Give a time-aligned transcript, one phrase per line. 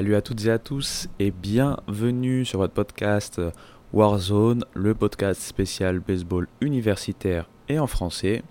[0.00, 3.38] Salut à toutes et à tous et bienvenue sur votre podcast
[3.92, 8.42] Warzone, le podcast spécial baseball universitaire et en français.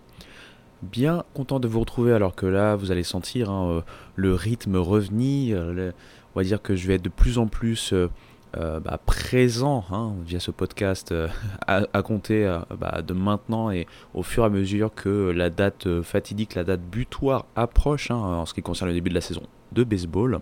[0.84, 3.82] Bien content de vous retrouver alors que là vous allez sentir hein, euh,
[4.16, 5.58] le rythme revenir.
[5.60, 8.12] on va dire que je vais être de plus en plus euh,
[8.56, 11.12] euh, bah, présent hein, via ce podcast
[11.68, 16.54] à, compter bah, de maintenant et au fur et à mesure que la date fatidique,
[16.54, 19.42] la date butoir approche hein, en ce qui concerne le début de la saison
[19.72, 20.42] de baseball.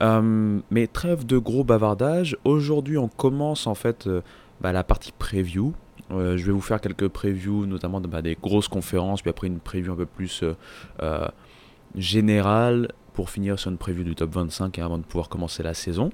[0.00, 2.36] Euh, mais trêve de gros bavardage.
[2.44, 4.20] Aujourd'hui, on commence en fait euh,
[4.60, 5.74] bah, la partie preview.
[6.10, 9.60] Euh, je vais vous faire quelques previews, notamment bah, des grosses conférences, puis après une
[9.60, 10.44] preview un peu plus
[11.94, 16.10] générale pour finir sur une preview du top 25 avant de pouvoir commencer la saison.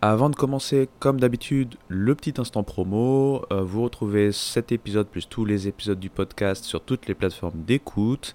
[0.00, 3.44] Avant de commencer, comme d'habitude, le petit instant promo.
[3.50, 8.34] vous retrouvez cet épisode plus tous les épisodes du podcast sur toutes les plateformes d'écoute.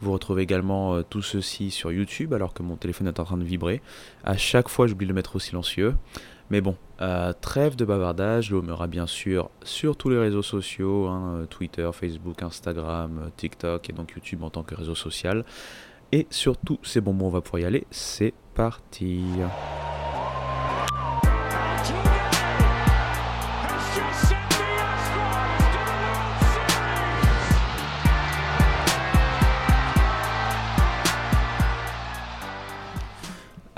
[0.00, 3.36] Vous retrouvez également euh, tout ceci sur YouTube alors que mon téléphone est en train
[3.36, 3.82] de vibrer.
[4.24, 5.94] À chaque fois, j'oublie de le mettre au silencieux.
[6.50, 11.34] Mais bon, euh, trêve de bavardage, l'homme bien sûr sur tous les réseaux sociaux, hein,
[11.36, 15.44] euh, Twitter, Facebook, Instagram, TikTok et donc YouTube en tant que réseau social.
[16.12, 17.86] Et surtout, c'est bon, on va pouvoir y aller.
[17.90, 19.22] C'est parti.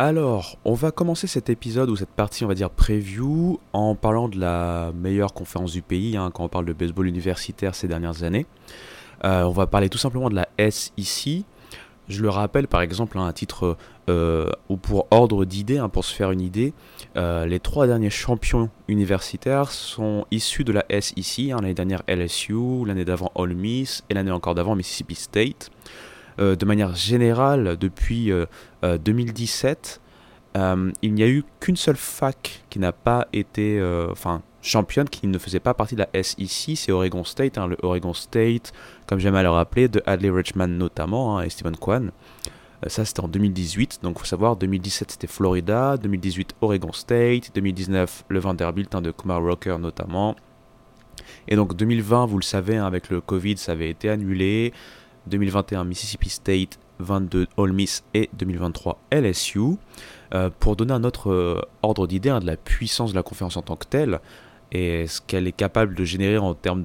[0.05, 4.29] Alors, on va commencer cet épisode ou cette partie, on va dire preview, en parlant
[4.29, 8.25] de la meilleure conférence du pays, hein, quand on parle de baseball universitaire ces dernières
[8.25, 8.47] années.
[9.23, 11.45] Euh, on va parler tout simplement de la SEC.
[12.09, 13.77] Je le rappelle par exemple hein, à titre
[14.11, 16.75] euh, ou pour ordre d'idée, hein, pour se faire une idée,
[17.17, 21.51] euh, les trois derniers champions universitaires sont issus de la SEC.
[21.51, 25.71] l'année dernière LSU, l'année d'avant Ole Miss et l'année encore d'avant Mississippi State.
[26.39, 28.49] De manière générale, depuis 2017,
[28.85, 28.99] euh,
[31.03, 35.39] il n'y a eu qu'une seule fac qui n'a pas été, enfin, championne, qui ne
[35.39, 38.73] faisait pas partie de la SEC, c'est Oregon State, hein, le Oregon State,
[39.07, 42.13] comme j'aime à le rappeler, de Adley Richman notamment, hein, et Stephen Kwan.
[42.89, 44.01] Ça, c'était en 2018.
[44.03, 45.97] Donc, faut savoir, 2017, c'était Florida.
[45.97, 47.53] 2018, Oregon State.
[47.55, 50.35] 2019, le Vanderbilt hein, de Kumar Rocker notamment.
[51.47, 54.73] Et donc, 2020, vous le savez, avec le Covid, ça avait été annulé.
[55.27, 59.77] 2021 Mississippi State, 22 Ole Miss et 2023 LSU.
[60.35, 63.59] Euh, pour donner un autre euh, ordre d'idée hein, de la puissance de la conférence
[63.59, 64.21] en tant que telle
[64.75, 66.83] et ce qu'elle est capable de générer en termes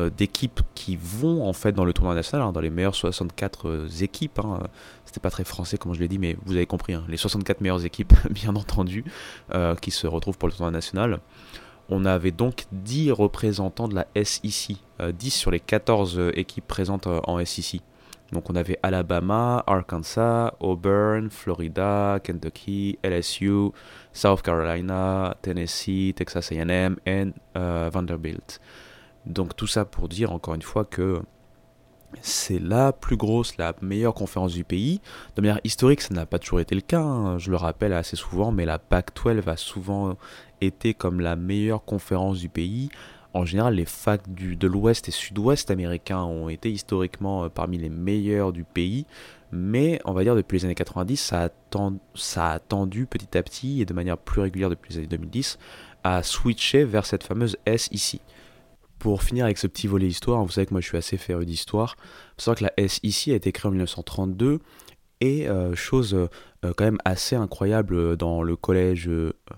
[0.00, 3.86] euh, d'équipes qui vont en fait dans le tournoi national, hein, dans les meilleures 64
[4.00, 4.40] équipes.
[4.40, 4.58] Hein.
[5.04, 7.84] C'était pas très français comme je l'ai dit, mais vous avez compris, les 64 meilleures
[7.84, 9.04] équipes, bien entendu,
[9.80, 11.20] qui se retrouvent pour le tournoi national.
[11.88, 17.42] On avait donc 10 représentants de la SEC, 10 sur les 14 équipes présentes en
[17.44, 17.80] SEC.
[18.32, 23.70] Donc on avait Alabama, Arkansas, Auburn, Florida, Kentucky, LSU,
[24.12, 27.24] South Carolina, Tennessee, Texas AM et
[27.56, 28.60] euh, Vanderbilt.
[29.24, 31.22] Donc tout ça pour dire encore une fois que
[32.22, 35.00] c'est la plus grosse, la meilleure conférence du pays.
[35.36, 37.38] De manière historique, ça n'a pas toujours été le cas, hein.
[37.38, 40.16] je le rappelle assez souvent, mais la PAC-12 a souvent
[40.60, 42.88] été comme la meilleure conférence du pays.
[43.38, 47.88] En général, les facs de l'ouest et sud-ouest américains ont été historiquement euh, parmi les
[47.88, 49.06] meilleurs du pays,
[49.52, 51.48] mais on va dire depuis les années 90, ça
[52.34, 55.60] a, tendu petit à petit et de manière plus régulière depuis les années 2010
[56.02, 58.20] à switcher vers cette fameuse S ici.
[58.98, 61.46] Pour finir avec ce petit volet histoire, vous savez que moi je suis assez féru
[61.46, 61.94] d'histoire.
[62.36, 64.58] Faut savoir que la S ici a été créée en 1932
[65.20, 66.26] et euh, chose euh,
[66.60, 69.08] quand même assez incroyable dans le collège,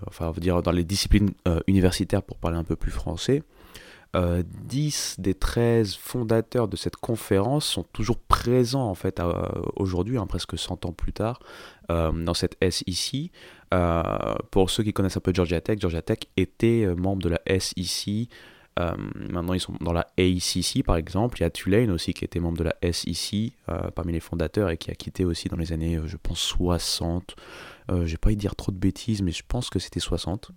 [0.05, 1.31] enfin on va dire dans les disciplines
[1.65, 3.41] universitaires pour parler un peu plus français,
[4.13, 9.21] 10 euh, des 13 fondateurs de cette conférence sont toujours présents en fait
[9.75, 11.39] aujourd'hui, hein, presque 100 ans plus tard,
[11.89, 13.31] euh, dans cette SEC.
[13.73, 14.03] Euh,
[14.51, 18.27] pour ceux qui connaissent un peu Georgia Tech, Georgia Tech était membre de la SEC.
[18.77, 21.39] maintenant, ils sont dans la ACC par exemple.
[21.39, 23.53] Il y a Tulane aussi qui était membre de la SEC
[23.95, 27.35] parmi les fondateurs et qui a quitté aussi dans les années, je pense, 60.
[27.89, 30.51] je vais pas y dire trop de bêtises, mais je pense que c'était 60.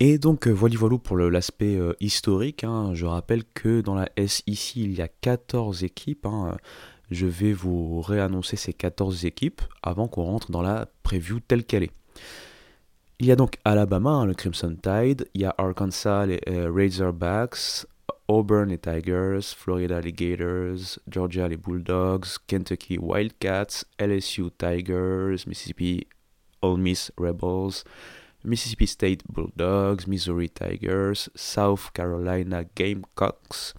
[0.00, 2.64] Et donc euh, voilà voilà pour l'aspect euh, historique.
[2.64, 2.92] Hein.
[2.94, 6.26] Je rappelle que dans la SEC il y a 14 équipes.
[6.26, 6.56] Hein.
[7.10, 11.84] Je vais vous réannoncer ces 14 équipes avant qu'on rentre dans la preview telle qu'elle
[11.84, 11.92] est.
[13.20, 16.72] Il y a donc Alabama, hein, le Crimson Tide, il y a Arkansas, les euh,
[16.74, 17.86] Razorbacks,
[18.26, 26.06] Auburn, les Tigers, Florida, les Gators, Georgia, les Bulldogs, Kentucky, Wildcats, LSU, Tigers, Mississippi,
[26.62, 27.84] Ole Miss, Rebels,
[28.44, 33.74] Mississippi State Bulldogs, Missouri Tigers, South Carolina Gamecocks,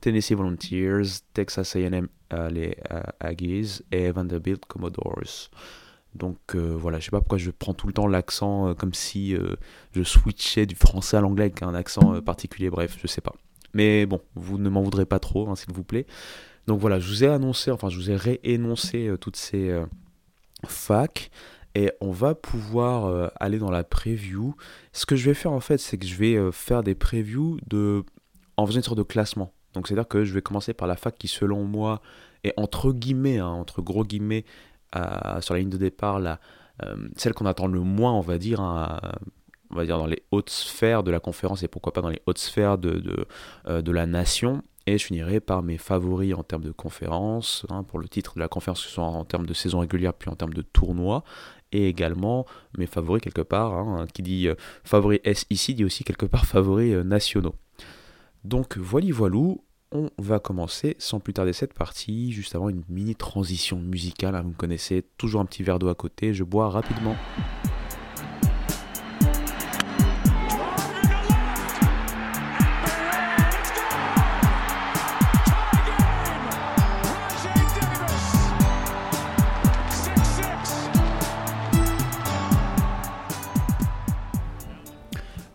[0.00, 2.08] Tennessee Volunteers, Texas A&M
[2.50, 2.74] les
[3.20, 5.50] Aggies et Vanderbilt Commodores.
[6.14, 9.36] Donc voilà, je sais pas pourquoi je prends tout le temps l'accent comme si
[9.94, 13.34] je switchais du français à l'anglais avec un accent particulier, bref, je sais pas.
[13.74, 16.06] Mais bon, vous ne m'en voudrez pas trop, hein, s'il vous plaît.
[16.66, 19.84] Donc voilà, je vous ai annoncé, enfin je vous ai réénoncé euh, toutes ces euh,
[20.66, 21.30] facs
[21.74, 24.54] et on va pouvoir euh, aller dans la preview.
[24.92, 28.04] Ce que je vais faire en fait, c'est que je vais faire des previews de...
[28.56, 29.52] en faisant une sorte de classement.
[29.74, 32.02] Donc c'est-à-dire que je vais commencer par la fac qui selon moi
[32.44, 34.44] est entre guillemets, hein, entre gros guillemets,
[35.40, 36.20] sur la ligne de départ,
[37.16, 39.00] celle qu'on attend le moins, on va dire, hein,
[39.70, 42.20] on va dire dans les hautes sphères de la conférence et pourquoi pas dans les
[42.26, 44.62] hautes sphères de, de, de la nation.
[44.86, 48.40] Et je finirai par mes favoris en termes de conférence, hein, pour le titre de
[48.40, 51.22] la conférence, que ce soit en termes de saison régulière, puis en termes de tournoi.
[51.72, 52.46] Et également
[52.76, 54.54] mes favoris quelque part, hein, qui dit euh,
[54.84, 57.54] favoris S ici, dit aussi quelque part favoris euh, nationaux.
[58.44, 63.14] Donc voilà, voilou, on va commencer sans plus tarder cette partie, juste avant une mini
[63.14, 64.34] transition musicale.
[64.34, 67.16] Hein, vous me connaissez, toujours un petit verre d'eau à côté, je bois rapidement.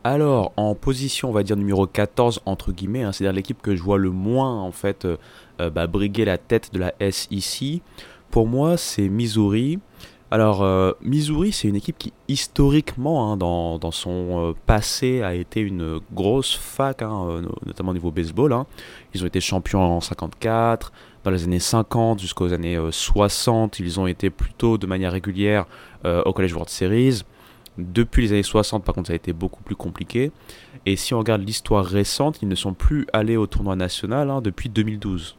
[0.10, 3.84] Alors, en position, on va dire numéro 14, entre guillemets, hein, c'est-à-dire l'équipe que je
[3.84, 5.18] vois le moins, en fait, euh,
[5.60, 7.82] euh, bah, briguer la tête de la S ici,
[8.32, 9.80] pour moi, c'est Missouri.
[10.32, 16.00] Alors, euh, Missouri, c'est une équipe qui, historiquement, hein, dans, son passé, a été une
[16.14, 18.64] grosse fac, hein, notamment au niveau baseball.
[19.14, 20.94] Ils ont été champions en 54,
[21.26, 25.66] dans les années 50 jusqu'aux années 60, ils ont été plutôt de manière régulière
[26.06, 27.24] au College World Series.
[27.78, 30.32] Depuis les années 60, par contre, ça a été beaucoup plus compliqué.
[30.86, 34.42] Et si on regarde l'histoire récente, ils ne sont plus allés au tournoi national hein,
[34.42, 35.38] depuis 2012.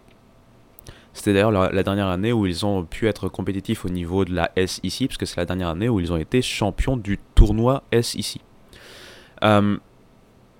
[1.13, 4.53] C'était d'ailleurs la, dernière année où ils ont pu être compétitifs au niveau de la
[4.55, 8.41] SEC, parce que c'est la dernière année où ils ont été champions du tournoi SEC.
[9.43, 9.79] Euh,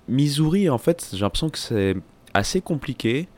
[0.09, 1.95] Missouri, en fait, j'ai l'impression que c'est
[2.33, 3.29] assez compliqué,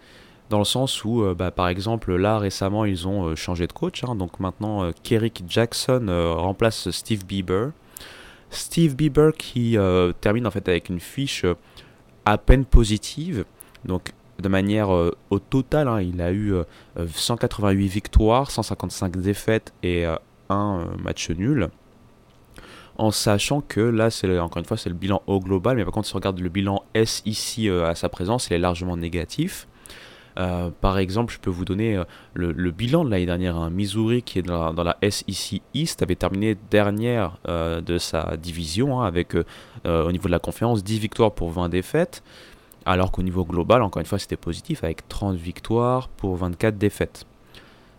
[0.49, 3.73] dans le sens où, euh, bah, par exemple, là récemment, ils ont euh, changé de
[3.73, 4.03] coach.
[4.03, 4.15] Hein.
[4.15, 6.07] donc maintenant, Kerrick Jackson
[6.37, 7.71] remplace Steve Bieber.
[8.51, 11.55] Steve Bieber qui euh, termine en fait avec une fiche euh,
[12.25, 13.45] à peine positive.
[13.85, 16.53] Donc de manière euh, au total, hein, il a eu
[17.07, 20.05] 188 victoires, 155 défaites et
[20.49, 21.69] un match nul.
[22.97, 25.93] En sachant que là, c'est encore une fois, c'est le bilan au global, mais par
[25.93, 29.67] contre, si on regarde le bilan S ici à sa présence, il est largement négatif.
[30.37, 33.57] Euh, par exemple, je peux vous donner euh, le, bilan de l'année dernière.
[33.57, 33.69] Hein.
[33.69, 39.05] Missouri, qui est dans la, SEC East, avait terminé dernière euh, de sa division, hein,
[39.05, 39.35] avec
[39.85, 42.23] au niveau de la conférence 10 victoires pour 20 défaites,
[42.85, 47.25] alors qu'au niveau global, encore une fois, c'était positif, avec 30 victoires pour 24 défaites.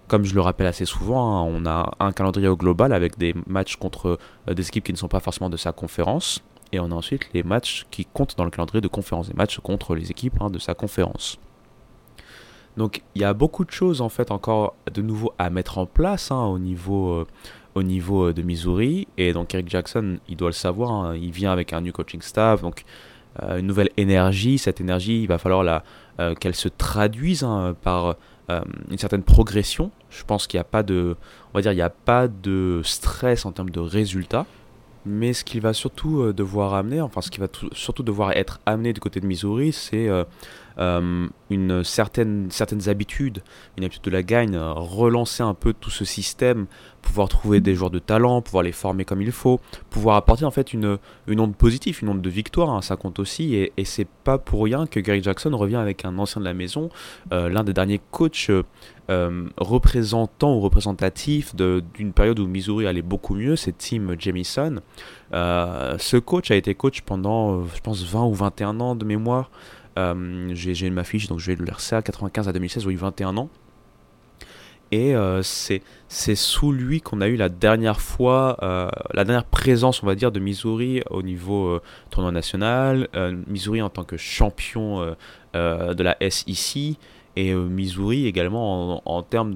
[0.08, 3.76] Comme je le rappelle assez souvent, hein, on a un calendrier global avec des matchs
[3.76, 7.28] contre des équipes qui ne sont pas forcément de sa conférence, et on a ensuite
[7.34, 10.58] les matchs qui comptent dans le calendrier de conférence, des matchs contre les équipes de
[10.58, 11.38] sa conférence.
[12.76, 15.86] Donc il y a beaucoup de choses en fait encore de nouveau à mettre en
[15.86, 17.26] place hein, au niveau, euh,
[17.74, 19.06] au niveau euh, de Missouri.
[19.18, 22.22] Et donc Eric Jackson, il doit le savoir, hein, il vient avec un new coaching
[22.22, 22.84] staff, donc
[23.42, 24.58] euh, une nouvelle énergie.
[24.58, 25.84] Cette énergie, il va falloir la,
[26.40, 28.16] qu'elle se traduise hein, par
[28.90, 29.90] une certaine progression.
[30.10, 31.16] Je pense qu'il n'y a pas de,
[31.52, 34.44] on va dire, il n'y a pas de stress en termes de résultats.
[35.06, 38.92] Mais ce qu'il va surtout devoir amener, enfin ce qui va surtout devoir être amené
[38.92, 40.08] du côté de Missouri, c'est
[40.78, 43.42] euh, une certaine, certaines habitudes,
[43.76, 46.66] une habitude de la gagne, relancer un peu tout ce système,
[47.02, 49.60] pouvoir trouver des joueurs de talent, pouvoir les former comme il faut,
[49.90, 53.18] pouvoir apporter en fait une, une onde positive, une onde de victoire, hein, ça compte
[53.18, 56.46] aussi, et, et c'est pas pour rien que Gary Jackson revient avec un ancien de
[56.46, 56.88] la maison,
[57.32, 58.50] euh, l'un des derniers coachs
[59.10, 64.80] euh, représentants ou représentatifs d'une période où Missouri allait beaucoup mieux, c'est Tim Jamison.
[65.32, 69.50] ce coach a été coach pendant, je pense, 20 ou 21 ans de mémoire.
[69.98, 73.00] Euh, j'ai ma fiche, donc je vais le à 95 à 2016, où il a
[73.00, 73.48] 21 ans.
[74.90, 80.02] Et euh, c'est sous lui qu'on a eu la dernière fois, euh, la dernière présence,
[80.02, 81.80] on va dire, de Missouri au niveau
[82.10, 83.08] tournoi national.
[83.46, 85.16] Missouri en tant que champion
[85.54, 86.98] de la SEC.
[87.34, 89.54] Et Missouri également en, en termes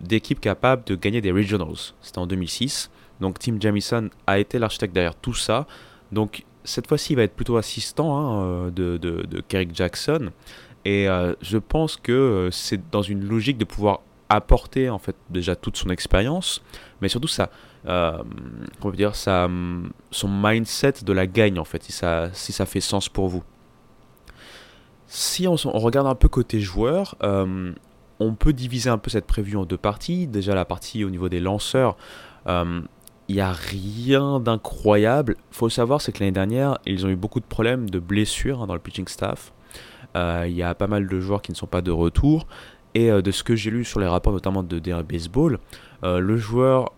[0.00, 1.94] d'équipe capable de gagner des regionals.
[2.02, 2.90] C'était en 2006.
[3.20, 5.66] Donc Tim Jamison a été l'architecte derrière tout ça.
[6.12, 10.30] Donc cette fois-ci, il va être plutôt assistant hein, euh, de, de, Kerrick Jackson.
[10.84, 15.16] Et euh, je pense que euh, c'est dans une logique de pouvoir apporter en fait
[15.30, 16.62] déjà toute son expérience,
[17.00, 17.50] mais surtout ça,
[17.86, 23.44] son mindset de la gagne en fait, si ça, fait sens pour vous.
[25.06, 29.66] Si on, regarde un peu côté joueur, on peut diviser un peu cette prévue en
[29.66, 30.26] deux parties.
[30.26, 31.96] Déjà la partie au niveau des lanceurs,
[33.28, 35.36] il n'y a rien d'incroyable.
[35.50, 38.66] faut savoir, c'est que l'année dernière, ils ont eu beaucoup de problèmes de blessures hein,
[38.66, 39.52] dans le pitching staff.
[40.16, 42.46] Euh, il y a pas mal de joueurs qui ne sont pas de retour.
[42.96, 45.58] Et de ce que j'ai lu sur les rapports, notamment de DR Baseball,
[46.04, 46.92] le joueur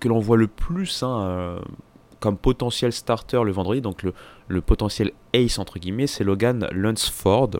[0.00, 1.60] que l'on voit le plus hein,
[2.20, 4.14] comme potentiel starter le vendredi, donc le,
[4.48, 7.50] le potentiel ace entre guillemets, c'est Logan Lunsford.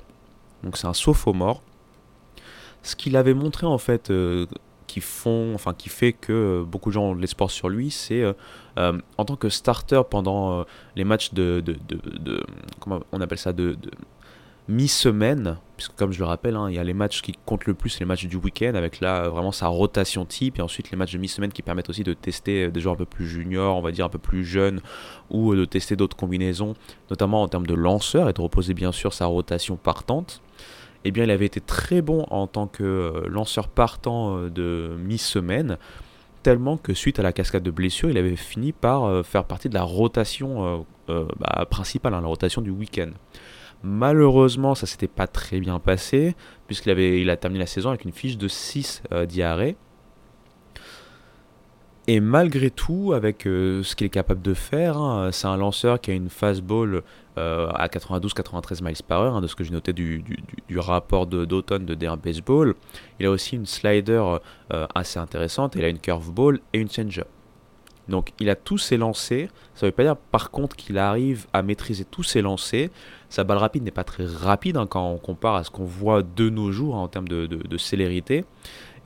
[0.62, 1.62] Donc c'est un sophomore.
[2.82, 4.46] Ce qu'il avait montré en fait, euh,
[4.96, 7.90] qui font, enfin qui fait que euh, beaucoup de gens ont de l'espoir sur lui,
[7.90, 10.64] c'est euh, en tant que starter pendant
[10.96, 12.42] les matchs de, de, de,
[12.80, 13.76] comment on appelle ça de
[14.68, 17.74] mi-semaine, puisque comme je le rappelle, hein, il y a les matchs qui comptent le
[17.74, 20.96] plus, c'est les matchs du week-end, avec là vraiment sa rotation type, et ensuite les
[20.96, 23.76] matchs de mi-semaine qui permettent aussi de tester euh, des joueurs un peu plus juniors,
[23.76, 24.80] on va dire un peu plus jeunes,
[25.30, 26.74] ou euh, de tester d'autres combinaisons,
[27.10, 30.40] notamment en termes de lanceur, et de reposer bien sûr sa rotation partante.
[31.06, 35.78] Eh bien, il avait été très bon en tant que euh, lanceur partant de mi-semaine,
[36.42, 39.74] tellement que suite à la cascade de blessures, il avait fini par faire partie de
[39.74, 43.10] la rotation bah, principale, hein, la rotation du week-end.
[43.82, 46.34] Malheureusement, ça s'était pas très bien passé,
[46.66, 49.76] puisqu'il avait, il a terminé la saison avec une fiche de 6 euh, diarrhées.
[52.08, 56.00] Et malgré tout, avec euh, ce qu'il est capable de faire, hein, c'est un lanceur
[56.00, 57.02] qui a une fastball
[57.36, 60.22] euh, à 92-93 miles par heure, hein, de ce que j'ai noté du,
[60.76, 62.74] rapport d'automne de, de Baseball.
[63.18, 64.22] Il a aussi une slider
[64.94, 67.26] assez intéressante, il a une curveball et une changeup.
[68.08, 69.48] Donc il a tous ses lancers.
[69.74, 72.88] Ça ne veut pas dire par contre qu'il arrive à maîtriser tous ses lancers.
[73.28, 76.22] Sa balle rapide n'est pas très rapide hein, quand on compare à ce qu'on voit
[76.22, 78.44] de nos jours en termes de, célérité.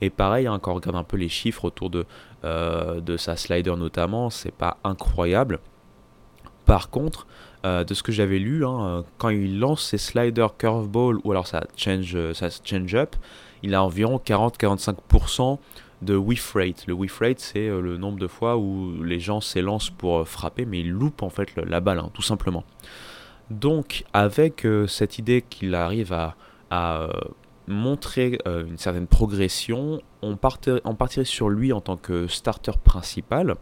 [0.03, 2.03] Et pareil, quand on regarde un peu les chiffres autour de, euh,
[2.43, 5.59] de sa slider notamment, c'est pas incroyable.
[6.65, 7.27] Par contre,
[7.65, 8.63] euh, de ce que j'avais lu,
[9.17, 13.15] quand il lance ses sliders curveball ou alors sa change, sa change up,
[13.63, 15.59] il a environ 40-45%
[16.01, 16.85] de whiff rate.
[16.87, 20.25] Le whiff rate, c'est euh, le nombre de fois où les gens s'élancent pour euh,
[20.25, 22.63] frapper, mais ils loupent en fait la balle, hein, tout simplement.
[23.49, 26.35] Donc, avec euh, cette idée qu'il arrive à,
[27.67, 33.55] montrer une certaine progression, on, partirait sur lui en tant que starter principal.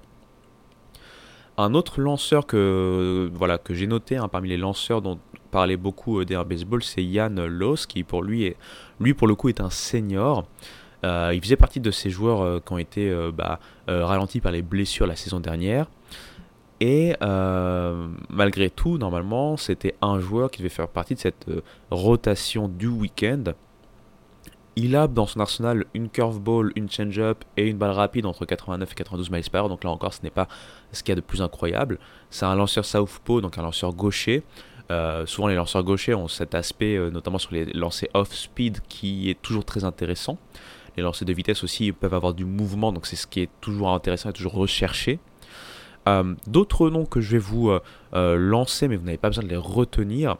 [1.58, 6.24] Un autre lanceur que, voilà, que j'ai noté hein, parmi les lanceurs dont parlait beaucoup
[6.24, 8.56] d'Air Baseball, c'est Yann Loss, qui pour lui, est,
[9.00, 10.46] lui pour le coup est un senior.
[11.06, 14.51] Euh, il faisait partie de ces joueurs euh, qui ont été euh, bah, ralentis par
[14.51, 15.88] les blessures la saison dernière.
[16.82, 17.13] Et
[18.30, 21.46] malgré tout, normalement, c'était un joueur qui devait faire partie de cette
[21.92, 23.44] rotation du week-end.
[24.81, 28.89] Il a dans son arsenal une curveball, une change-up et une balle rapide entre 89
[28.89, 29.69] et 92 miles par heure.
[29.69, 30.48] Donc là encore, ce n'est pas
[30.93, 32.00] ce qu'il y a de plus incroyable.
[32.29, 34.43] C'est un lanceur southpaw, donc un lanceur gaucher.
[35.25, 39.65] souvent, les lanceurs gauchers ont cet aspect, notamment sur les lancers off-speed, qui est toujours
[39.65, 40.38] très intéressant.
[40.95, 43.89] Les lancers de vitesse aussi peuvent avoir du mouvement, donc c'est ce qui est toujours
[43.89, 45.19] intéressant et toujours recherché.
[46.07, 47.81] Euh, d'autres noms que je vais vous euh,
[48.13, 50.38] euh, lancer, mais vous n'avez pas besoin de les retenir.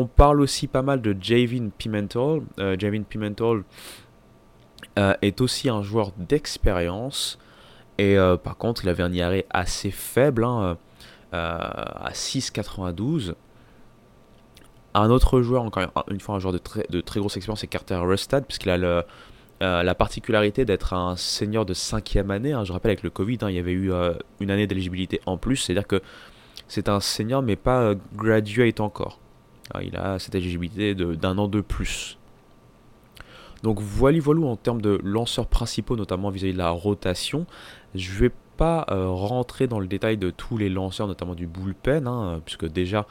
[0.00, 2.42] On parle aussi pas mal de Javin Pimentel.
[2.78, 3.62] Javin Pimentel
[4.96, 7.38] est aussi un joueur d'expérience.
[7.98, 10.76] Et par contre, il avait un IRA assez faible, hein,
[11.32, 13.34] à 6,92.
[14.94, 18.44] Un autre joueur, encore une fois un joueur de très, grosse expérience, c'est Carter Rustad,
[18.46, 19.04] puisqu'il a
[19.62, 22.52] euh, la particularité d'être un senior de cinquième année.
[22.52, 22.64] Hein.
[22.64, 25.36] Je rappelle, avec le Covid, hein, il y avait eu euh, une année d'éligibilité en
[25.36, 26.02] plus, c'est-à-dire que
[26.66, 29.20] c'est un senior, mais pas euh, graduate encore.
[29.72, 32.18] Ah, il a cette éligibilité d'un an de plus.
[33.62, 37.46] Donc voilà, voilà en termes de lanceurs principaux, notamment vis-à-vis de la rotation.
[37.94, 42.40] Je vais pas rentrer dans le détail de tous les lanceurs, notamment du bullpen, hein,
[42.44, 43.06] puisque déjà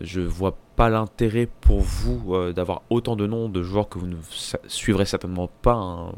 [0.00, 4.06] je vois pas l'intérêt pour vous euh, d'avoir autant de noms de joueurs que vous
[4.06, 4.16] ne
[4.66, 6.12] suivrez certainement pas, hein,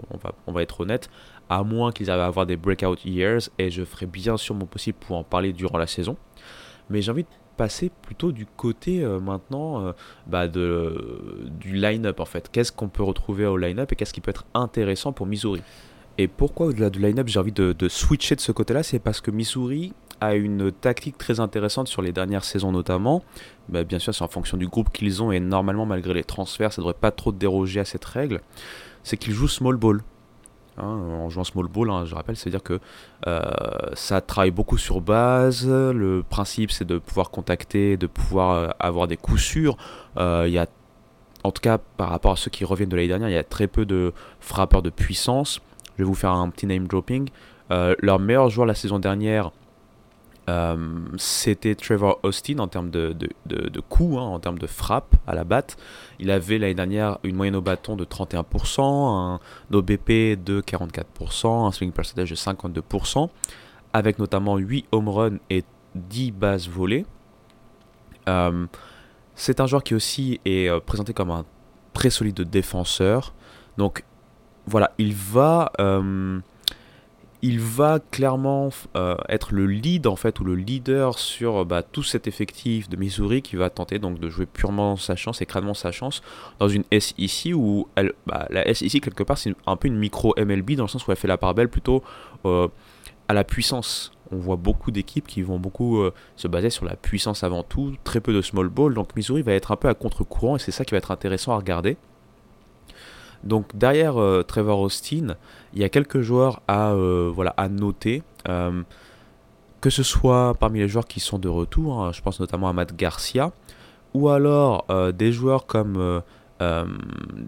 [0.47, 1.11] on, va, être honnête,
[1.49, 4.67] à moins qu'ils arrivent à avoir des breakout years, et je ferai bien sûr mon
[4.67, 6.17] possible pour en parler durant la saison.
[6.91, 7.27] Mais j'ai envie
[7.59, 9.93] passer plutôt du côté euh, maintenant euh,
[10.27, 12.49] bah de, du line-up en fait.
[12.50, 15.61] Qu'est-ce qu'on peut retrouver au line-up et qu'est-ce qui peut être intéressant pour Missouri?
[16.17, 18.83] Et pourquoi au-delà du line-up j'ai envie de, switcher de ce côté-là?
[18.83, 23.23] C'est parce que Missouri a une tactique très intéressante sur les dernières saisons notamment.
[23.69, 26.73] Bah, bien sûr, c'est en fonction du groupe qu'ils ont et normalement, malgré les transferts,
[26.73, 28.41] ça devrait pas trop déroger à cette règle.
[29.03, 30.03] C'est qu'ils jouent small ball.
[30.81, 32.79] Hein, en jouant small ball, hein, je rappelle, c'est-à-dire que
[33.27, 33.41] euh,
[33.95, 35.67] ça travaille beaucoup sur base.
[35.67, 39.77] Le principe, c'est de pouvoir contacter, de pouvoir euh, avoir des coups sûrs.
[40.19, 40.67] Euh, il y a,
[41.43, 43.45] en tout cas, par rapport à ceux qui reviennent de l'année dernière, il y a
[43.45, 45.61] très peu de frappeurs de puissance.
[45.97, 47.29] Je vais vous faire un petit name dropping.
[47.71, 49.51] leur meilleur joueur la saison dernière
[51.17, 53.14] c'était Trevor Austin en termes de,
[53.47, 55.76] de, coups, hein, en termes de frappe à la batte.
[56.19, 59.40] Il avait l'année dernière une moyenne au bâton de 31%, un
[59.73, 63.28] OBP de 44%, un swing percentage de 52%,
[63.93, 65.64] avec notamment 8 home runs et
[65.95, 67.07] 10 bases volées.
[69.35, 71.45] c'est un joueur qui aussi est présenté comme un
[71.93, 73.35] très solide défenseur.
[73.76, 74.05] Donc
[74.69, 76.38] voilà, il va, euh,
[77.40, 82.02] il va clairement euh, être le lead en fait ou le leader sur bah, tout
[82.02, 85.75] cet effectif de Missouri qui va tenter donc de jouer purement sa chance et crânement
[85.75, 86.23] sa chance
[86.59, 90.35] dans une SEC où elle, bah, la SEC quelque part c'est un peu une micro
[90.37, 92.02] MLB dans le sens où elle fait la part belle plutôt
[92.45, 92.66] euh,
[93.28, 94.12] à la puissance.
[94.33, 96.02] On voit beaucoup d'équipes qui vont beaucoup
[96.37, 98.92] se baser sur la puissance avant tout, très peu de small ball.
[98.92, 101.52] Donc Missouri va être un peu à contre-courant et c'est ça qui va être intéressant
[101.52, 101.97] à regarder.
[103.45, 105.37] Donc derrière euh, Trevor Austin,
[105.75, 108.23] il y a quelques joueurs à, euh, voilà, à noter.
[108.49, 108.83] Euh,
[109.81, 112.73] que ce soit parmi les joueurs qui sont de retour, hein, je pense notamment à
[112.73, 113.53] Matt Garcia,
[114.13, 116.23] ou alors des joueurs comme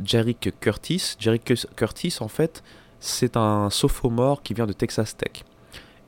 [0.05, 1.17] Jerick Curtis.
[1.19, 2.63] Jerick Curtis, en fait,
[3.01, 5.45] c'est un sophomore qui vient de Texas Tech.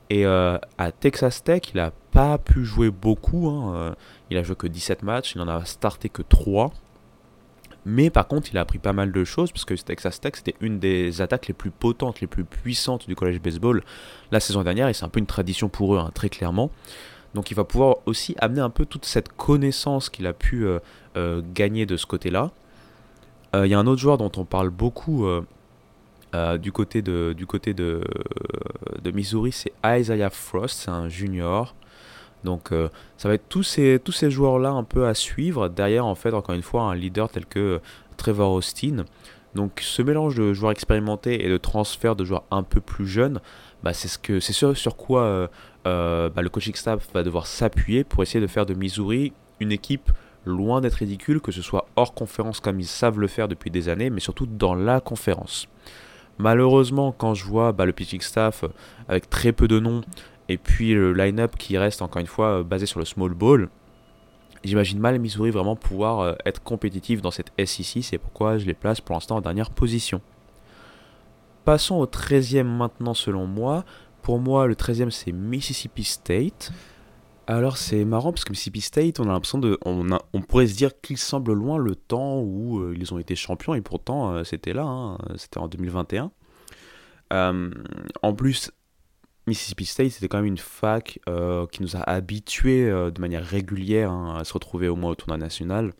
[0.09, 3.49] Et à Texas Tech, il n'a pas pu jouer beaucoup.
[3.49, 3.93] Hein,
[4.29, 6.71] il a joué que 17 matchs, il n'en a starté que 3.
[7.85, 10.55] Mais par contre, il a appris pas mal de choses, parce que Texas Tech, c'était
[10.61, 13.83] une des attaques les plus potentes, les plus puissantes du collège baseball
[14.31, 16.71] la saison dernière, et c'est un peu une tradition pour eux, hein, très clairement.
[17.33, 20.79] Donc il va pouvoir aussi amener un peu toute cette connaissance qu'il a pu euh,
[21.17, 22.51] euh, gagner de ce côté-là.
[23.55, 25.27] Euh, il y a un autre joueur dont on parle beaucoup
[26.59, 28.03] du côté de, du côté de,
[29.03, 31.75] de Missouri, c'est Isaiah Frost, c'est un junior.
[32.43, 35.69] Donc euh, ça va être tous ces, joueurs-là un peu à suivre.
[35.69, 37.79] Derrière, en fait, encore une fois, un leader tel que euh,
[38.17, 39.05] Trevor Austin.
[39.55, 43.39] Donc ce mélange de joueurs expérimentés et de transfert de joueurs un peu plus jeunes,
[43.83, 45.47] bah, c'est ce sur quoi
[45.85, 49.71] euh, bah, le coaching staff va devoir s'appuyer pour essayer de faire de Missouri une
[49.71, 50.11] équipe
[50.45, 53.89] loin d'être ridicule, que ce soit hors conférence comme ils savent le faire depuis des
[53.89, 55.67] années, mais surtout dans la conférence.
[56.39, 58.65] Malheureusement, quand je vois bah, le pitching staff
[59.07, 60.01] avec très peu de noms,
[60.49, 63.69] et puis le line-up qui reste encore une fois euh, basé sur le small ball,
[64.63, 68.73] j'imagine mal Missouri vraiment pouvoir euh, être compétitif dans cette SEC, c'est pourquoi je les
[68.73, 70.21] place pour l'instant en dernière position.
[71.65, 73.85] Passons au 13e maintenant selon moi.
[74.21, 76.71] Pour moi, le 13e c'est Mississippi State.
[77.47, 80.75] Alors c'est marrant parce que Mississippi State, on a l'impression de, on, on, pourrait se
[80.75, 84.73] dire qu'il semble loin le temps où euh, ils ont été champions et pourtant c'était
[84.73, 86.31] là, hein, c'était en 2021.
[87.31, 88.71] en plus,
[89.45, 93.43] Mississippi State, c'était quand même une fac euh, qui nous a habitués euh, de manière
[93.43, 95.93] régulière hein, à se retrouver au moins au tournoi national.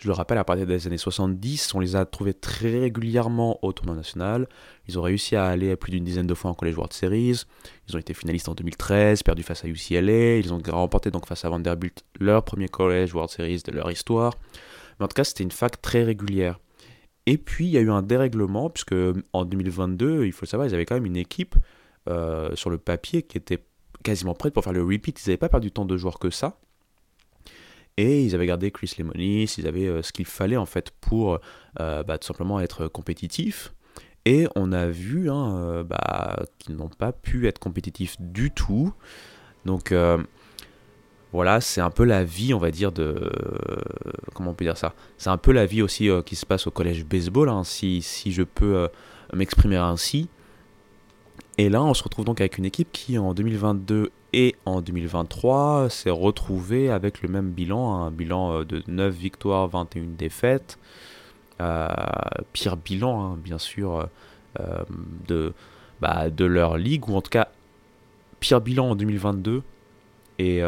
[0.00, 3.72] Je le rappelle, à partir des années 70, on les a trouvés très régulièrement au
[3.72, 4.48] tournoi national.
[4.88, 7.42] Ils ont réussi à aller à plus d'une dizaine de fois en College World Series.
[7.86, 10.36] Ils ont été finalistes en 2013, perdu face à UCLA.
[10.38, 14.32] Ils ont remporté donc face à Vanderbilt leur premier College World Series de leur histoire.
[14.98, 16.60] Mais en tout cas, c'était une fac très régulière.
[17.26, 18.94] Et puis, il y a eu un dérèglement, puisque
[19.34, 21.56] en 2022, il faut le savoir, ils avaient quand même une équipe
[22.08, 23.62] euh, sur le papier qui était
[24.02, 25.20] quasiment prête pour faire le repeat.
[25.20, 26.58] Ils n'avaient pas perdu tant de joueurs que ça.
[27.98, 31.40] Et ils avaient gardé Chris Lemonis, ils avaient euh, ce qu'il fallait en fait pour
[31.78, 33.74] euh, bah, tout simplement être compétitifs.
[34.24, 38.92] Et on a vu hein, bah, qu'ils n'ont pas pu être compétitifs du tout.
[39.64, 39.94] Donc
[41.32, 43.32] voilà, c'est un peu la vie, on va dire, de...
[44.34, 44.94] comment on peut dire ça?
[45.16, 48.30] C'est un peu la vie aussi qui se passe au collège baseball, hein, si, si
[48.30, 48.88] je peux
[49.32, 50.28] m'exprimer ainsi.
[51.60, 55.90] Et là, on se retrouve donc avec une équipe qui, en 2022 et en 2023,
[55.90, 60.78] s'est retrouvée avec le même bilan, un bilan euh, de 9 victoires, 21 défaites.
[61.60, 61.86] Euh,
[62.54, 64.08] pire bilan, hein, bien sûr,
[64.58, 64.82] euh,
[65.28, 65.52] de,
[66.00, 67.48] bah, de leur ligue, ou en tout cas,
[68.40, 69.62] pire bilan en 2022
[70.38, 70.62] et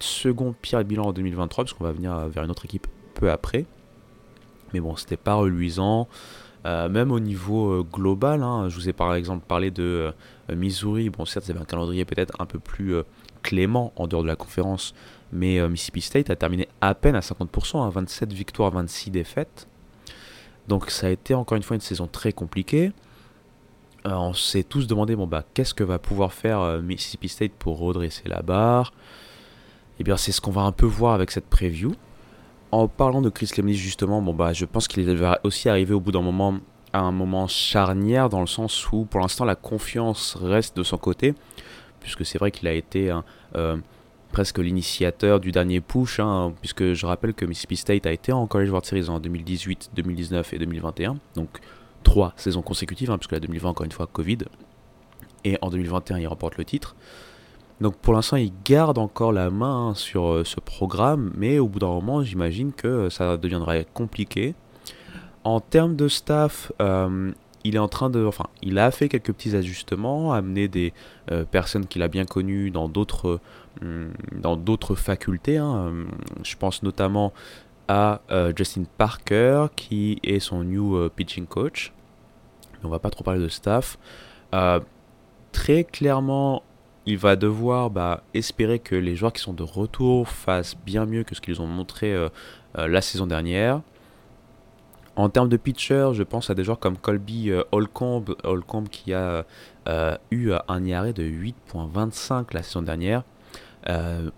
[0.00, 3.64] second pire bilan en 2023, parce qu'on va venir vers une autre équipe peu après.
[4.74, 6.08] Mais bon, c'était pas reluisant.
[6.66, 10.12] Euh, même au niveau euh, global, hein, je vous ai par exemple parlé de
[10.50, 11.08] euh, Missouri.
[11.08, 12.96] Bon, certes, c'est un calendrier peut-être un peu plus
[13.42, 14.94] clément en dehors de la conférence,
[15.32, 19.66] mais Mississippi State a terminé à peine à 50%, à 27 victoires, 26 défaites.
[20.68, 22.92] Donc ça a été encore une fois une saison très compliquée.
[24.04, 28.28] on s'est tous demandé bon bah qu'est-ce que va pouvoir faire Mississippi State pour redresser
[28.28, 28.92] la barre?
[29.98, 31.92] Et eh bien c'est ce qu'on va un peu voir avec cette preview
[32.72, 36.00] en parlant de Chris Lemley justement, bon bah je pense qu'il va aussi arriver au
[36.00, 36.58] bout d'un moment
[36.92, 40.98] à un moment charnière dans le sens où pour l'instant la confiance reste de son
[40.98, 41.34] côté,
[42.00, 43.14] puisque c'est vrai qu'il a été
[43.54, 43.76] euh,
[44.32, 48.46] presque l'initiateur du dernier push, hein, puisque je rappelle que Mississippi State a été en
[48.46, 51.60] College World Series en 2018, 2019 et 2021, donc
[52.02, 54.38] trois saisons consécutives, hein, puisque la 2020 encore une fois Covid,
[55.44, 56.96] et en 2021 il remporte le titre.
[57.80, 61.88] Donc pour l'instant, ils gardent encore la main sur ce programme, mais au bout d'un
[61.88, 64.54] moment, j'imagine que ça deviendrait compliqué.
[65.44, 66.72] En termes de staff,
[67.64, 70.92] il est en train de, enfin, il a fait quelques petits ajustements, amené des
[71.30, 73.40] euh, personnes qu'il a bien connues dans d'autres,
[73.80, 75.58] d'autres facultés.
[75.58, 75.92] Hein.
[76.42, 77.32] Je pense notamment
[77.88, 81.92] à euh, Justin Parker, qui est son new euh, pitching coach.
[82.82, 83.98] On va pas trop parler de staff.
[85.52, 86.62] très clairement,
[87.06, 91.24] il va devoir bah, espérer que les joueurs qui sont de retour fassent bien mieux
[91.24, 92.14] que ce qu'ils ont montré
[92.74, 93.80] la saison dernière.
[95.20, 99.12] En termes de pitcher, je pense à des joueurs comme Colby euh, Holcomb, Holcomb qui
[99.12, 99.44] a
[99.86, 103.24] euh, eu un IRA de 8.25 la saison dernière.
[103.88, 104.30] Euh,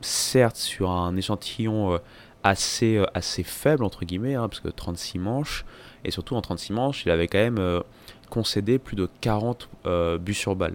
[0.00, 2.00] certes, sur un échantillon
[2.42, 5.64] assez, assez faible, entre guillemets, hein, parce que 36 manches,
[6.04, 7.82] et surtout en 36 manches, il avait quand même
[8.30, 9.68] concédé plus de 40
[10.18, 10.74] buts sur balle.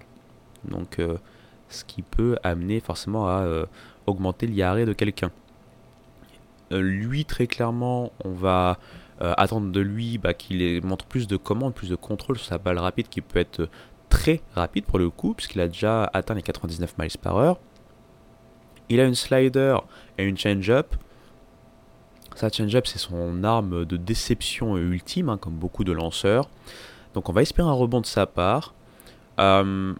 [0.70, 1.00] Donc,
[1.70, 3.66] ce qui peut amener forcément à
[4.06, 5.32] augmenter l'IRA de quelqu'un.
[6.72, 8.78] lui, très clairement, on va
[9.22, 12.58] euh, attendre de lui bah, qu'il montre plus de commandes, plus de contrôle sur sa
[12.58, 13.70] balle rapide qui peut être
[14.10, 17.58] très rapide pour le coup, puisqu'il a déjà atteint les 99 miles par heure.
[18.90, 19.78] Il a une slider
[20.18, 20.96] et une change-up.
[22.36, 26.50] Sa change-up, c'est son arme de déception ultime, hein, comme beaucoup de lanceurs.
[27.14, 28.74] Donc on va espérer un rebond de sa part.
[29.40, 29.94] Euh,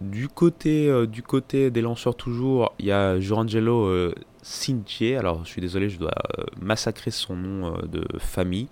[0.00, 4.12] du, côté, euh, du côté des lanceurs toujours, il y a Jurangelo
[4.44, 5.16] Cintier.
[5.16, 8.68] Alors, je suis désolé, je dois euh, massacrer son nom euh, de famille,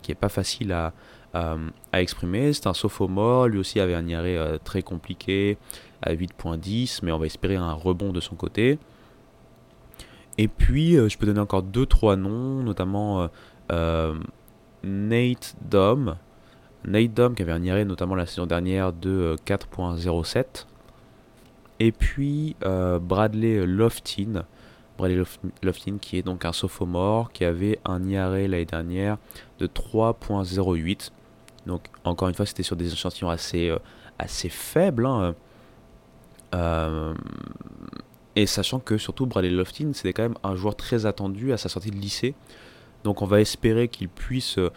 [0.00, 0.92] qui est pas facile à,
[1.34, 2.52] à exprimer.
[2.52, 5.58] C'est un sophomore, lui aussi avait un euh, très compliqué
[6.02, 8.78] à 8.10, mais on va espérer un rebond de son côté.
[10.38, 13.28] Et puis, je peux donner encore 2-3 noms, notamment
[14.84, 16.16] Nate Dom.
[16.84, 20.66] Nate Dom qui avait un IRE notamment la saison dernière de 4.07.
[21.80, 24.44] Et puis Bradley Loftin
[24.98, 25.22] Bradley
[25.62, 29.16] Loftin, qui est donc un sophomore, qui avait un IRA l'année dernière
[29.60, 31.12] de 3.08.
[31.66, 33.78] Donc, encore une fois, c'était sur des échantillons assez, euh,
[34.18, 35.06] assez faibles.
[35.06, 35.34] Hein.
[36.54, 37.14] Euh,
[38.34, 41.68] et sachant que, surtout, Bradley Loftin, c'était quand même un joueur très attendu à sa
[41.68, 42.34] sortie de lycée.
[43.04, 44.70] Donc, on va espérer qu'il puisse euh,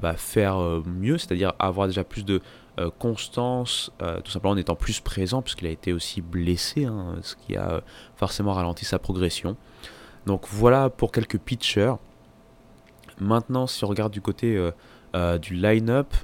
[0.00, 2.40] bah, faire mieux, c'est-à-dire avoir déjà plus de
[2.78, 7.16] euh, constance, euh, tout simplement en étant plus présent, puisqu'il a été aussi blessé, hein,
[7.22, 7.80] ce qui a euh,
[8.14, 9.56] forcément ralenti sa progression.
[10.26, 11.94] Donc voilà pour quelques pitchers.
[13.18, 14.56] Maintenant, si on regarde du côté
[15.42, 16.14] du line-up,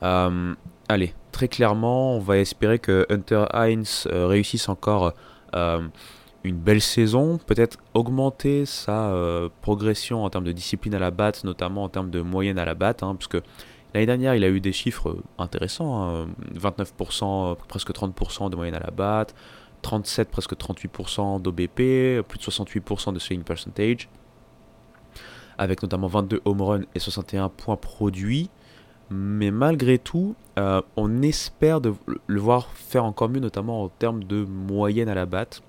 [0.00, 5.12] allez, très clairement, on va espérer que Hunter Hines réussisse encore
[6.44, 9.14] une belle saison, peut-être augmenter sa
[9.60, 12.74] progression en termes de discipline à la batte, notamment en termes de moyenne à la
[12.74, 13.38] batte, hein, puisque
[13.94, 17.56] L'année dernière, il a eu des chiffres intéressants, 29%, hein.
[17.66, 19.34] presque 30% de moyenne à la batte,
[19.82, 24.08] 37, presque 38% d'OBP, plus de 68% de swing percentage,
[25.58, 28.48] avec notamment 22 home runs et 61 points produits.
[29.12, 31.92] Mais malgré tout, euh, on espère de
[32.28, 35.62] le voir faire encore mieux, notamment en termes de moyenne à la batte,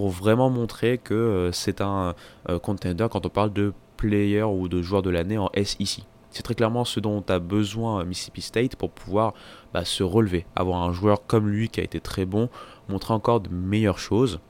[0.00, 2.14] pour vraiment montrer que euh, c'est un
[2.48, 6.06] euh, contender quand on parle de player ou de joueur de l'année en SEC.
[6.30, 9.34] C'est très clairement ce dont a besoin Mississippi State pour pouvoir
[9.74, 10.46] bah, se relever.
[10.56, 12.48] Avoir un joueur comme lui qui a été très bon,
[12.88, 14.40] montrer encore de meilleures choses.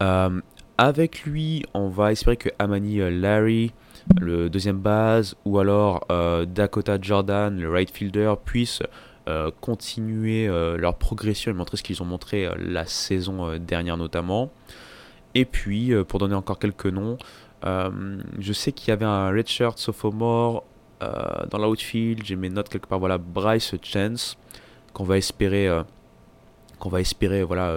[0.00, 0.40] Euh,
[0.78, 3.72] avec lui, on va espérer que Amani euh, Larry,
[4.20, 8.84] le deuxième base, ou alors euh, Dakota Jordan, le right fielder, puissent
[9.60, 14.50] continuer leur progression et montrer ce qu'ils ont montré la saison dernière notamment.
[15.34, 17.16] Et puis, pour donner encore quelques noms,
[17.64, 20.64] euh, je sais qu'il y avait un redshirt sophomore
[21.02, 22.24] euh, dans l'outfield.
[22.24, 22.98] J'ai mes notes quelque part.
[22.98, 24.36] Voilà, Bryce Chance
[24.92, 25.82] qu'on va espérer, euh,
[26.78, 27.76] qu'on va espérer, voilà,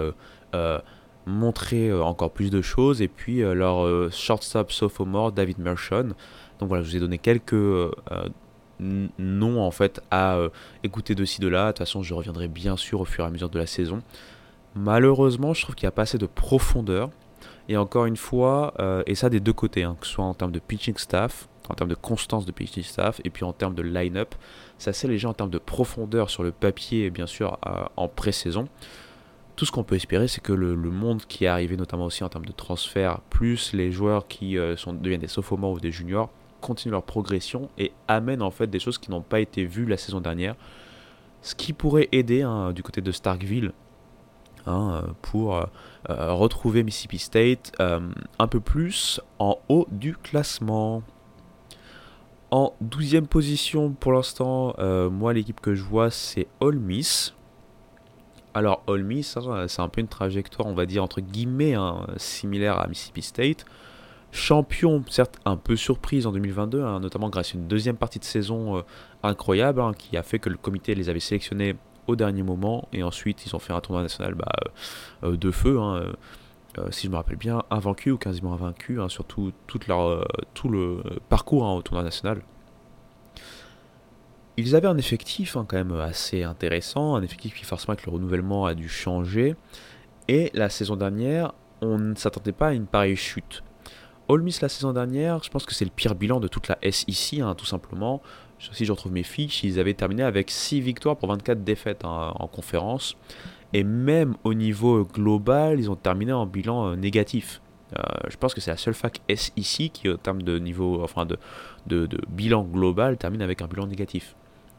[1.26, 3.02] montrer encore plus de choses.
[3.02, 6.14] Et puis leur shortstop sophomore, David Mershon.
[6.58, 7.54] Donc voilà, je vous ai donné quelques
[8.80, 10.38] noms en fait à
[10.82, 11.66] écouter de ci de là.
[11.66, 14.00] De toute façon, je reviendrai bien sûr au fur et à mesure de la saison.
[14.74, 17.10] Malheureusement, je trouve qu'il n'y a pas assez de profondeur
[17.68, 20.34] et encore une fois, euh, et ça des deux côtés, hein, que ce soit en
[20.34, 23.74] termes de pitching staff, en termes de constance de pitching staff, et puis en termes
[23.74, 24.34] de line-up,
[24.78, 28.68] c'est assez léger en termes de profondeur sur le papier, bien sûr, euh, en pré-saison.
[29.56, 32.28] Tout ce qu'on peut espérer, c'est que le, monde qui est arrivé, notamment aussi en
[32.28, 36.30] termes de transfert, plus les joueurs qui euh, sont, deviennent des sophomores ou des juniors,
[36.66, 39.96] continuent leur progression et amènent en fait des choses qui n'ont pas été vues la
[39.96, 40.56] saison dernière.
[41.42, 43.72] Ce qui pourrait aider hein, du côté de Starkville
[44.68, 45.64] Hein, pour euh,
[46.10, 48.00] euh, retrouver Mississippi State euh,
[48.40, 51.04] un peu plus en haut du classement.
[52.50, 54.74] En 12e position pour l'instant,
[55.10, 57.34] moi l'équipe que je vois c'est All Miss.
[58.54, 61.74] Alors, Ole Miss, hein, c'est un peu une trajectoire, on va dire, entre guillemets,
[62.16, 63.66] similaire à Mississippi State.
[64.32, 68.24] Champion, certes, un peu surprise en 2022, hein, notamment grâce à une deuxième partie de
[68.24, 68.82] saison euh,
[69.22, 73.46] incroyable, qui a fait que le comité les avait sélectionnés au dernier moment, et ensuite
[73.46, 74.46] ils ont fait un tournoi national bah,
[75.24, 75.78] euh, euh, de feu,
[76.90, 79.52] si je me rappelle bien, invaincu ou quasiment invaincu, sur tout,
[79.88, 82.42] leur, tout le parcours au tournoi national.
[84.58, 88.12] Ils avaient un effectif hein, quand même assez intéressant, un effectif qui forcément avec le
[88.12, 89.56] renouvellement a dû changer.
[90.28, 93.62] Et la saison dernière, on ne s'attendait pas à une pareille chute.
[94.28, 96.78] All Miss la saison dernière, je pense que c'est le pire bilan de toute la
[96.82, 98.22] SEC, hein, tout simplement.
[98.58, 102.32] Si je retrouve mes fiches, ils avaient terminé avec 6 victoires pour 24 défaites hein,
[102.34, 103.16] en conférence.
[103.72, 107.60] Et même au niveau global, ils ont terminé en bilan euh, négatif.
[107.96, 111.26] Euh, je pense que c'est la seule fac SEC qui, au terme de niveau, enfin
[111.26, 114.34] de, bilan global, termine avec un bilan négatif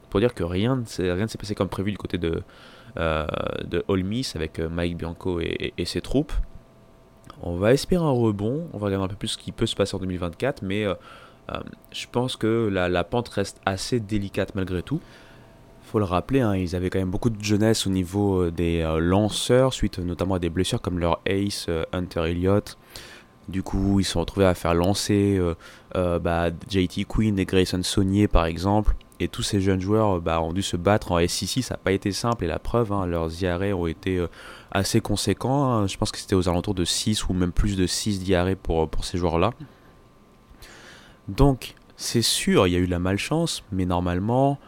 [0.10, 2.42] pour dire que rien ne s'est passé comme prévu du côté de,
[2.98, 3.28] euh,
[3.90, 6.34] Miss avec euh, Mike Bianco et, ses troupes.
[7.42, 9.76] On va espérer un rebond, on va regarder un peu plus ce qui peut se
[9.76, 10.96] passer en 2024, mais euh,
[11.92, 15.00] je pense que la, pente reste assez délicate malgré tout.
[15.84, 19.74] faut le rappeler, hein, ils avaient quand même beaucoup de jeunesse au niveau des lanceurs,
[19.74, 22.78] suite notamment à des blessures comme leur ace Hunter Elliott.
[23.48, 25.40] Du coup, ils se sont retrouvés à faire lancer
[25.94, 28.96] bah, JT Queen et Grayson Saunier par exemple.
[29.20, 31.92] Et tous ces jeunes joueurs bah, ont dû se battre en SEC, ça n'a pas
[31.92, 34.28] été simple, et la preuve, hein, leurs diarrhées ont été euh,
[34.72, 35.66] assez conséquents.
[35.66, 35.88] Hein.
[35.88, 38.90] Je pense que c'était aux alentours de 6 ou même plus de 6 diarrhées pour,
[38.90, 39.52] pour ces joueurs-là.
[41.28, 44.60] Donc, c'est sûr, il y a eu la malchance, mais normalement,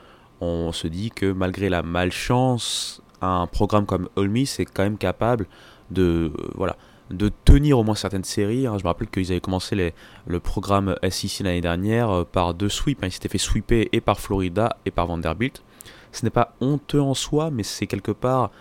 [0.41, 5.47] on se dit que malgré la malchance, un programme comme Olmi est quand même capable
[5.91, 6.75] de, euh, voilà,
[7.11, 8.67] de tenir au moins certaines séries.
[8.67, 8.77] Hein.
[8.77, 9.93] Je me rappelle qu'ils avaient commencé
[10.27, 13.03] le programme SEC l'année dernière euh, par deux sweeps.
[13.03, 13.07] Hein.
[13.07, 15.63] Ils s'étaient fait sweeper et par Florida et par Vanderbilt.
[16.11, 18.51] Ce n'est pas honteux en soi, mais c'est quelque part,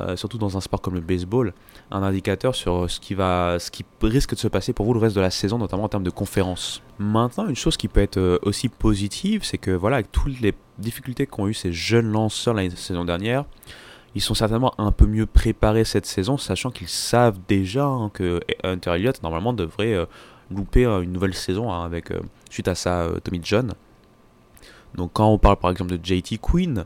[0.00, 1.54] euh, surtout dans un sport comme le baseball,
[1.92, 4.98] un indicateur sur ce qui, va, ce qui risque de se passer pour vous le
[4.98, 6.82] reste de la saison, notamment en termes de conférences.
[6.98, 10.52] Maintenant, une chose qui peut être euh, aussi positive, c'est que voilà, avec toutes les
[10.78, 13.44] difficultés qu'ont eu ces jeunes lanceurs la saison dernière,
[14.16, 18.40] ils sont certainement un peu mieux préparés cette saison, sachant qu'ils savent déjà hein, que
[18.64, 20.06] Hunter Elliott normalement devrait euh,
[20.50, 22.12] louper une nouvelle saison hein, avec
[22.50, 23.74] suite à ça Tommy John.
[24.94, 26.84] Donc quand on parle par exemple de JT Queen,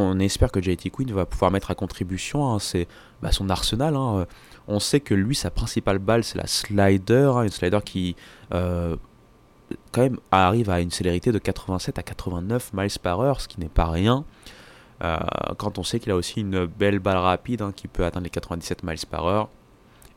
[0.00, 2.58] on espère que JT Queen va pouvoir mettre à contribution hein,
[3.22, 3.96] bah, son arsenal.
[4.66, 8.16] On sait que lui, sa principale balle, c'est la slider, une slider qui
[9.92, 13.60] quand même arrive à une célérité de 87 à 89 miles par heure, ce qui
[13.60, 14.24] n'est pas rien.
[15.02, 15.18] Euh,
[15.56, 18.30] quand on sait qu'il a aussi une belle balle rapide hein, qui peut atteindre les
[18.30, 19.48] 97 miles par heure.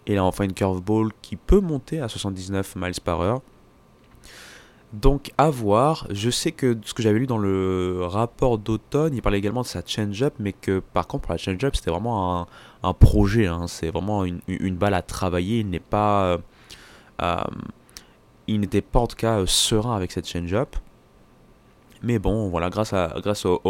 [0.06, 3.41] Et là, enfin une curveball qui peut monter à 79 miles par heure.
[4.93, 9.23] Donc à voir, je sais que ce que j'avais lu dans le rapport d'automne, il
[9.23, 12.47] parlait également de sa change-up, mais que par contre pour la change-up c'était vraiment
[12.84, 13.65] un, projet, hein.
[13.67, 16.25] c'est vraiment une, balle à travailler, il n'est pas...
[16.25, 16.38] Euh,
[17.23, 17.43] euh,
[18.45, 20.75] il n'était pas en tout cas serein avec cette change-up.
[22.01, 23.62] Mais bon, voilà, grâce, à, grâce au,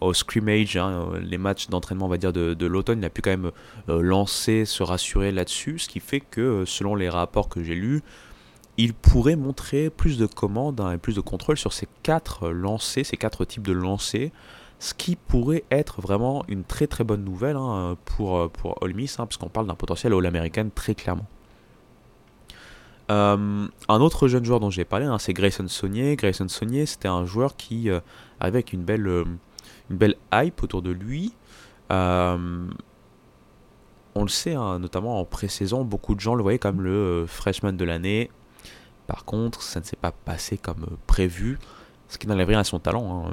[0.00, 3.30] au scrimmage, hein, les matchs d'entraînement on va dire de, l'automne, il a pu quand
[3.30, 3.50] même
[3.88, 8.02] euh, lancer, se rassurer là-dessus, ce qui fait que selon les rapports que j'ai lus,
[8.82, 13.04] il pourrait montrer plus de commandes hein, et plus de contrôle sur ces quatre lancers,
[13.04, 14.30] ces quatre types de lancers,
[14.78, 19.36] ce qui pourrait être vraiment une très très bonne nouvelle hein, pour, pour Miss, parce
[19.36, 21.26] qu'on parle d'un potentiel All-American très clairement.
[23.08, 26.16] un autre jeune joueur dont j'ai parlé, c'est Grayson Saunier.
[26.16, 29.26] Grayson Saunier, c'était un joueur qui arrivait avec une belle
[29.90, 31.34] une belle hype autour de lui.
[31.90, 32.68] Euh,
[34.14, 37.26] on le sait, hein, notamment en pré-saison, beaucoup de gens le voyaient comme le euh,
[37.26, 38.30] freshman de l'année.
[39.10, 41.58] Par contre, ça ne s'est pas passé comme euh, prévu,
[42.08, 43.26] ce qui n'enlève rien à son talent.
[43.26, 43.32] Hein.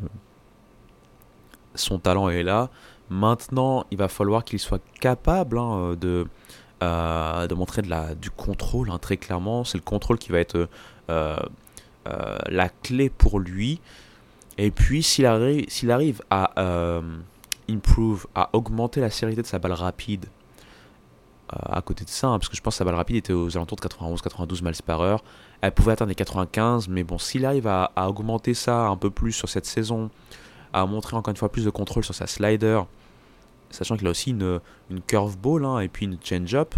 [1.75, 2.69] Son talent est là.
[3.09, 6.25] Maintenant, il va falloir qu'il soit capable hein, de,
[6.81, 7.83] de montrer
[8.19, 9.63] du contrôle, très clairement.
[9.63, 10.67] C'est le contrôle qui va être
[11.07, 13.79] la clé pour lui.
[14.57, 17.01] Et puis, s'il arrive, à euh,
[17.69, 20.25] improve, à augmenter la sérénité de sa balle rapide,
[21.53, 23.33] euh, à côté de ça, hein, parce que je pense que sa balle rapide était
[23.33, 25.23] aux alentours de 91-92 miles par heure,
[25.61, 29.31] elle pouvait atteindre les 95, mais bon, s'il arrive à, augmenter ça un peu plus
[29.31, 30.09] sur cette saison,
[30.73, 32.81] à montrer encore une fois plus de contrôle sur sa slider,
[33.69, 36.75] sachant qu'il a aussi une, une curveball hein, et puis une change-up,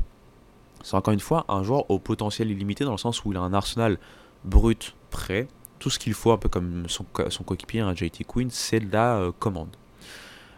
[0.84, 3.42] c'est encore une fois un joueur au potentiel illimité dans le sens où il a
[3.42, 3.98] un arsenal
[4.46, 5.48] brut prêt
[5.80, 7.06] tout ce qu'il faut, un peu comme son,
[7.44, 9.70] coéquipier, un JT Queen, c'est la euh, commande.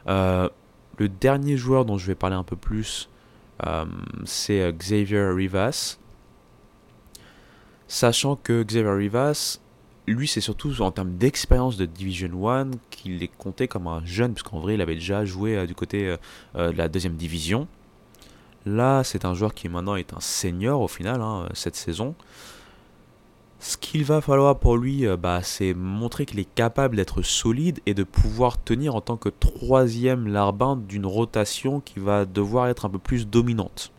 [0.07, 0.49] Euh,
[0.97, 3.07] le dernier joueur dont je vais parler un peu plus,
[3.65, 3.85] euh,
[4.25, 5.97] c'est Xavier Rivas.
[7.93, 9.59] Sachant que Xavier Rivas,
[10.07, 14.33] lui, c'est surtout en termes d'expérience de Division 1 qu'il est compté comme un jeune,
[14.33, 16.15] puisqu'en vrai, il avait déjà joué euh, du côté
[16.55, 17.67] de la deuxième division.
[18.65, 22.15] Là, c'est un joueur qui maintenant est un senior au final, hein, cette saison.
[23.59, 27.79] Ce qu'il va falloir pour lui, euh, bah, c'est montrer qu'il est capable d'être solide
[27.85, 32.85] et de pouvoir tenir en tant que troisième larbin d'une rotation qui va devoir être
[32.85, 33.91] un peu plus dominante.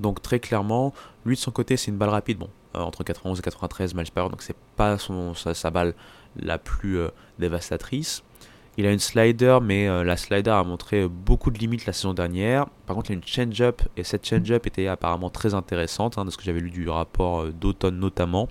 [0.00, 0.94] Donc très clairement,
[1.28, 4.10] lui de son côté, c'est une balle rapide, bon, euh, entre 91 et 93 miles
[4.12, 5.94] par donc c'est pas son, sa, balle
[6.36, 8.22] la plus euh, dévastatrice.
[8.76, 12.14] Il a une slider, mais euh, la slider a montré beaucoup de limites la saison
[12.14, 12.66] dernière.
[12.86, 16.30] Par contre, il a une change-up, et cette change-up était apparemment très intéressante, hein, de
[16.30, 18.48] ce que j'avais lu du rapport d'automne notamment.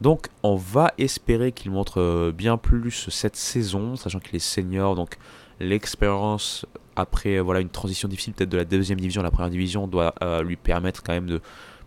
[0.00, 5.16] Donc, on va espérer qu'il montre bien plus cette saison, sachant qu'il est senior, donc
[5.60, 9.86] l'expérience après voilà une transition difficile peut-être de la deuxième division à la première division
[9.86, 11.40] doit lui permettre quand même de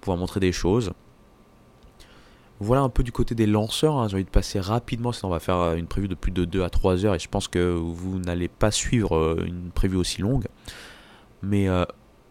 [0.05, 0.93] pouvoir montrer des choses.
[2.59, 3.97] Voilà un peu du côté des lanceurs.
[3.97, 4.07] Hein.
[4.07, 6.45] J'ai envie de passer rapidement, sinon on va faire euh, une prévue de plus de
[6.45, 9.97] 2 à 3 heures et je pense que vous n'allez pas suivre euh, une prévue
[9.97, 10.45] aussi longue.
[11.41, 11.85] Mais euh,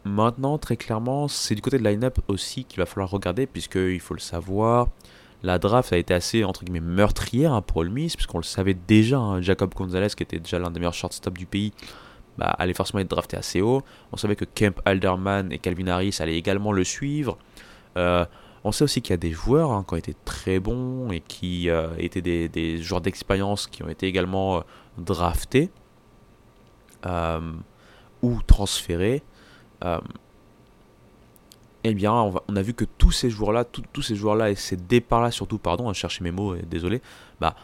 [0.05, 4.15] maintenant, très clairement, c'est du côté de line-up aussi qu'il va falloir regarder, puisqu'il faut
[4.15, 4.89] le savoir.
[5.43, 8.73] La draft a été assez entre guillemets meurtrière hein, pour Ole Miss, puisqu'on le savait
[8.73, 9.19] déjà.
[9.19, 9.43] Hein.
[9.43, 11.73] Jacob Gonzalez, qui était déjà l'un des meilleurs shortstops du pays,
[12.39, 13.83] bah, allait forcément être drafté assez haut.
[14.13, 17.37] On savait que Kemp Alderman et Calvin Harris allaient également le suivre.
[18.65, 21.21] On sait aussi qu'il y a des joueurs hein, qui ont été très bons et
[21.21, 24.61] qui euh, étaient des, joueurs d'expérience qui ont été également euh,
[24.97, 25.71] draftés
[27.05, 27.53] euh,
[28.23, 29.23] ou transférés.
[31.85, 35.31] eh bien, on, a vu que tous ces joueurs-là, tous ces joueurs-là et ces départs-là,
[35.31, 37.03] surtout, pardon, à chercher mes mots, désolé,
[37.41, 37.57] bah,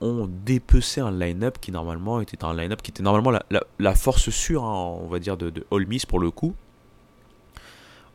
[0.00, 3.38] ont dépecé un line-up qui normalement était un line-up qui était normalement
[3.78, 6.56] la, force sûre, hein, on va dire, de, de Miss pour le coup.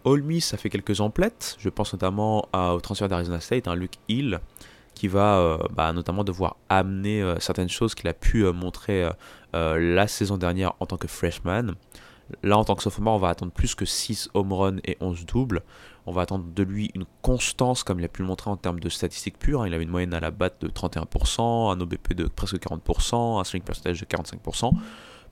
[0.05, 1.55] Ole Miss a fait quelques emplettes.
[1.59, 4.39] Je pense notamment au transfert d'Arizona State, hein, Luke Hill,
[4.93, 9.09] qui va euh, bah, notamment devoir amener euh, certaines choses qu'il a pu euh, montrer
[9.53, 11.75] la saison dernière en tant que freshman.
[12.41, 15.25] Là, en tant que sophomore, on va attendre plus que 6 home runs et 11
[15.25, 15.61] doubles.
[16.05, 18.79] On va attendre de lui une constance, comme il a pu le montrer en termes
[18.79, 19.61] de statistiques pures.
[19.61, 19.67] Hein.
[19.67, 23.43] Il avait une moyenne à la batte de 31%, un OBP de presque 40%, un
[23.43, 24.71] swing percentage de 45%.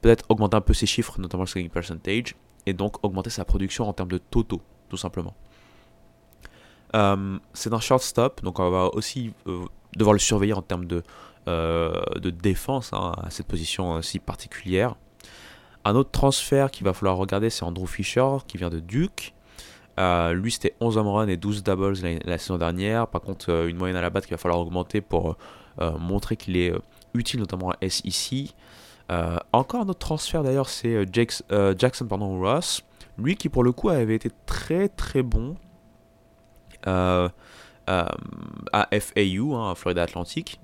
[0.01, 3.87] Peut-être augmenter un peu ses chiffres, notamment le swing percentage, et donc augmenter sa production
[3.87, 5.35] en termes de totaux, tout simplement.
[6.95, 11.03] Euh, c'est un shortstop, donc on va aussi euh, devoir le surveiller en termes de,
[11.47, 14.95] euh, défense hein, à cette position si particulière.
[15.85, 19.33] Un autre transfert qu'il va falloir regarder, c'est Andrew Fisher qui vient de Duke.
[19.97, 23.07] lui, c'était 11 home runs et 12 doubles la, saison dernière.
[23.07, 25.37] Par contre, une moyenne à la batte qu'il va falloir augmenter pour
[25.79, 26.71] montrer qu'il est
[27.15, 28.53] utile, notamment à SEC.
[29.11, 31.05] Euh, encore un autre transfert d'ailleurs, c'est euh,
[31.51, 32.83] euh, Jackson pardon, Ross.
[33.17, 35.57] Lui qui pour le coup avait été très très bon
[36.83, 37.29] à
[38.99, 40.59] FAU, hein, à Florida Atlantic.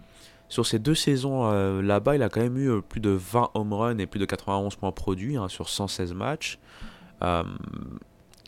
[0.50, 3.98] Sur ces deux saisons là-bas, il a quand même eu plus de 20 home runs
[3.98, 6.58] et plus de 91 points produits hein, sur 116 matchs.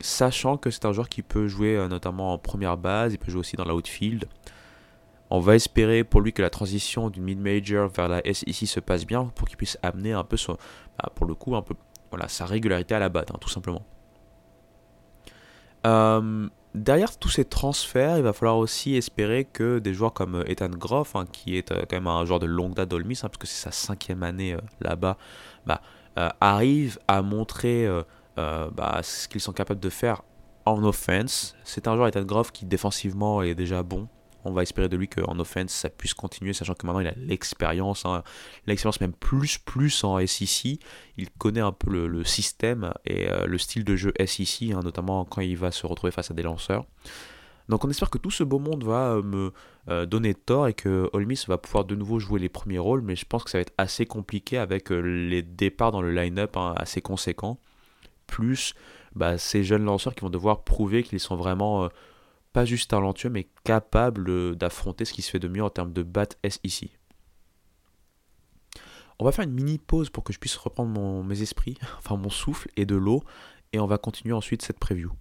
[0.00, 3.40] sachant que c'est un joueur qui peut jouer notamment en première base, il peut jouer
[3.40, 4.26] aussi dans l'outfield.
[5.30, 9.06] On va espérer pour lui que la transition du mid-major vers la SEC se passe
[9.06, 10.36] bien pour qu'il puisse amener un peu
[12.10, 13.82] bah, sa régularité à la batte, hein, tout simplement.
[15.86, 20.50] Euh, derrière tous ces transferts, il va falloir aussi espérer que des joueurs comme euh,
[20.50, 23.28] Ethan Groff, hein, qui est euh, quand même un joueur de longue date d'Olmis, hein,
[23.28, 25.16] parce que c'est sa cinquième année là-bas,
[25.64, 25.80] bah,
[26.40, 27.88] arrive à montrer
[28.36, 30.22] bah, ce qu'ils sont capables de faire
[30.66, 31.56] en offense.
[31.64, 34.08] C'est un joueur Ethan Groff qui défensivement est déjà bon,
[34.44, 37.14] on va espérer de lui qu'en offense ça puisse continuer, sachant que maintenant il a
[37.16, 38.22] l'expérience, hein.
[38.66, 40.78] l'expérience même plus plus en SEC.
[41.16, 45.24] Il connaît un peu le, système et euh, le style de jeu SEC, hein, notamment
[45.24, 46.86] quand il va se retrouver face à des lanceurs.
[47.68, 49.52] Donc on espère que tout ce beau monde va euh, me
[49.88, 53.16] euh, donner tort et que Olmis va pouvoir de nouveau jouer les premiers rôles, mais
[53.16, 56.74] je pense que ça va être assez compliqué avec les départs dans le line-up hein,
[56.76, 57.58] assez conséquents,
[58.26, 58.74] plus
[59.14, 61.88] bah, ces jeunes lanceurs qui vont devoir prouver qu'ils sont vraiment
[62.52, 66.02] pas juste talentueux, mais capable d'affronter ce qui se fait de mieux en termes de
[66.02, 66.28] bat
[66.64, 66.92] ici.
[69.18, 72.30] On va faire une mini pause pour que je puisse reprendre mes esprits, enfin mon
[72.30, 73.22] souffle et de l'eau,
[73.72, 75.12] et on va continuer ensuite cette preview.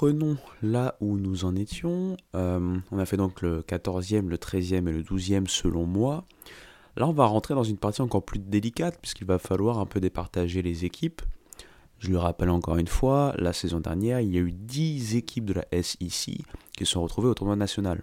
[0.00, 2.16] Reprenons là où nous en étions.
[2.34, 6.24] Euh, on a fait donc le 14e, le 13e et le 12e selon moi.
[6.96, 10.00] Là, on va rentrer dans une partie encore plus délicate puisqu'il va falloir un peu
[10.00, 11.20] départager les équipes.
[11.98, 15.44] Je le rappelle encore une fois, la saison dernière, il y a eu 10 équipes
[15.44, 16.38] de la SEC
[16.76, 18.02] qui se sont retrouvées au tournoi national.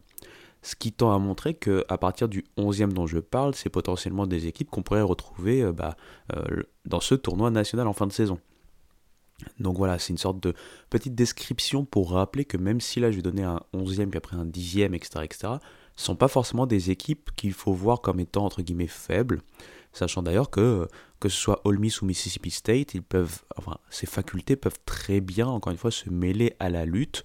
[0.61, 4.45] Ce qui tend à montrer qu'à partir du 11e dont je parle, c'est potentiellement des
[4.45, 5.97] équipes qu'on pourrait retrouver euh, bah,
[6.35, 8.39] euh, dans ce tournoi national en fin de saison.
[9.59, 10.53] Donc voilà, c'est une sorte de
[10.89, 14.35] petite description pour rappeler que même si là je vais donner un 11e puis après
[14.35, 15.53] un 10e, etc., etc.,
[15.95, 19.41] ce ne sont pas forcément des équipes qu'il faut voir comme étant entre guillemets faibles.
[19.93, 20.87] Sachant d'ailleurs que,
[21.19, 25.21] que ce soit Ole Miss ou Mississippi State, ils peuvent, enfin, ces facultés peuvent très
[25.21, 27.23] bien, encore une fois, se mêler à la lutte.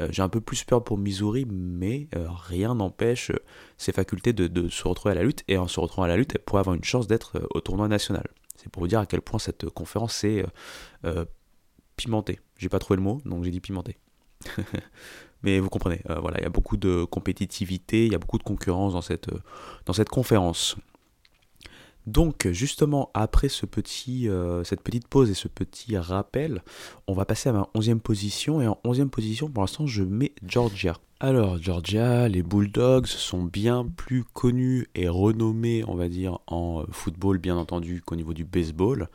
[0.00, 3.38] Euh, j'ai un peu plus peur pour Missouri, mais euh, rien n'empêche euh,
[3.76, 5.44] ces facultés de, se retrouver à la lutte.
[5.48, 7.88] Et en se retrouvant à la lutte, elles pourraient avoir une chance d'être au tournoi
[7.88, 8.26] national.
[8.56, 10.44] C'est pour vous dire à quel point cette conférence est
[11.96, 12.40] pimentée.
[12.58, 13.98] J'ai pas trouvé le mot, donc j'ai dit pimentée.
[15.42, 18.42] mais vous comprenez, voilà, il y a beaucoup de compétitivité, il y a beaucoup de
[18.42, 19.30] concurrence dans cette,
[19.92, 20.76] cette conférence.
[22.06, 26.62] Donc justement, après ce petit, euh, cette petite pause et ce petit rappel,
[27.06, 28.60] on va passer à ma 11e position.
[28.60, 30.98] Et en 11e position, pour l'instant, je mets Georgia.
[31.20, 36.84] Alors Georgia, les Bulldogs sont bien plus connus et renommés, on va dire, en euh,
[36.90, 39.08] football, bien entendu, qu'au niveau du baseball.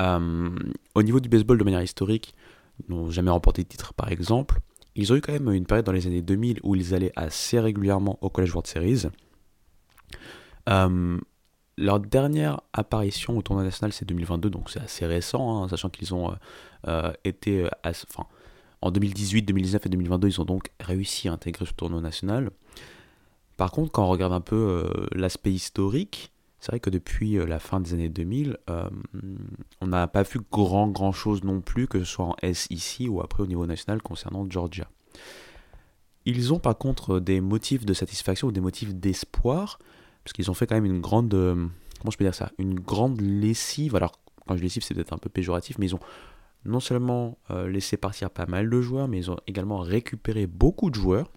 [0.00, 0.50] Euh,
[0.94, 2.34] au niveau du baseball, de manière historique,
[2.88, 4.60] n'ont jamais remporté de titre, par exemple.
[4.96, 7.60] Ils ont eu quand même une période dans les années 2000 où ils allaient assez
[7.60, 9.06] régulièrement au College World Series.
[11.80, 16.12] Leur dernière apparition au tournoi national, c'est 2022, donc c'est assez récent, hein, sachant qu'ils
[16.14, 16.34] ont euh,
[16.88, 17.64] euh, été.
[17.64, 17.92] Euh,
[18.82, 22.50] en 2018, 2019 et 2022, ils ont donc réussi à intégrer ce tournoi national.
[23.56, 27.80] Par contre, quand on regarde un peu l'aspect historique, c'est vrai que depuis la fin
[27.80, 28.58] des années 2000,
[29.80, 33.20] on n'a pas vu grand grand chose non plus, que ce soit en SEC ou
[33.22, 34.88] après au niveau national concernant Georgia.
[36.26, 39.78] Ils ont par contre des motifs de satisfaction ou des motifs d'espoir
[40.24, 41.54] parce qu'ils ont fait quand même une grande, euh,
[41.98, 43.96] comment je peux dire ça, une grande lessive.
[43.96, 44.12] Alors
[44.46, 46.00] quand je lessive, c'est peut-être un peu péjoratif, mais ils ont
[46.64, 50.90] non seulement euh, laissé partir pas mal de joueurs, mais ils ont également récupéré beaucoup
[50.90, 51.30] de joueurs.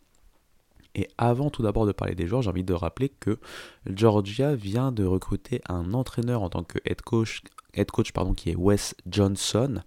[0.95, 3.39] Et avant tout d'abord de parler des joueurs, j'ai envie de rappeler que
[3.87, 7.41] Georgia vient de recruter un entraîneur en tant que head coach,
[7.73, 9.81] head coach pardon, qui est Wes Johnson.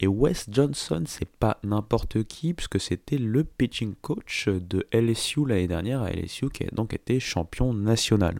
[0.00, 5.68] Et Wes Johnson, c'est pas n'importe qui, puisque c'était le pitching coach de LSU l'année
[5.68, 8.38] dernière, à LSU qui a donc été champion national.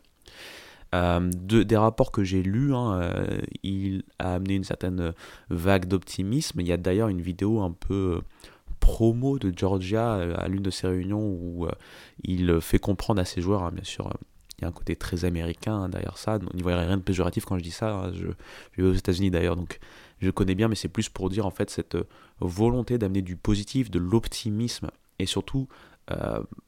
[0.93, 5.15] Euh, des rapports que j'ai lus, hein, euh, il a amené une certaine
[5.49, 6.61] vague d'optimisme.
[6.61, 8.21] Il y a d'ailleurs une vidéo un peu
[8.81, 11.67] promo de Georgia à l'une de ses réunions où
[12.25, 14.11] il fait comprendre à ses joueurs, hein, bien sûr,
[14.59, 16.39] il y a un côté très américain derrière ça.
[16.51, 17.95] Il n'y voyait rien de péjoratif quand je dis ça.
[17.95, 18.13] Hein.
[18.15, 18.27] Je,
[18.83, 19.79] vais aux États-Unis d'ailleurs, donc
[20.21, 21.97] je connais bien, mais c'est plus pour dire en fait cette
[22.41, 25.69] volonté d'amener du positif, de l'optimisme et surtout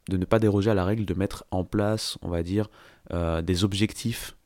[0.09, 2.69] de ne pas déroger à la règle de mettre en place, on va dire,
[3.13, 4.37] euh, des objectifs,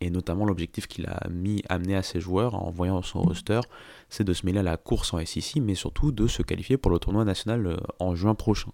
[0.00, 3.60] et notamment l'objectif qu'il a mis, amené à ses joueurs en voyant son roster,
[4.08, 6.90] c'est de se mêler à la course en SEC, mais surtout de se qualifier pour
[6.90, 8.70] le tournoi national euh, en juin prochain.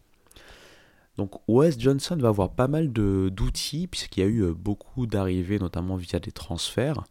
[1.17, 5.59] Donc Wes Johnson va avoir pas mal d'outils, puisqu'il y a eu euh, beaucoup d'arrivées,
[5.59, 7.05] notamment via des transferts.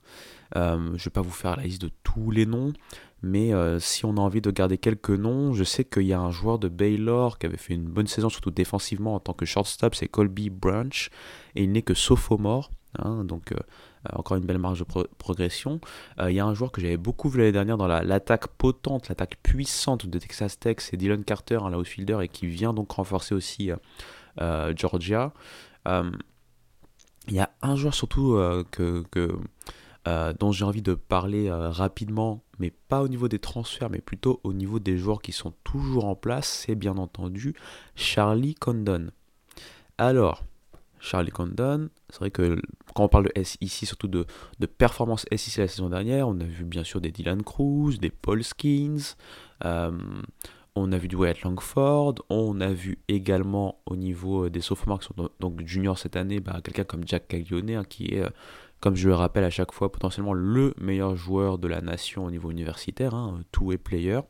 [0.55, 2.73] je ne vais pas vous faire la liste de tous les noms,
[3.21, 6.19] mais euh, si on a envie de garder quelques noms, je sais qu'il y a
[6.19, 9.45] un joueur de Baylor qui avait fait une bonne saison, surtout défensivement en tant que
[9.45, 11.09] shortstop, c'est Colby Branch,
[11.55, 13.57] et il n'est que sophomore, hein, donc euh,
[14.13, 14.85] encore une belle marge de
[15.17, 15.79] progression.
[16.19, 19.09] Euh, il y a un joueur que j'avais beaucoup vu l'année dernière dans l'attaque potente,
[19.09, 23.35] l'attaque puissante de Texas Tech, c'est Dylan Carter, un outfielder, et qui vient donc renforcer
[23.35, 23.71] aussi
[24.75, 25.33] Georgia.
[25.85, 28.37] Il y a un joueur surtout
[28.71, 29.03] que,
[30.07, 33.99] euh, dont j'ai envie de parler euh, rapidement, mais pas au niveau des transferts, mais
[33.99, 37.53] plutôt au niveau des joueurs qui sont toujours en place, c'est bien entendu
[37.95, 39.11] Charlie Condon.
[39.97, 40.45] Alors,
[40.99, 42.61] Charlie Condon, c'est vrai que
[42.93, 44.25] quand on parle de SEC, surtout de,
[44.59, 48.09] de performance SEC la saison dernière, on a vu bien sûr des Dylan Cruz, des
[48.09, 49.15] Paul Skins,
[49.65, 49.91] euh,
[50.75, 55.07] on a vu du Wyatt Langford, on a vu également au niveau des sophomores qui
[55.07, 58.23] sont donc juniors cette année, bah, quelqu'un comme Jack Caglione hein, qui est
[58.79, 62.31] comme je le rappelle à chaque fois, potentiellement le meilleur joueur de la nation au
[62.31, 64.21] niveau universitaire, hein, two-way player.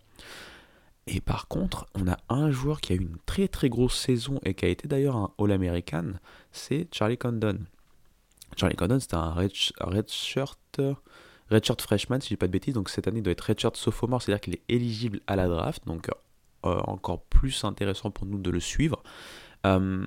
[1.07, 4.39] Et par contre, on a un joueur qui a eu une très très grosse saison
[4.43, 6.13] et qui a été d'ailleurs un All-American,
[6.52, 7.60] c'est Charlie Condon.
[8.58, 10.82] Charlie Condon, c'est un redshirt,
[11.50, 13.76] redshirt freshman, si je dis pas de bêtises, donc cette année il doit être redshirt
[13.76, 16.10] sophomore, c'est-à-dire qu'il est éligible à la draft, donc
[16.66, 19.02] euh, encore plus intéressant pour nous de le suivre.
[19.66, 20.06] Euh,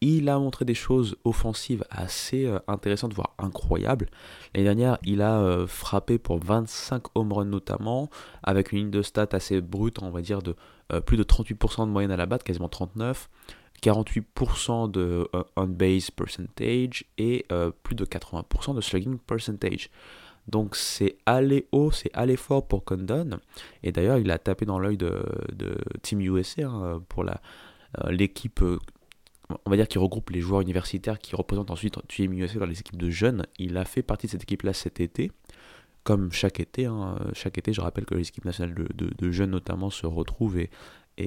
[0.00, 4.08] il a montré des choses offensives assez euh, intéressantes, voire incroyables.
[4.54, 8.08] L'année dernière, il a euh, frappé pour 25 home runs notamment,
[8.42, 10.56] avec une ligne de stats assez brute, on va dire, de
[10.92, 13.26] euh, plus de 38% de moyenne à la batte, quasiment 39%.
[13.82, 17.46] 48% de on-base percentage et
[17.82, 19.90] plus de 80% de slugging percentage.
[20.48, 23.38] Donc c'est aller haut, c'est aller fort pour Condon.
[23.82, 25.22] Et d'ailleurs, il a tapé dans l'œil de,
[26.02, 27.24] Team USA hein, pour
[28.08, 28.62] l'équipe
[29.64, 32.80] on va dire qu'il regroupe les joueurs universitaires qui représentent ensuite Team USA dans les
[32.80, 33.46] équipes de jeunes.
[33.58, 35.32] Il a fait partie de cette équipe-là cet été,
[36.04, 36.86] comme chaque été.
[36.86, 37.18] Hein.
[37.32, 40.70] Chaque été, je rappelle que les équipes nationales de, jeunes notamment se retrouvent et,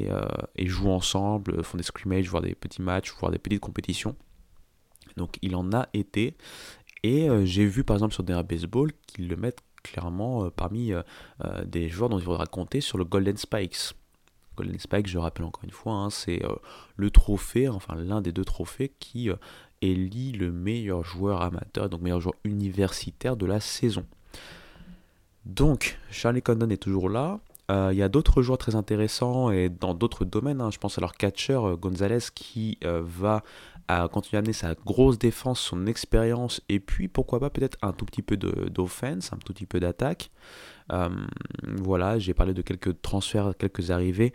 [0.09, 0.25] euh,
[0.55, 4.15] et, jouent ensemble, font des scrimmages, voire des petits matchs, voire des petites compétitions.
[5.17, 6.35] Donc il en a été.
[7.03, 10.93] Et euh, j'ai vu par exemple sur des Baseball qu'ils le mettent clairement euh, parmi
[11.65, 13.93] des joueurs dont il faudra compter sur le Golden Spikes.
[14.55, 16.41] Golden Spikes, je rappelle encore une fois, hein, c'est
[16.95, 19.29] le trophée, enfin l'un des deux trophées qui
[19.81, 24.05] élit le meilleur joueur amateur, donc meilleur joueur universitaire de la saison.
[25.45, 27.39] Donc, Charlie Condon est toujours là.
[27.73, 30.61] Euh, il y a d'autres joueurs très intéressants et dans d'autres domaines.
[30.61, 30.69] Hein.
[30.71, 33.43] je pense à leur catcher euh, Gonzalez qui euh, va
[34.11, 38.05] continuer à amener sa grosse défense, son expérience et puis pourquoi pas peut-être un tout
[38.05, 40.31] petit peu d'offense, un tout petit peu d'attaque.
[41.63, 44.31] voilà, j'ai parlé de quelques transferts, quelques arrivées.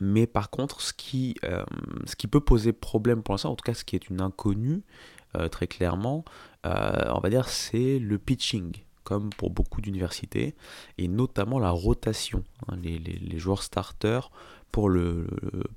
[0.00, 1.36] mais par contre, ce qui,
[2.04, 4.82] ce qui peut poser problème pour l'instant, en tout cas ce qui est une inconnue,
[5.50, 6.26] très clairement,
[6.64, 10.54] on va dire, c'est le pitching comme pour beaucoup d'universités,
[10.98, 14.30] et notamment la rotation, hein, les, joueurs starters
[14.70, 15.26] pour, le,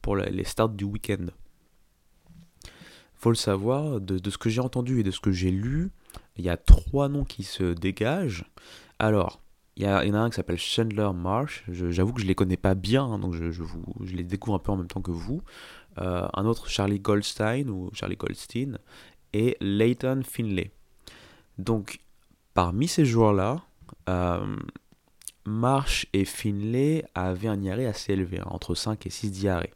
[0.02, 1.28] pour les starts du week-end.
[3.16, 5.92] faut le savoir, de, ce que j'ai entendu et de ce que j'ai lu,
[6.36, 8.44] il y a trois noms qui se dégagent.
[9.00, 9.40] Alors,
[9.78, 12.58] il y, en a un qui s'appelle Chandler Marsh, j'avoue que je ne les connais
[12.58, 15.12] pas bien, hein, donc je, vous, je, les découvre un peu en même temps que
[15.12, 15.42] vous.
[16.00, 18.78] Euh, un autre Charlie Goldstein ou Charlie Goldstein
[19.32, 20.72] et Leighton Finlay.
[21.58, 22.02] Donc
[22.54, 23.62] Parmi ces joueurs-là,
[24.10, 24.58] euh,
[25.45, 29.74] Marsh et Finlay avaient un diarrhée assez élevé, hein, entre 5 et 6 diarrhées.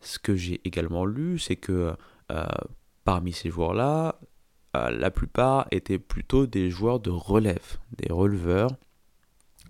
[0.00, 1.94] Ce que j'ai également lu, c'est que
[2.30, 2.46] euh,
[3.04, 4.18] parmi ces joueurs-là,
[4.76, 8.70] euh, la plupart étaient plutôt des joueurs de relève, des releveurs.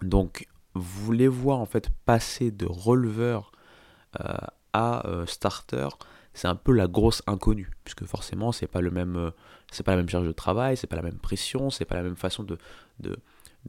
[0.02, 3.52] Donc, vous les voir en fait passer de releveur
[4.74, 5.88] à starter,
[6.34, 9.32] c'est un peu la grosse inconnue, puisque forcément, c'est pas le même,
[9.72, 12.02] c'est pas la même charge de travail, c'est pas la même pression, c'est pas la
[12.02, 12.58] même façon de,
[13.00, 13.16] de,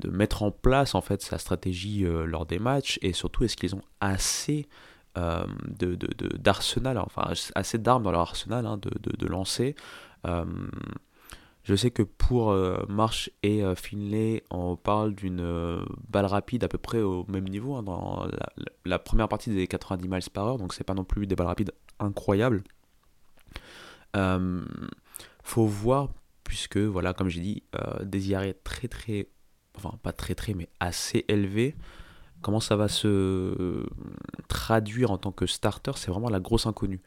[0.10, 3.76] mettre en place en fait sa stratégie euh, lors des matchs, et surtout, est-ce qu'ils
[3.76, 4.68] ont assez
[5.18, 5.96] euh, de,
[6.38, 9.76] d'arsenal, enfin assez d'armes dans leur arsenal hein, de, de, lancer.
[11.64, 12.56] je sais que pour
[12.90, 17.84] Marsh et Finlay, on parle d'une balle rapide à peu près au même niveau hein,
[17.84, 21.28] dans la, la, première partie des 90 miles par heure, donc c'est pas non plus
[21.28, 22.64] des balles rapides incroyable.
[24.16, 24.64] Euh,
[25.44, 26.10] faut voir,
[26.44, 29.28] puisque, voilà, comme j'ai dit, euh, des IRA très très,
[29.76, 31.76] enfin pas très très, mais assez élevés.
[32.42, 33.86] Comment ça va se
[34.50, 37.02] traduire en tant que starter, c'est vraiment la grosse inconnue.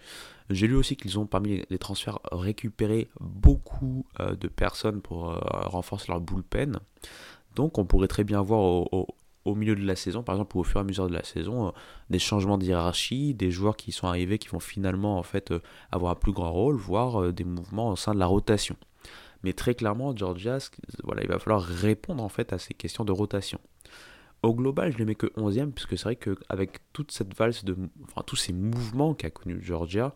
[0.49, 5.35] J'ai lu aussi qu'ils ont parmi les transferts récupéré beaucoup euh, de personnes pour
[5.67, 6.79] renforcer leur bullpen.
[7.55, 9.09] Donc on pourrait très bien voir au
[9.55, 11.69] milieu de la saison, par exemple, ou au fur et à mesure de la saison,
[11.69, 11.71] euh,
[12.11, 15.61] des changements de des joueurs qui sont arrivés qui vont finalement en fait euh,
[15.93, 18.77] avoir un plus grand rôle, voire euh, des mouvements au sein de la rotation.
[19.43, 20.59] Mais très clairement, Georgia,
[21.05, 23.61] voilà, il va falloir répondre en fait à ces questions de rotation.
[24.43, 27.77] Au global, je ne mets que 11e, puisque c'est vrai qu'avec toute cette valse de.
[28.27, 30.15] Tous ces mouvements qu'a connu Georgia,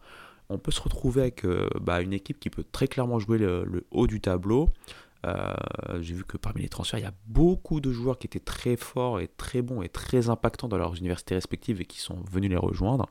[0.48, 1.46] on peut se retrouver avec
[1.80, 4.70] bah, une équipe qui peut très clairement jouer le haut du tableau,
[6.00, 8.76] j'ai vu que parmi les transferts, il y a beaucoup de joueurs qui étaient très
[8.76, 12.50] forts et très bons et très impactants dans leurs universités respectives et qui sont venus
[12.50, 13.06] les rejoindre.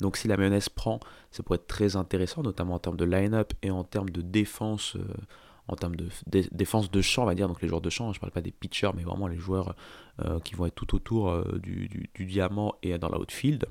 [0.00, 1.00] Donc si la mayonnaise prend,
[1.30, 4.96] ça pourrait être très intéressant, notamment en termes de line-up et en termes de défense,
[4.96, 5.06] euh,
[5.68, 6.08] en termes de,
[6.52, 8.40] défense de champ, on va dire, donc les joueurs de champ, je ne parle pas
[8.40, 9.76] des pitchers, mais vraiment les joueurs
[10.24, 13.66] euh, qui vont être tout autour du, du, diamant et dans la outfield.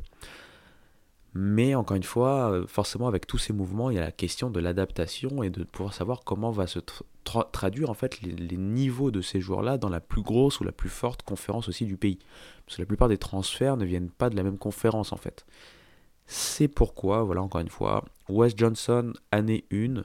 [1.35, 4.51] Mais encore une fois, euh, forcément avec tous ces mouvements, il y a la question
[4.51, 6.79] de l'adaptation et de pouvoir savoir comment va se
[7.51, 10.89] traduire en fait les, niveaux de ces joueurs-là dans la plus grosse ou la plus
[10.89, 12.19] forte conférence aussi du pays.
[12.65, 15.45] Parce que la plupart des transferts ne viennent pas de la même conférence en fait.
[16.27, 20.03] C'est pourquoi, voilà encore une fois, Wes Johnson, année 1,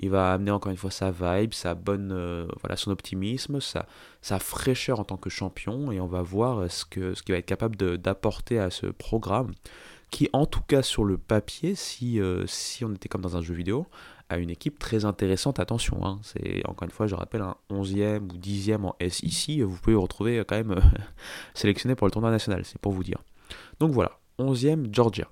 [0.00, 3.86] il va amener encore une fois sa vibe, sa bonne, euh, voilà, son optimisme, sa,
[4.22, 7.46] sa fraîcheur en tant que champion, et on va voir ce qu'il ce va être
[7.46, 9.50] capable d'apporter à ce programme
[10.10, 13.42] qui en tout cas sur le papier, si, euh, si on était comme dans un
[13.42, 13.86] jeu vidéo,
[14.28, 16.20] a une équipe très intéressante, attention, hein.
[16.22, 20.02] c'est encore une fois, je rappelle, un 11e ou 10e en SEC, vous pouvez vous
[20.02, 20.78] retrouver quand même
[21.54, 23.22] sélectionné pour le tournoi national, c'est pour vous dire.
[23.80, 25.28] Donc voilà, 11e Georgia.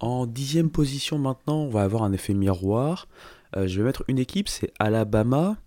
[0.00, 3.06] En 10e position maintenant, on va avoir un effet miroir.
[3.56, 5.58] Euh, je vais mettre une équipe, c'est Alabama.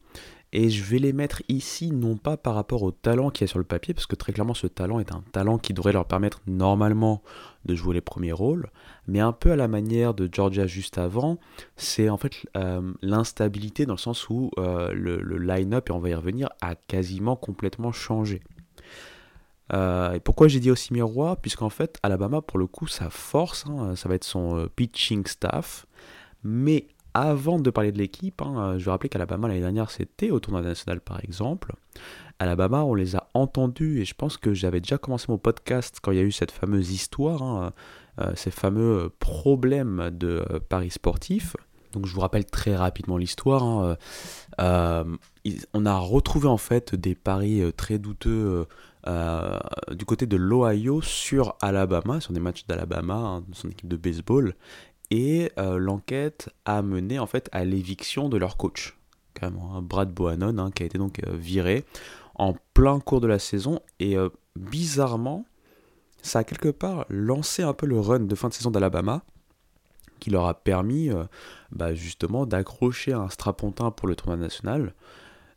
[0.56, 3.48] Et je vais les mettre ici, non pas par rapport au talent qu'il y a
[3.48, 6.06] sur le papier, parce que très clairement ce talent est un talent qui devrait leur
[6.06, 7.24] permettre normalement
[7.66, 8.70] de jouer les premiers rôles,
[9.08, 11.40] mais un peu à la manière de Georgia juste avant,
[11.76, 16.10] c'est en fait euh, l'instabilité dans le sens où euh, le, line-up, et on va
[16.10, 18.44] y revenir, a quasiment complètement changé.
[19.74, 21.38] et pourquoi j'ai dit aussi miroir?
[21.38, 25.88] Puisqu'en fait, Alabama, pour le coup, sa force, hein, ça va être son pitching staff.
[26.44, 30.40] Mais avant de parler de l'équipe, hein, je vais rappeler qu'Alabama l'année dernière c'était au
[30.40, 31.74] tournoi national par exemple.
[32.40, 36.12] Alabama, on les a entendus et je pense que j'avais déjà commencé mon podcast quand
[36.12, 37.74] il y a eu cette fameuse histoire, hein,
[38.20, 41.56] euh, ces fameux problèmes de euh, paris sportifs.
[41.94, 43.64] Donc je vous rappelle très rapidement l'histoire.
[43.64, 43.98] Hein,
[44.60, 45.04] euh,
[45.74, 48.66] on a retrouvé en fait des paris très douteux
[49.92, 54.56] du côté de l'Ohio sur Alabama, sur des matchs d'Alabama, son équipe de baseball
[55.14, 58.98] et euh, l'enquête a mené en fait à l'éviction de leur coach,
[59.44, 59.52] hein,
[59.84, 61.86] Brad Bohannon, hein, qui a été donc euh, viré
[62.34, 65.46] en plein cours de la saison, et euh, bizarrement,
[66.24, 69.22] ça a quelque part lancé un peu le run de fin de saison d'Alabama,
[70.20, 71.12] qui leur a permis
[71.72, 74.96] bah, justement d'accrocher un strapontin pour le tournoi national,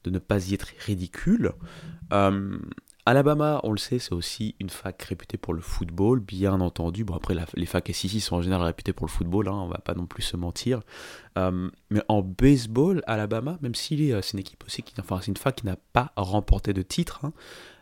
[0.04, 1.52] de ne pas y être ridicule.
[3.08, 7.04] Alabama, on le sait, c'est aussi une fac réputée pour le football, bien entendu.
[7.04, 9.78] Bon, après, les facs SEC sont en général réputées pour le football, hein, on va
[9.78, 10.80] pas non plus se mentir.
[11.38, 15.28] Euh, mais en baseball, Alabama, même si euh, c'est une équipe aussi, qui, enfin, c'est
[15.28, 17.32] une fac qui n'a pas remporté de titre, hein,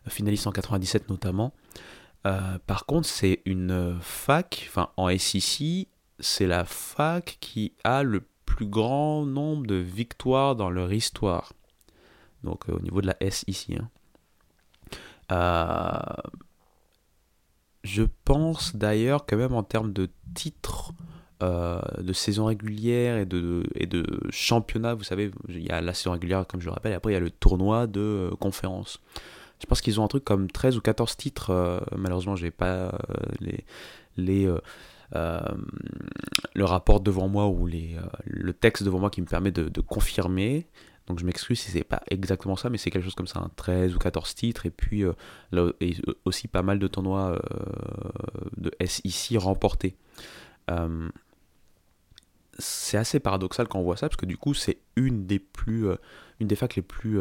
[0.08, 1.54] finaliste en 97 notamment.
[2.26, 5.88] Euh, par contre, c'est une fac, enfin, en SEC,
[6.20, 11.54] c'est la fac qui a le plus grand nombre de victoires dans leur histoire.
[12.42, 13.70] Donc, au niveau de la SEC.
[13.80, 13.88] Hein.
[15.32, 15.98] Euh,
[17.82, 20.92] je pense d'ailleurs que même en termes de titres
[21.42, 25.92] euh, de saison régulière et de, et de championnat, vous savez, il y a la
[25.92, 28.30] saison régulière comme je le rappelle, et après il y a le tournoi de euh,
[28.36, 29.00] conférence.
[29.60, 32.98] Je pense qu'ils ont un truc comme 13 ou 14 titres, malheureusement j'ai pas
[33.40, 33.64] les,
[34.16, 34.52] les
[35.12, 37.96] le rapport devant moi ou les,
[38.26, 40.66] le texte devant moi qui me permet de confirmer.
[41.06, 43.92] Donc je m'excuse si c'est pas exactement ça, mais c'est quelque chose comme ça, 13
[43.92, 45.12] hein, ou 14 titres, et puis euh,
[45.52, 45.70] là,
[46.24, 49.96] aussi pas mal de tournois euh, de SEC remportés.
[50.70, 51.08] Euh,
[52.58, 55.88] c'est assez paradoxal quand on voit ça, parce que du coup c'est une des plus,
[56.40, 57.20] une des facs les plus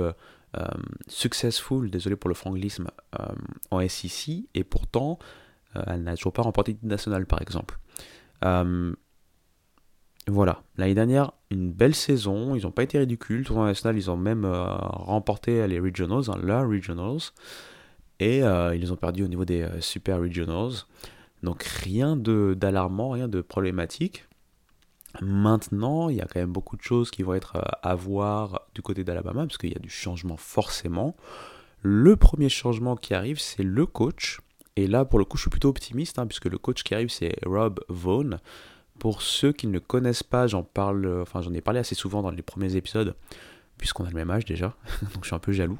[1.07, 2.89] successful, désolé pour le franglisme,
[3.71, 5.17] en SEC, et pourtant
[5.73, 7.79] elle n'a toujours pas remporté de national par exemple.
[10.28, 14.15] Voilà, l'année dernière, une belle saison, ils n'ont pas été ridicules, tournoi national, ils ont
[14.15, 17.19] même euh, remporté les regionals, hein, la regionals,
[18.19, 20.86] et euh, ils ont perdu au niveau des euh, super regionals.
[21.41, 24.26] Donc rien d'alarmant, rien de problématique.
[25.21, 28.82] Maintenant, il y a quand même beaucoup de choses qui vont être à voir du
[28.82, 31.17] côté d'Alabama, parce qu'il y a du changement forcément.
[31.82, 34.39] Le premier changement qui arrive, c'est le coach.
[34.78, 37.09] Et là, pour le coup, je suis plutôt optimiste, hein, puisque le coach qui arrive,
[37.09, 38.39] c'est Rob Vaughn.
[39.04, 42.32] Pour ceux qui ne connaissent pas, j'en parle, enfin j'en ai parlé assez souvent dans
[42.32, 43.18] les premiers épisodes,
[43.78, 44.78] puisqu'on a le même âge déjà,
[45.14, 45.78] donc je suis un peu jaloux.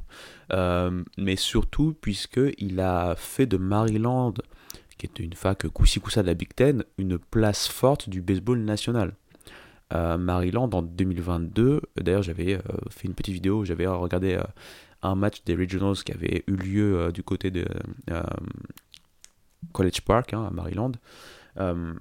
[0.52, 4.34] Euh, mais surtout puisqu'il a fait de Maryland,
[4.98, 8.60] qui est une fac coussi coussa de la Big Ten, une place forte du baseball
[8.60, 9.14] national.
[9.94, 14.38] Euh, Maryland en 2022, d'ailleurs j'avais euh, fait une petite vidéo, j'avais regardé
[15.02, 17.64] un match des Regionals qui avait eu lieu du côté de
[19.72, 20.92] College Park hein, à Maryland.
[21.60, 21.94] Euh,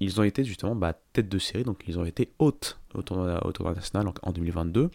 [0.00, 3.40] ils ont été justement bah, tête de série, donc ils ont été hôtes au tournoi,
[3.74, 4.90] national en, 2022.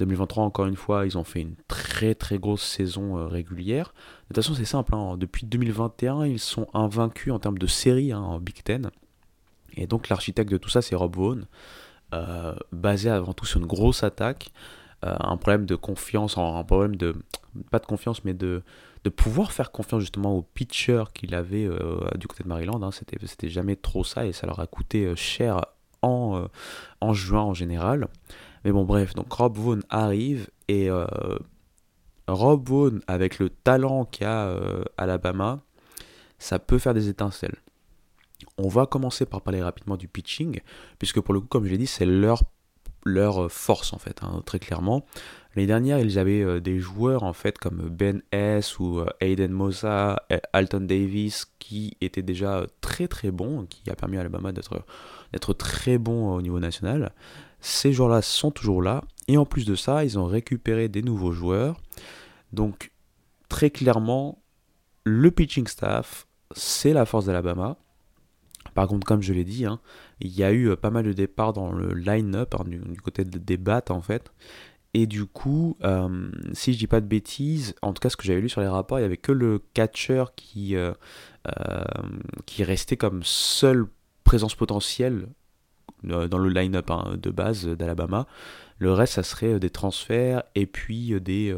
[0.00, 3.94] 2023, encore une fois, ils ont fait une très très grosse saison euh, régulière.
[4.22, 5.16] De toute façon, c'est simple, hein.
[5.16, 8.90] depuis 2021, ils sont invaincus en termes de série hein, en Big Ten.
[9.76, 11.46] Et donc l'architecte de tout ça, c'est Rob Vaughn,
[12.14, 14.50] euh, basé avant tout sur une grosse attaque,
[15.02, 17.16] un problème de confiance, un problème de,
[17.70, 18.62] pas de confiance, mais de,
[19.04, 22.82] de pouvoir faire confiance justement aux pitchers qu'il avait euh, du côté de Maryland.
[22.82, 22.90] Hein.
[22.92, 25.64] C'était, jamais trop ça et ça leur a coûté euh, cher
[26.02, 26.46] en, euh,
[27.00, 28.08] en juin en général.
[28.64, 30.88] Mais bon, bref, donc Rob Vaughn arrive et
[32.28, 34.56] Rob Vaughn, avec le talent qu'a
[34.96, 35.58] Alabama,
[36.38, 37.56] ça peut faire des étincelles.
[38.58, 40.60] On va commencer par parler rapidement du pitching,
[41.00, 42.44] puisque pour le coup, comme je l'ai dit, c'est leur,
[43.04, 45.04] leur force en fait, hein, très clairement.
[45.54, 49.52] L'année dernière, ils avaient euh, des joueurs en fait comme Ben S ou euh, Aiden
[49.52, 54.52] Mosa, euh, Alton Davis qui étaient déjà très très bons, qui a permis à Alabama
[54.52, 54.82] d'être
[55.32, 57.12] d'être très bon au niveau national.
[57.60, 61.32] Ces joueurs-là sont toujours là et en plus de ça, ils ont récupéré des nouveaux
[61.32, 61.80] joueurs.
[62.52, 62.90] Donc
[63.48, 64.42] très clairement,
[65.04, 66.26] le pitching staff,
[66.56, 67.76] c'est la force d'Alabama.
[68.74, 69.80] Par contre, comme je l'ai dit, hein,
[70.20, 73.56] il y a eu pas mal de départs dans le line-up hein, du, côté des
[73.56, 74.32] battes en fait.
[74.94, 78.24] Et du coup, euh, si je dis pas de bêtises, en tout cas ce que
[78.24, 80.92] j'avais lu sur les rapports, il y avait que le catcher qui, euh,
[81.48, 81.82] euh,
[82.44, 83.86] qui restait comme seule
[84.24, 85.28] présence potentielle
[86.04, 88.26] dans le line-up hein, de base d'Alabama.
[88.82, 91.54] Le reste, ça serait des transferts et puis des,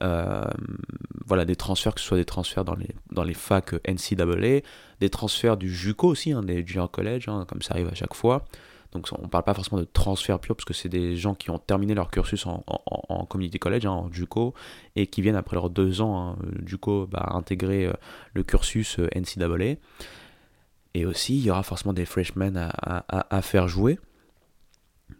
[0.00, 4.62] voilà, des transferts, que ce soit des transferts dans les, dans les facs NCAA,
[4.98, 8.14] des transferts du JUCO aussi, hein, des junior college, hein, comme ça arrive à chaque
[8.14, 8.46] fois.
[8.92, 11.50] Donc on ne parle pas forcément de transfert pur, parce que c'est des gens qui
[11.50, 14.54] ont terminé leur cursus en, community college, hein, en JUCO,
[14.96, 17.92] et qui viennent après leurs deux ans JUCO bah, intégrer euh,
[18.32, 19.76] le cursus euh, NCAA.
[20.94, 23.98] Et aussi, il y aura forcément des freshmen à faire jouer.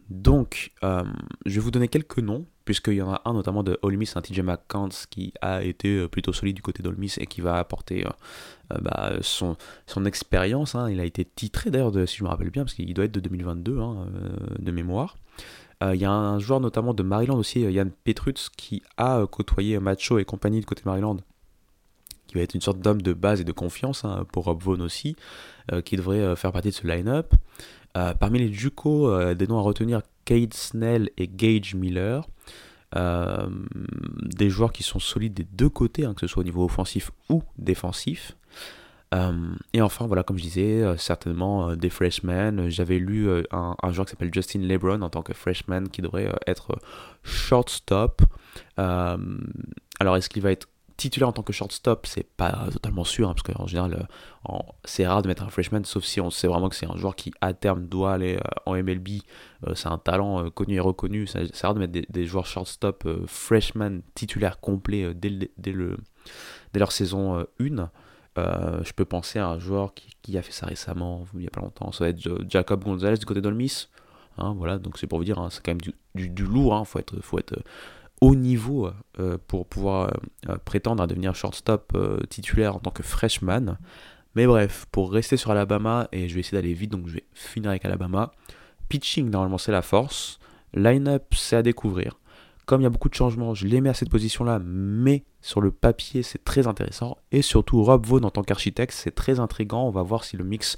[0.09, 1.03] Donc, euh,
[1.45, 4.15] je vais vous donner quelques noms, puisqu'il y en a un notamment de Ole Miss,
[4.15, 7.41] un TJ McCants, qui a été euh, plutôt solide du côté d'Ole Miss et qui
[7.41, 10.75] va apporter euh, bah, son, son expérience.
[10.75, 10.91] Hein.
[10.91, 13.19] Il a été titré d'ailleurs, si je me rappelle bien, parce qu'il doit être de
[13.19, 14.07] 2022 hein,
[14.59, 15.17] de mémoire.
[15.81, 20.17] Il y a un joueur notamment de Maryland aussi, Yann Petrutz, qui a côtoyé Macho
[20.17, 21.17] et compagnie de côté Maryland,
[22.25, 24.81] qui va être une sorte d'homme de base et de confiance hein, pour Rob Vaughn
[24.81, 25.15] aussi,
[25.83, 27.35] qui devrait faire partie de ce line-up.
[27.95, 32.27] Euh, parmi les JUCO, euh, des noms à retenir, Cade Snell et Gage Miller.
[32.95, 33.47] Euh,
[34.21, 37.11] des joueurs qui sont solides des deux côtés, hein, que ce soit au niveau offensif
[37.29, 38.37] ou défensif.
[39.73, 42.69] et enfin, voilà, comme je disais, certainement des freshmen.
[42.69, 46.77] J'avais lu un, joueur qui s'appelle Justin LeBron en tant que freshman qui devrait être
[47.23, 48.23] shortstop.
[48.75, 50.67] alors, est-ce qu'il va être
[50.97, 54.07] titulaire en tant que shortstop, c'est pas totalement sûr, hein, parce qu'en général,
[54.49, 56.95] euh, c'est rare de mettre un freshman, sauf si on sait vraiment que c'est un
[56.95, 59.21] joueur qui, à terme, doit aller euh, en MLB.
[59.67, 61.27] Euh, c'est un talent connu et reconnu.
[61.27, 65.97] C'est rare de mettre des, joueurs shortstop freshman titulaires complets dès, le,
[66.73, 67.89] dès, leur saison 1.
[68.37, 71.61] je peux penser à un joueur qui, a fait ça récemment, il n'y a pas
[71.61, 71.91] longtemps.
[71.91, 73.87] Ça va être Jacob Gonzalez du côté d'Olmis.
[74.37, 76.85] Hein, voilà, donc c'est pour vous dire, hein, c'est quand même du, du, lourd.
[76.95, 77.63] Il faut être
[78.33, 80.11] niveau euh, pour pouvoir
[80.49, 83.77] euh, prétendre à devenir shortstop euh, titulaire en tant que freshman.
[84.35, 87.23] Mais bref, pour rester sur Alabama, et je vais essayer d'aller vite, donc je vais
[87.33, 88.31] finir avec Alabama.
[88.89, 90.39] Pitching, normalement, c'est la force.
[90.73, 92.19] Line-up, c'est à découvrir.
[92.65, 95.61] Comme il y a beaucoup de changements, je les mets à cette position-là, mais sur
[95.61, 97.17] le papier, c'est très intéressant.
[97.31, 99.87] Et surtout, Rob Vaughn en tant qu'architecte, c'est très intrigant.
[99.87, 100.77] On va voir si le mix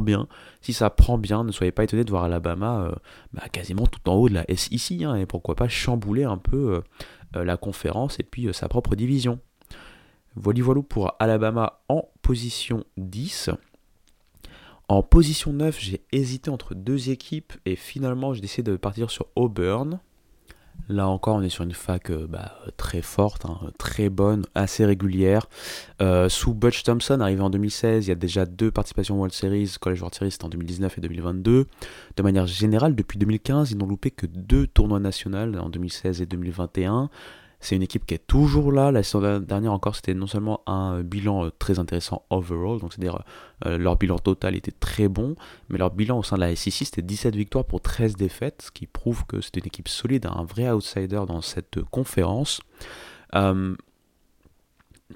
[0.00, 0.28] bien.
[0.60, 2.94] Si ça prend bien, ne soyez pas étonnés de voir Alabama euh,
[3.32, 6.74] bah, quasiment tout en haut de la SEC, hein, et pourquoi pas chambouler un peu
[6.74, 6.80] euh,
[7.36, 9.40] euh, la conférence et puis sa propre division.
[10.34, 13.50] Voilà, voilà pour Alabama en position 10.
[14.88, 19.26] En position 9, j'ai hésité entre deux équipes et finalement j'ai décidé de partir sur
[19.36, 20.00] Auburn.
[20.92, 24.84] Là encore, on est sur une fac euh, bah, très forte, hein, très bonne, assez
[24.84, 25.48] régulière.
[26.02, 29.74] Euh, sous Butch Thompson, arrivé en 2016, il y a déjà deux participations World Series,
[29.80, 31.66] College World Series, en 2019 et 2022.
[32.16, 36.26] De manière générale, depuis 2015, ils n'ont loupé que deux tournois nationaux en 2016 et
[36.26, 37.08] 2021.
[37.62, 38.90] C'est une équipe qui est toujours là.
[38.90, 43.22] La saison dernière encore, c'était non seulement un bilan euh, très intéressant overall, donc c'est-à-dire
[43.66, 45.36] euh, leur bilan total était très bon,
[45.68, 48.70] mais leur bilan au sein de la SEC, c'était 17 victoires pour 13 défaites, ce
[48.72, 52.60] qui prouve que c'est une équipe solide, un vrai outsider dans cette conférence.
[53.36, 53.76] Euh,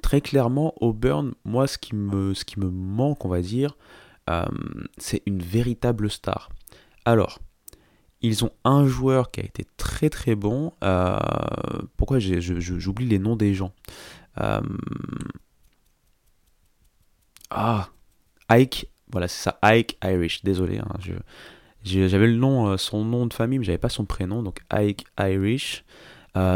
[0.01, 3.77] très clairement, Auburn, moi, ce qui me manque, on va dire,
[4.99, 6.51] c'est une véritable star.
[7.05, 7.39] Alors,
[8.23, 10.73] ils ont un joueur qui a été très très bon.
[10.83, 11.19] Euh,
[11.97, 13.73] pourquoi j'oublie les noms des gens
[14.41, 14.61] euh,
[17.51, 17.89] Ah,
[18.49, 20.43] Ike, voilà c'est ça, Ike Irish.
[20.45, 20.89] Désolé, hein,
[21.85, 24.43] j'avais le nom, euh, son nom de famille, mais j'avais pas son prénom.
[24.43, 25.85] Donc Ike Irish.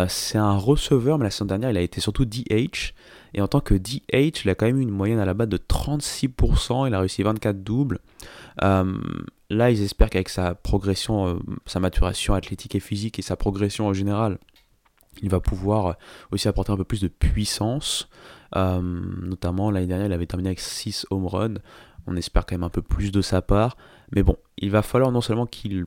[0.09, 2.95] c'est un receveur, mais la saison dernière, il a été surtout DH.
[3.33, 5.49] Et en tant que DH, il a quand même eu une moyenne à la base
[5.49, 6.89] de 36%.
[6.89, 8.01] Il a réussi 24 doubles.
[9.51, 13.89] Là, ils espèrent qu'avec sa progression, euh, sa maturation athlétique et physique et sa progression
[13.89, 14.39] en général,
[15.23, 15.93] il va pouvoir euh,
[16.31, 18.09] aussi apporter un peu plus de puissance.
[18.55, 21.55] Euh, notamment, l'année dernière, il avait terminé avec 6 home runs.
[22.07, 23.77] On espère quand même un peu plus de sa part.
[24.13, 25.87] Mais bon, il va falloir non seulement qu'il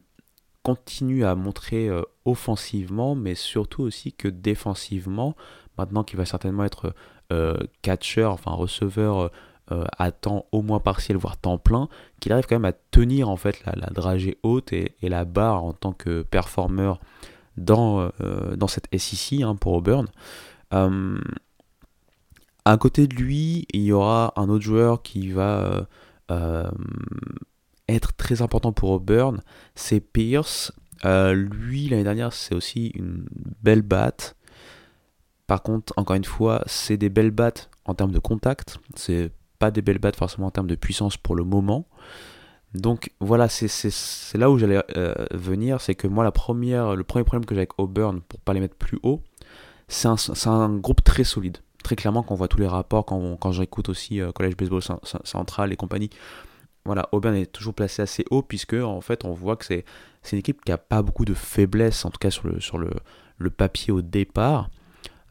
[0.62, 1.90] continue à montrer
[2.24, 5.36] offensivement, mais surtout aussi que défensivement,
[5.78, 6.96] maintenant qu'il va certainement être
[7.82, 9.30] catcher, enfin receveur
[9.72, 11.88] euh, à temps au moins partiel, voire temps plein,
[12.20, 15.72] qu'il arrive quand même à tenir en fait la, dragée haute et, la barre en
[15.72, 17.00] tant que performeur
[17.56, 20.08] dans, euh, dans cette SEC hein, pour Auburn.
[20.74, 21.18] Euh,
[22.66, 25.88] à côté de lui, il y aura un autre joueur qui va
[27.88, 29.42] être très important pour Auburn,
[29.76, 30.74] c'est Pierce.
[31.06, 33.26] lui, l'année dernière, c'est aussi une
[33.62, 34.36] belle batte.
[35.48, 38.80] Par contre, encore une fois, c'est des belles battes en termes de contact.
[38.96, 39.32] C'est
[39.72, 41.86] des belles battes forcément en termes de puissance pour le moment.
[42.74, 47.24] Donc voilà, c'est là où j'allais euh, venir, c'est que moi la première, le premier
[47.24, 49.22] problème que j'ai avec Auburn, pour pas les mettre plus haut,
[49.88, 51.58] c'est un, un, groupe très solide.
[51.84, 54.82] Très clairement, quand on voit tous les rapports, quand, quand j'écoute aussi euh, College Baseball
[55.24, 56.10] Central et compagnie,
[56.86, 59.86] voilà, Auburn est toujours placé assez haut puisque en fait on voit que c'est
[60.32, 62.90] une équipe qui a pas beaucoup de faiblesses en tout cas sur le sur le,
[63.38, 64.70] le papier au départ,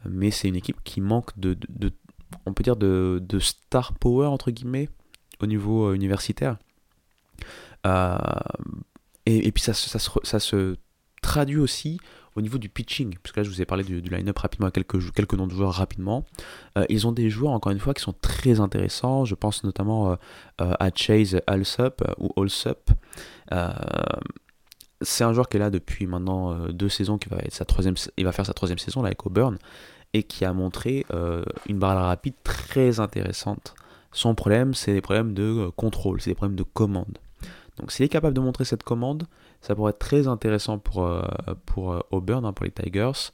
[0.05, 1.91] mais c'est une équipe qui manque de, de,
[2.45, 4.89] on peut dire de, star power entre guillemets
[5.41, 6.57] au niveau euh, universitaire.
[7.85, 8.17] Euh,
[9.25, 10.75] et, puis ça, se
[11.21, 11.99] traduit aussi
[12.35, 15.13] au niveau du pitching, parce que là je vous ai parlé du, line-up rapidement, quelques,
[15.13, 16.25] quelques noms de joueurs rapidement.
[16.77, 19.23] Euh, ils ont des joueurs, encore une fois, qui sont très intéressants.
[19.25, 20.17] Je pense notamment
[20.57, 22.89] à Chase Alsop ou Allsup.
[25.01, 27.37] c'est un joueur qui est là depuis maintenant deux saisons, qui va
[28.17, 29.57] il va faire sa troisième saison là, avec Auburn,
[30.13, 31.05] et qui a montré
[31.67, 33.73] une barre rapide très intéressante.
[34.11, 37.17] Son problème, c'est des problèmes de contrôle, c'est des problèmes de commande.
[37.77, 39.27] Donc s'il est capable de montrer cette commande,
[39.61, 41.23] ça pourrait être très intéressant pour, euh,
[41.65, 43.31] pour euh, Auburn, hein, pour les Tigers.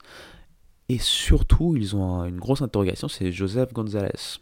[0.88, 4.38] Et surtout, ils ont une grosse interrogation, c'est Joseph Gonzalez.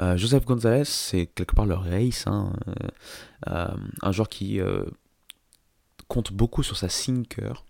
[0.00, 2.52] Euh, Joseph Gonzalez, c'est quelque part leur race, hein,
[3.46, 4.60] un joueur qui
[6.08, 7.64] compte beaucoup sur sa sinker.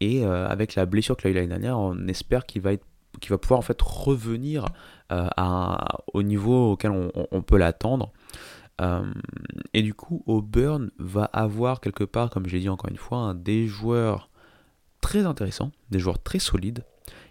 [0.00, 2.86] Et avec la blessure qu'il a eu l'année dernière, on espère qu'il va, être,
[3.28, 4.64] va pouvoir en fait revenir
[5.10, 8.10] à, au niveau auquel on peut l'attendre.
[8.80, 9.04] Euh,
[9.74, 13.66] et du coup, Auburn va avoir quelque part, comme j'ai dit encore une fois, des
[13.66, 14.30] joueurs
[15.00, 16.84] très intéressants, des joueurs très solides.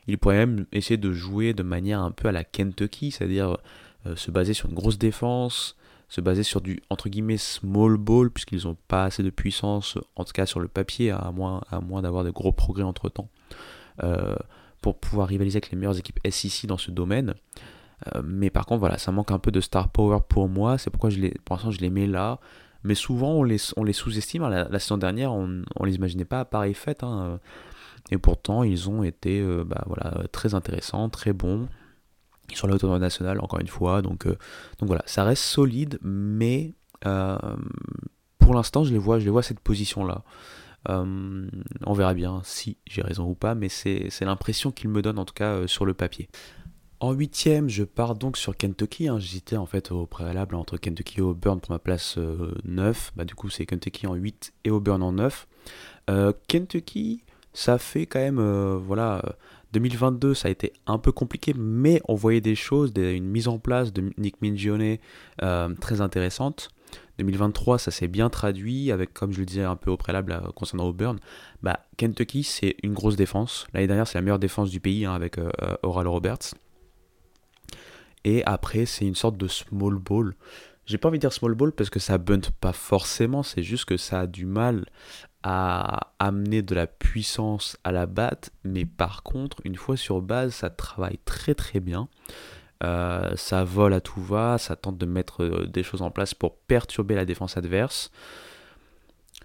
[0.07, 3.57] Il pourrait même essayer de jouer de manière un peu à la Kentucky, c'est-à-dire
[4.05, 5.76] euh, se baser sur une grosse défense,
[6.10, 10.26] se baser sur du entre guillemets small ball, puisqu'ils n'ont pas assez de puissance, en
[10.26, 13.30] tout cas sur le papier, à moins, à moins d'avoir de gros progrès entre temps,
[14.03, 14.36] euh,
[14.82, 17.36] pour pouvoir rivaliser avec les meilleures équipes SEC dans ce domaine.
[18.16, 20.78] Euh, mais par contre, voilà, ça manque un peu de star power pour moi.
[20.78, 22.39] C'est pourquoi je les, pour l'instant je les mets là.
[22.84, 24.47] Mais souvent, on les, on les sous-estime.
[24.47, 27.03] La, saison dernière, on ne les imaginait pas à pareille fête.
[27.03, 27.39] Hein.
[28.10, 31.68] Et pourtant, ils ont été euh, bah, voilà, très intéressants, très bons.
[32.64, 34.02] Là au tournoi national, encore une fois.
[34.02, 34.38] Donc, euh,
[34.80, 36.00] donc voilà, ça reste solide.
[36.02, 36.74] Mais
[38.39, 40.24] pour l'instant, je les vois, je les vois cette position-là.
[40.88, 45.26] on verra bien si j'ai raison ou pas, mais c'est l'impression qu'ils me donnent en
[45.26, 46.30] tout cas sur le papier.
[47.02, 49.08] En huitième, je pars donc sur Kentucky.
[49.08, 49.20] Hein.
[49.20, 52.22] J'hésitais en fait au préalable entre Kentucky et Auburn pour ma place 9.
[52.26, 55.47] Euh, bah, du coup, c'est Kentucky en 8 et Auburn en 9.
[56.10, 57.24] Euh, Kentucky,
[57.54, 59.24] ça fait quand même, euh, voilà,
[59.74, 63.59] 2022, ça a été un peu compliqué, mais on voyait des choses, une mise en
[63.59, 64.97] place de Nick Mingione
[65.80, 66.70] très intéressante.
[67.20, 70.88] 2023, ça s'est bien traduit avec, comme je le disais un peu au préalable concernant
[70.88, 71.20] Auburn,
[71.61, 73.67] bah, Kentucky, c'est une grosse défense.
[73.74, 75.38] L'année dernière, c'est la meilleure défense du pays hein, avec
[75.84, 76.55] Oral Roberts.
[78.24, 80.34] Et après, c'est une sorte de small ball.
[80.86, 83.86] J'ai pas envie de dire small ball parce que ça bunt pas forcément, c'est juste
[83.86, 84.86] que ça a du mal
[85.44, 90.54] à amener de la puissance à la batte, mais par contre, une fois sur base,
[90.54, 92.10] ça travaille très très bien.
[92.84, 96.34] Euh, ça vole à tout va, ça tente de mettre euh, des choses en place
[96.34, 98.12] pour perturber la défense adverse.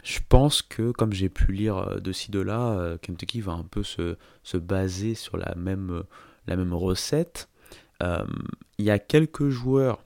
[0.04, 3.64] Je pense que, comme j'ai pu lire euh, de ci de là, Kentucky va un
[3.64, 6.04] peu se, se baser sur la même,
[6.72, 7.48] recette.
[8.00, 10.04] Il y a quelques joueurs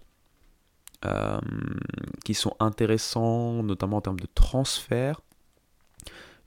[2.25, 5.21] qui sont intéressants, notamment en termes de transfert.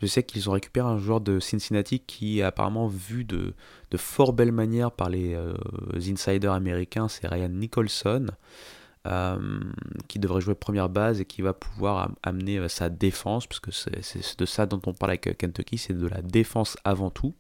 [0.02, 3.54] Je sais qu'ils ont récupéré un joueur de Cincinnati qui est apparemment vu de,
[3.96, 5.54] fort belle manière par les euh,
[5.96, 8.28] insiders américains, c'est Ryan Nicholson,
[10.08, 14.38] qui devrait jouer première base et qui va pouvoir amener sa défense, parce que c'est
[14.38, 17.34] de ça dont on parle avec Kentucky, c'est de la défense avant tout.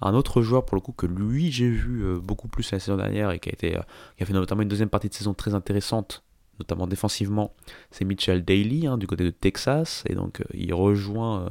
[0.00, 2.96] Un autre joueur, pour le coup, que lui j'ai vu euh, beaucoup plus la saison
[2.96, 6.22] dernière et euh, qui a fait notamment une deuxième partie de saison très intéressante,
[6.58, 7.54] notamment défensivement,
[7.90, 10.04] c'est Mitchell Daly hein, du côté de Texas.
[10.08, 11.50] Et donc, euh, il rejoint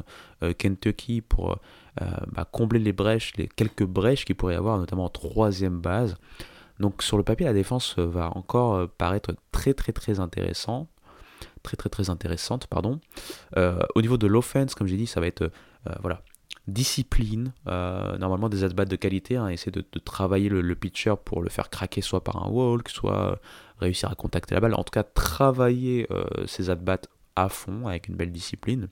[0.58, 1.58] Kentucky pour
[2.00, 6.18] bah, combler les brèches, les quelques brèches qu'il pourrait y avoir, notamment en troisième base.
[6.80, 10.88] Donc, sur le papier, la défense va encore paraître très, très, très intéressant.
[11.64, 13.00] Très, très, très intéressante, pardon.
[13.56, 15.52] au niveau de l'offense, comme j'ai dit, ça va être
[16.02, 16.22] voilà,
[16.68, 21.50] discipline, euh, normalement des at-bats de qualité, hein, essayer de, travailler le, pitcher pour le
[21.50, 23.36] faire craquer soit par un walk, soit euh,
[23.80, 27.02] réussir à contacter la balle, en tout cas travailler euh, ses at-bats
[27.36, 28.88] à fond avec une belle discipline.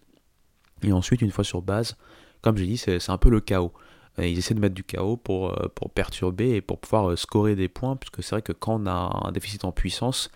[0.84, 1.96] Et ensuite, une fois sur base,
[2.42, 3.72] comme j'ai dit, c'est un peu le chaos.
[4.18, 7.96] ils essaient de mettre du chaos pour, pour perturber et pour pouvoir scorer des points,
[7.96, 10.30] puisque c'est vrai que quand on a un déficit en puissance,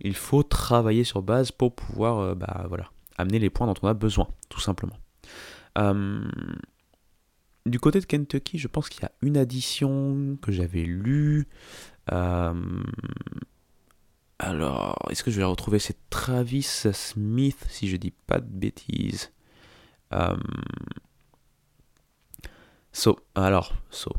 [0.00, 3.94] il faut travailler sur base pour pouvoir bah, voilà, amener les points dont on a
[3.94, 4.98] besoin, tout simplement.
[7.66, 11.48] Du côté de Kentucky, je pense qu'il y a une addition que j'avais lue.
[12.12, 12.52] Euh,
[14.38, 19.30] alors, est-ce que je vais retrouver C'est Travis Smith, si je dis pas de bêtises.
[20.12, 20.36] Euh,
[22.92, 24.10] so, alors, so,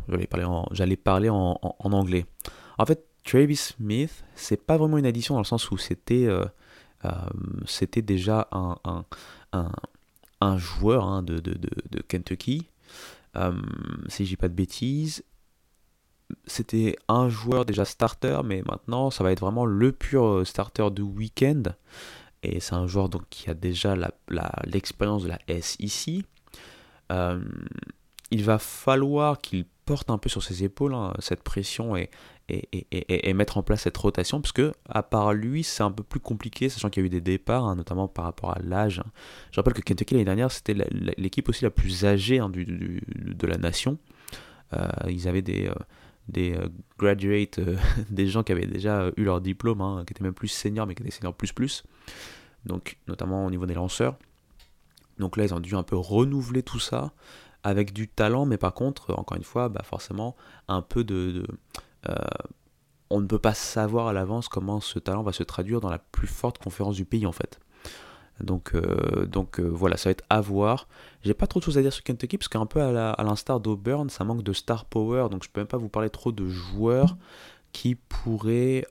[0.72, 2.26] j'allais parler en, anglais.
[2.78, 6.46] En fait, Travis Smith, c'est pas vraiment une addition dans le sens où c'était, euh,
[7.66, 9.04] c'était déjà un,
[10.58, 11.42] joueur hein, de,
[12.08, 12.70] Kentucky,
[14.08, 15.24] si je dis pas de bêtises.
[16.48, 21.02] C'était un joueur déjà starter, mais maintenant ça va être vraiment le pur starter du
[21.02, 21.64] week-end.
[22.44, 23.96] Et c'est un joueur donc, qui a déjà
[24.66, 26.26] l'expérience de la S ici.
[27.10, 32.10] il va falloir qu'il porte un peu sur ses épaules hein, cette pression et,
[32.48, 36.20] et, mettre en place cette rotation, parce que à part lui, c'est un peu plus
[36.20, 39.02] compliqué, sachant qu'il y a eu des départs, hein, notamment par rapport à l'âge.
[39.52, 40.76] Je rappelle que Kentucky l'année dernière, c'était
[41.18, 43.98] l'équipe aussi la plus âgée hein, du, de la nation.
[44.74, 45.74] Euh, ils avaient des, euh,
[46.28, 46.68] des euh,
[46.98, 47.60] graduates,
[48.10, 51.04] des gens qui avaient déjà eu leur diplôme, qui étaient même plus seniors, mais qui
[51.04, 51.84] étaient seniors plus plus.
[52.66, 54.18] Donc, notamment au niveau des lanceurs.
[55.20, 57.14] Donc là, ils ont dû un peu renouveler tout ça
[57.64, 60.36] avec du talent, mais par contre, encore une fois, bah forcément,
[60.68, 61.46] un peu de
[62.10, 62.16] euh,
[63.10, 66.00] on ne peut pas savoir à l'avance comment ce talent va se traduire dans la
[66.00, 67.60] plus forte conférence du pays en fait.
[68.42, 69.28] Donc, euh,
[69.60, 70.88] euh, voilà, ça va être à voir.
[71.24, 74.10] J'ai pas trop de choses à dire sur Kentucky parce qu'un peu à l'instar d'Auburn,
[74.10, 77.18] ça manque de star power, donc je peux même pas vous parler trop de joueurs
[77.72, 78.86] qui pourraient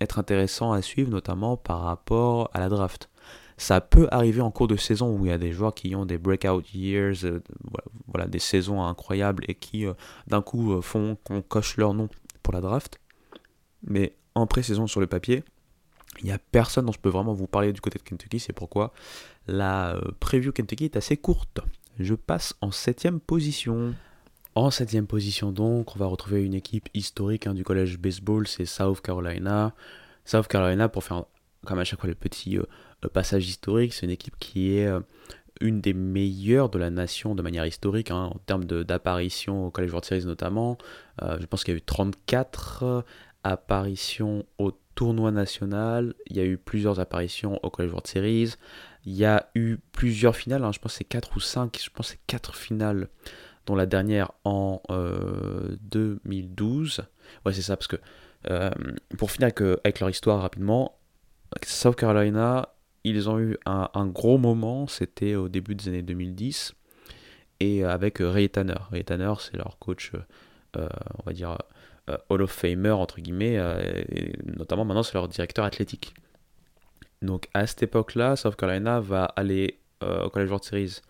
[0.00, 3.10] être intéressants à suivre, notamment par rapport à la draft.
[3.56, 6.06] Ça peut arriver en cours de saison où il y a des joueurs qui ont
[6.06, 7.16] des breakout years,
[8.06, 9.84] voilà, des saisons incroyables et qui
[10.26, 12.08] d'un coup font qu'on coche leur nom
[12.42, 12.98] pour la draft.
[13.82, 15.44] Mais en pré-saison sur le papier,
[16.20, 18.38] il n'y a personne dont je peux vraiment vous parler du côté de Kentucky.
[18.38, 18.92] C'est pourquoi
[19.46, 21.60] la euh, preview Kentucky est assez courte.
[21.98, 23.94] Je passe en septième position.
[24.54, 28.66] En septième position donc, on va retrouver une équipe historique hein, du collège baseball, c'est
[28.66, 29.74] South Carolina.
[30.24, 31.24] South Carolina, pour faire
[31.64, 32.64] comme à chaque fois le petit euh,
[33.12, 35.00] passage historique, c'est une équipe qui est euh,
[35.60, 39.90] une des meilleures de la nation de manière historique, hein, en termes d'apparitions au College
[39.90, 40.78] World Series notamment.
[41.22, 43.04] Euh, je pense qu'il y a eu 34
[43.42, 48.54] apparitions au tournoi national, il y a eu plusieurs apparitions au College World Series,
[49.04, 51.90] il y a eu plusieurs finales, hein, je pense que c'est 4 ou 5, je
[51.90, 53.08] pense que c'est 4 finales,
[53.66, 56.98] dont la dernière en 2012.
[56.98, 57.02] Euh,
[57.44, 57.96] ouais, c'est ça, parce que
[58.50, 58.70] euh,
[59.18, 60.98] pour finir avec, avec leur histoire rapidement,
[61.62, 62.74] South Carolina
[63.04, 66.74] ils ont eu un, gros moment, c'était au début des années 2010,
[67.60, 68.74] et avec euh, Ray Tanner.
[68.90, 70.18] Ray Tanner, c'est leur coach, euh,
[70.78, 70.88] euh,
[71.18, 71.56] on va dire,
[72.28, 73.54] Hall of Famer, entre guillemets,
[74.08, 76.14] et notamment maintenant c'est leur directeur athlétique.
[77.22, 81.00] Donc à cette époque-là, South Carolina va aller au College World Series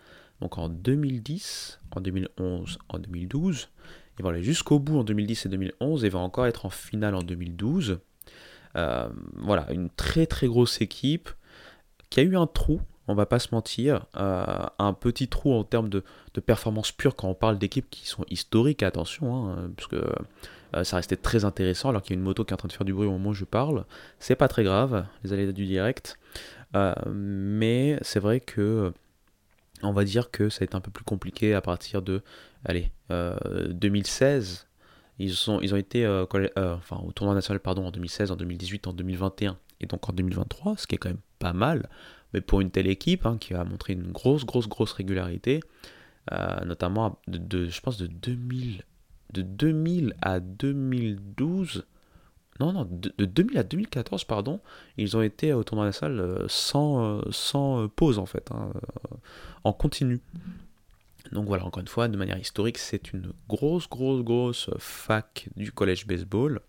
[0.41, 3.69] donc en 2010, en 2011, en 2012.
[4.17, 7.15] Ils vont aller jusqu'au bout en 2010 et 2011 et vont encore être en finale
[7.15, 7.99] en 2012.
[8.73, 11.29] voilà, une très très grosse équipe
[12.09, 15.63] qui a eu un trou, on va pas se mentir, euh, un petit trou en
[15.63, 16.03] termes de,
[16.45, 20.03] performance pure quand on parle d'équipes qui sont historiques, attention, hein, parce que
[20.75, 22.67] euh, ça restait très intéressant alors qu'il y a une moto qui est en train
[22.67, 23.85] de faire du bruit au moment où je parle.
[24.19, 26.19] C'est pas très grave, les aléas du direct,
[26.75, 28.93] euh, mais c'est vrai que
[29.83, 32.21] on va dire que ça a été un peu plus compliqué à partir de,
[32.63, 34.67] allez, 2016.
[35.19, 38.93] Ils, sont, ils ont été enfin, au tournoi national pardon, en 2016, en 2018, en
[38.93, 41.89] 2021 et donc en 2023, ce qui est quand même pas mal,
[42.33, 45.61] mais pour une telle équipe hein, qui a montré une grosse, grosse, grosse régularité,
[46.31, 48.83] euh, notamment de, je pense de 2000,
[49.33, 51.85] de 2000 à 2012,
[52.59, 54.59] non, non, de, 2000 à 2014, pardon,
[54.97, 58.71] ils ont été au tournoi national euh, sans, euh, sans pause en fait, hein,
[59.63, 60.21] en continu.
[61.31, 65.71] Donc voilà, encore une fois, de manière historique, c'est une grosse, grosse, grosse fac du
[65.71, 66.61] collège baseball.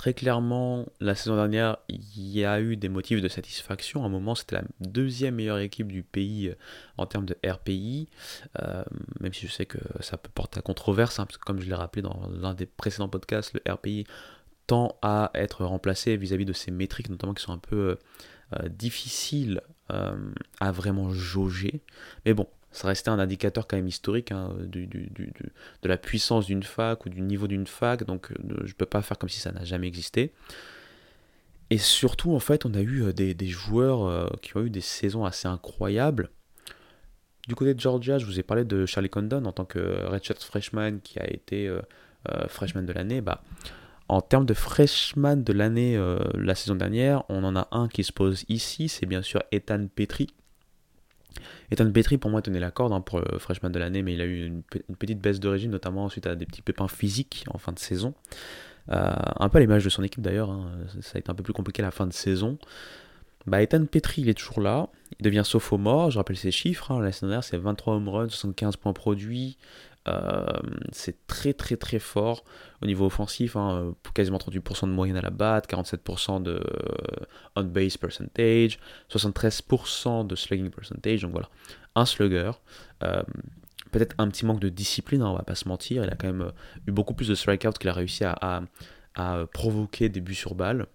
[0.00, 4.02] Très clairement, la saison dernière, il y a eu des motifs de satisfaction.
[4.02, 6.54] À un moment, c'était la deuxième meilleure équipe du pays euh,
[6.96, 8.08] en termes de RPI,
[8.62, 8.82] euh,
[9.20, 11.66] même si je sais que ça peut porter à controverse, hein, parce que comme je
[11.66, 14.06] l'ai rappelé dans l'un des précédents podcasts, le RPI
[14.66, 17.98] tend à être remplacé vis-à-vis de ces métriques, notamment qui sont un peu
[18.54, 19.60] euh, difficiles
[20.60, 21.82] à vraiment jauger.
[22.24, 26.62] Mais bon, ça restait un indicateur quand même historique hein, du, de la puissance d'une
[26.62, 29.40] fac ou du niveau d'une fac, donc euh, je ne peux pas faire comme si
[29.40, 30.32] ça n'a jamais existé.
[31.70, 34.80] Et surtout, en fait, on a eu euh, des, joueurs euh, qui ont eu des
[34.80, 36.30] saisons assez incroyables.
[37.48, 40.42] Du côté de Georgia, je vous ai parlé de Charlie Condon en tant que redshirt
[40.42, 41.74] freshman qui a été
[42.48, 43.22] freshman de l'année.
[43.22, 43.42] Bah,
[44.08, 45.98] en termes de freshman de l'année
[46.34, 49.86] la saison dernière, on en a un qui se pose ici, c'est bien sûr Ethan
[49.92, 50.28] Petri,
[51.70, 54.20] Ethan Petri, pour moi, tenait la corde hein, pour le freshman de l'année, mais il
[54.20, 54.62] a eu une,
[54.98, 58.14] petite baisse de régime, notamment suite à des petits pépins physiques en fin de saison.
[58.90, 60.72] Euh, un peu à l'image de son équipe d'ailleurs, hein.
[61.00, 62.58] ça a été un peu plus compliqué à la fin de saison.
[63.46, 64.88] Bah, Ethan Petri, il est toujours là.
[65.18, 66.90] Il devient sophomore, je rappelle ses chiffres.
[66.90, 67.00] Hein.
[67.00, 69.56] La saison dernière, c'est 23 home runs, 75 points produits,
[70.92, 72.44] c'est très très très fort
[72.82, 76.62] au niveau offensif, hein, quasiment 38% de moyenne à la batte, 47% de
[77.56, 78.78] on-base percentage,
[79.10, 81.48] 73% de slugging percentage, donc voilà,
[81.94, 82.52] un slugger.
[83.90, 86.28] Peut-être un petit manque de discipline, hein, on va pas se mentir, il a quand
[86.28, 86.52] même
[86.86, 88.62] eu beaucoup plus de strikeouts qu'il a réussi à,
[89.52, 90.86] provoquer des buts sur balle.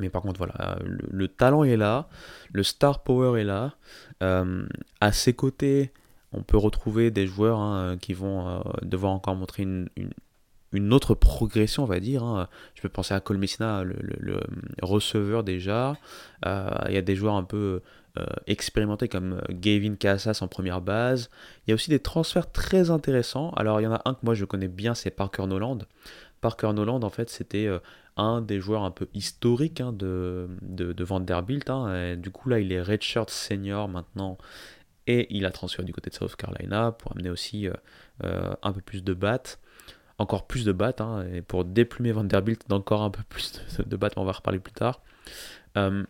[0.00, 2.08] Mais par contre, voilà, le, talent est là,
[2.52, 3.74] le star power est là.
[4.20, 5.92] à ses côtés,
[6.36, 9.88] on peut retrouver des joueurs hein, qui vont euh, devoir encore montrer une,
[10.92, 12.24] autre progression, on va dire.
[12.24, 12.48] Hein.
[12.74, 14.40] Je peux penser à Cole Messina, le,
[14.82, 15.96] receveur déjà.
[16.46, 17.80] Euh, il y a des joueurs un peu
[18.18, 21.30] euh, expérimentés comme Gavin Casas en première base.
[21.66, 23.50] Il y a aussi des transferts très intéressants.
[23.50, 25.78] Alors il y en a un que moi je connais bien, c'est Parker Noland.
[26.40, 27.70] Parker Noland, en fait, c'était
[28.18, 31.70] un des joueurs un peu historiques hein, de, de, Vanderbilt.
[32.18, 34.36] du coup, là, il est redshirt senior maintenant
[35.06, 37.72] et il a transféré du côté de South Carolina pour amener aussi euh,
[38.24, 39.60] euh, un peu plus de battes,
[40.18, 43.96] encore plus de battes, hein, et pour déplumer Vanderbilt d'encore un peu plus de, de
[43.96, 45.02] battes, on va reparler plus tard.
[45.76, 46.04] Euh,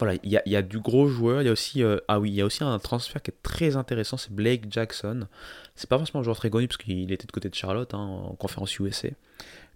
[0.00, 1.42] voilà, il y, a du gros joueur.
[1.42, 3.76] Il y a aussi, ah oui, il y a aussi un transfert qui est très
[3.76, 5.28] intéressant, c'est Blake Jackson.
[5.76, 7.98] C'est pas forcément un joueur très connu parce qu'il était de côté de Charlotte hein,
[7.98, 9.10] en conférence USA,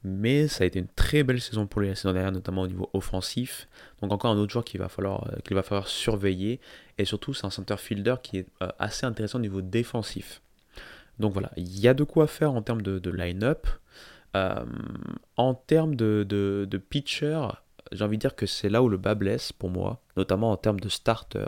[0.05, 2.67] mais ça a été une très belle saison pour lui la saison dernière, notamment au
[2.67, 3.69] niveau offensif.
[4.01, 6.61] Donc encore un autre joueur qu'il va falloir, euh, va falloir surveiller.
[6.99, 10.43] Et surtout, c'est un center fielder qui est euh, assez intéressant au niveau défensif.
[11.19, 13.67] Donc voilà, il y a de quoi faire en termes de, line-up.
[14.37, 14.65] Euh,
[15.37, 17.41] en termes de, de pitcher,
[17.93, 20.57] j'ai envie de dire que c'est là où le bas blesse pour moi, notamment en
[20.57, 21.47] termes de starter.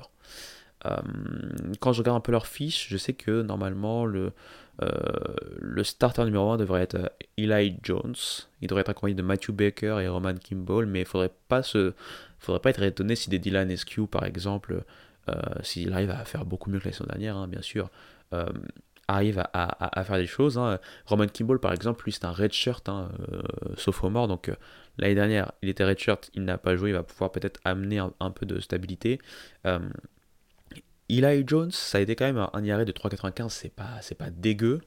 [1.81, 4.33] Quand je regarde un peu leur fiche, je sais que normalement le,
[4.83, 4.89] euh,
[5.59, 8.14] le starter numéro 1 devrait être euh, Eli Jones.
[8.62, 11.62] Il devrait être accompagné de Matthew Baker et Roman Kimball, mais il ne faudrait pas
[11.62, 14.85] faudrait pas être étonné si des Dylan Eskew, par exemple,
[15.28, 17.91] euh, s'il arrive à faire beaucoup mieux que la saison dernière, hein, bien sûr,
[19.09, 20.57] arrive à, faire des choses.
[20.57, 20.78] Hein.
[21.05, 23.11] Roman Kimball, par exemple, lui, c'est un redshirt, hein,
[23.76, 24.51] sophomore, donc
[24.99, 28.31] l'année dernière, il était redshirt, il n'a pas joué, il va pouvoir peut-être amener un,
[28.31, 29.18] peu de stabilité.
[31.19, 34.31] Eli Jones, ça a été quand même un IRA de 3,95, c'est pas, c'est pas
[34.31, 34.81] dégueu,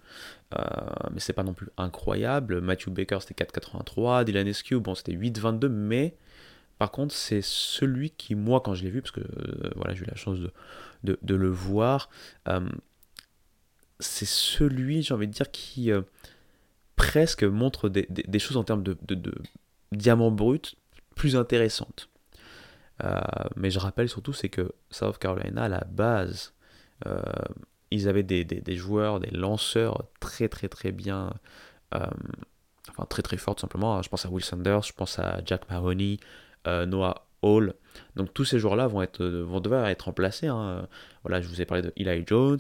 [0.55, 0.63] euh,
[1.11, 2.61] mais c'est pas non plus incroyable.
[2.61, 4.24] Matthew Baker, c'était 4,83.
[4.24, 6.15] Dylan Eskew, bon, c'était 8,22, mais
[6.78, 10.03] par contre, c'est celui qui, moi, quand je l'ai vu, parce que euh, voilà, j'ai
[10.03, 10.39] eu la chance
[11.03, 12.09] de, le voir,
[12.47, 12.61] euh,
[13.99, 15.91] c'est celui, j'ai envie de dire, qui
[16.95, 19.34] presque montre des, choses en termes de, de, de
[19.91, 20.76] diamants bruts
[21.15, 22.09] plus intéressantes.
[23.03, 23.21] Euh,
[23.55, 26.53] mais je rappelle surtout, c'est que South Carolina, à la base,
[27.07, 27.21] euh,
[27.91, 31.33] ils avaient des, des, joueurs, des lanceurs très très très bien,
[31.95, 32.05] euh,
[32.89, 34.01] enfin très très forts simplement.
[34.01, 36.17] Je pense à Will Sanders, je pense à Jack Mahoney,
[36.65, 37.73] Noah Hall.
[38.15, 40.47] Donc tous ces joueurs-là vont, être, vont devoir être remplacés.
[40.47, 40.87] Hein.
[41.23, 42.59] Voilà, je vous ai parlé de Eli Jones.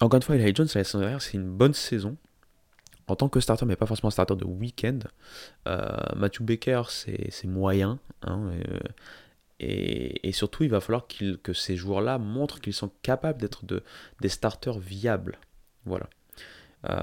[0.00, 2.16] Encore une fois, Eli Jones, la saison dernière, c'est une bonne saison
[3.10, 5.00] en tant que starter, mais pas forcément starter de week-end.
[5.66, 7.98] Euh, Matthew Baker, c'est moyen.
[8.22, 8.80] Hein, euh,
[9.58, 13.82] et, surtout, il va falloir que ces joueurs-là montrent qu'ils sont capables d'être de,
[14.20, 15.38] des starters viables.
[15.84, 16.08] Voilà.
[16.88, 16.94] Euh,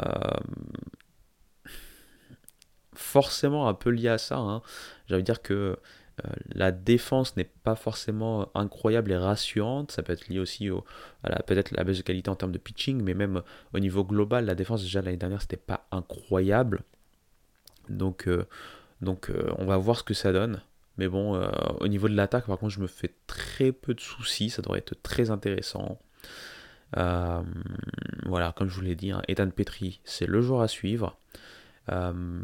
[2.95, 4.61] forcément, un peu lié à ça, hein,
[5.07, 5.77] j'allais dire que
[6.53, 9.91] la défense n'est pas forcément incroyable et rassurante.
[9.91, 10.84] Ça peut être lié aussi au,
[11.23, 13.41] à peut-être la baisse de qualité en termes de pitching, mais même
[13.73, 16.84] au niveau global, la défense déjà l'année dernière c'était pas incroyable.
[17.89, 18.45] Donc, euh,
[19.03, 20.61] euh, on va voir ce que ça donne.
[20.98, 21.39] Mais bon,
[21.80, 24.49] au niveau de l'attaque, par contre, je me fais très peu de soucis.
[24.49, 25.99] Ça devrait être très intéressant.
[26.95, 31.15] voilà, comme je vous l'ai dit, hein, Ethan Petri, c'est le joueur à suivre.
[31.89, 32.41] Euh,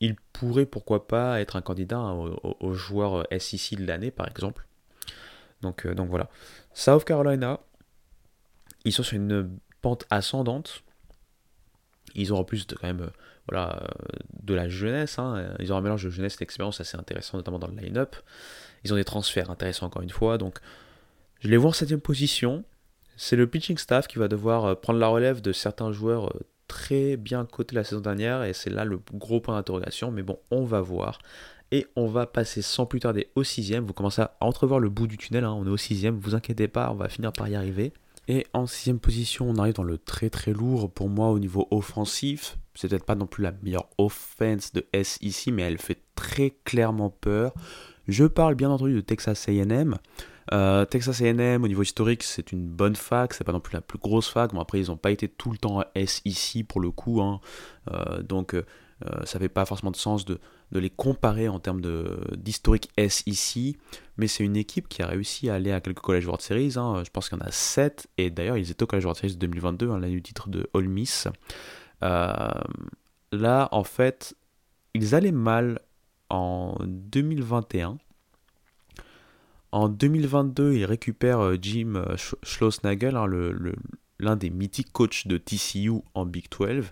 [0.00, 4.66] il pourrait pourquoi pas être un candidat au, joueur SEC de l'année par exemple.
[5.60, 6.28] Donc, euh, donc voilà.
[6.72, 7.58] South Carolina,
[8.84, 10.84] ils sont sur une pente ascendante.
[12.14, 13.10] Ils ont en plus de, quand même euh,
[13.48, 13.82] voilà,
[14.42, 15.18] de la jeunesse.
[15.18, 15.54] Hein.
[15.58, 18.14] Ils ont un mélange de jeunesse et d'expérience assez intéressant, notamment dans le line-up.
[18.84, 20.38] Ils ont des transferts intéressants encore une fois.
[20.38, 20.58] Donc
[21.40, 22.64] je les vois en septième position.
[23.16, 26.32] C'est le pitching staff qui va devoir prendre la relève de certains joueurs
[26.68, 30.10] très bien coté la saison dernière et c'est là le gros point d'interrogation.
[30.10, 31.18] Mais bon, on va voir.
[31.70, 33.84] Et on va passer sans plus tarder au sixième.
[33.84, 35.44] Vous commencez à entrevoir le bout du tunnel.
[35.44, 35.52] Hein.
[35.52, 36.18] On est au sixième.
[36.18, 37.92] Vous inquiétez pas, on va finir par y arriver.
[38.28, 41.66] Et en sixième position, on arrive dans le très très lourd pour moi au niveau
[41.70, 42.58] offensif.
[42.74, 46.52] C'est peut-être pas non plus la meilleure offense de S ici, mais elle fait très
[46.64, 47.54] clairement peur.
[48.06, 49.96] Je parle bien entendu de Texas AM.
[50.52, 53.80] Euh, Texas A&M au niveau historique c'est une bonne fac, c'est pas non plus la
[53.80, 56.80] plus grosse fac, bon après ils n'ont pas été tout le temps S ici pour
[56.80, 57.40] le coup, hein.
[57.90, 58.64] euh, donc euh,
[59.24, 60.40] ça fait pas forcément de sens de,
[60.72, 61.80] de les comparer en termes
[62.36, 63.76] d'historique SEC,
[64.16, 66.72] mais c'est une équipe qui a réussi à aller à quelques College World Series.
[66.76, 67.02] Hein.
[67.04, 69.36] Je pense qu'il y en a 7, et d'ailleurs ils étaient au College World Series
[69.36, 71.28] 2022, hein, l'année du titre de All Miss.
[73.30, 74.34] Là, en fait,
[74.94, 75.80] ils allaient mal
[76.30, 77.98] en 2021.
[79.70, 83.26] En 2022, ils récupèrent euh, Jim euh, Schlossnagel, hein,
[84.18, 86.86] l'un des mythiques coachs de TCU en Big 12.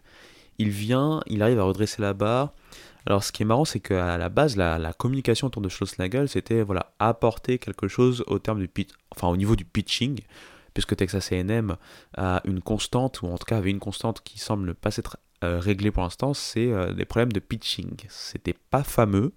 [0.59, 2.53] Il vient, il arrive à redresser la barre.
[3.07, 6.63] Alors ce qui est marrant, c'est qu'à la base, la, communication autour de Schlossnagel, c'était
[6.63, 8.71] voilà, apporter quelque chose au, terme du
[9.11, 10.21] enfin, au niveau du pitching,
[10.75, 11.77] puisque Texas AM
[12.17, 15.19] a une constante, ou en tout cas avait une constante qui semble ne pas s'être
[15.45, 17.95] euh, réglée pour l'instant, c'est des problèmes de pitching.
[18.09, 19.33] C'était pas fameux.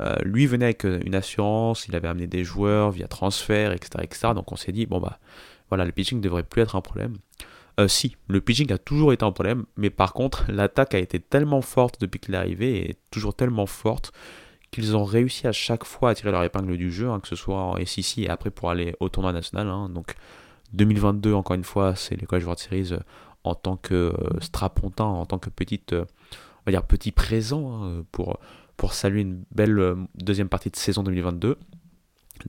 [0.00, 3.90] Euh, lui venait avec une assurance, il avait amené des joueurs via transfert, etc.
[4.02, 4.28] etc.
[4.34, 5.18] donc on s'est dit, bon bah
[5.68, 7.16] voilà, le pitching ne devrait plus être un problème.
[7.80, 11.20] Euh, si, le pitching a toujours été un problème, mais par contre, l'attaque a été
[11.20, 14.12] tellement forte depuis qu'il est arrivé, et toujours tellement forte,
[14.70, 17.36] qu'ils ont réussi à chaque fois à tirer leur épingle du jeu, hein, que ce
[17.36, 19.68] soit en SEC et après pour aller au tournoi national.
[19.68, 19.88] Hein.
[19.88, 20.14] donc
[20.72, 22.98] 2022, encore une fois, c'est les College World Series euh,
[23.44, 26.06] en tant que euh, strapontin, en tant que petite, on
[26.66, 28.40] va dire petit présent hein, pour,
[28.76, 31.58] pour saluer une belle deuxième partie de saison 2022.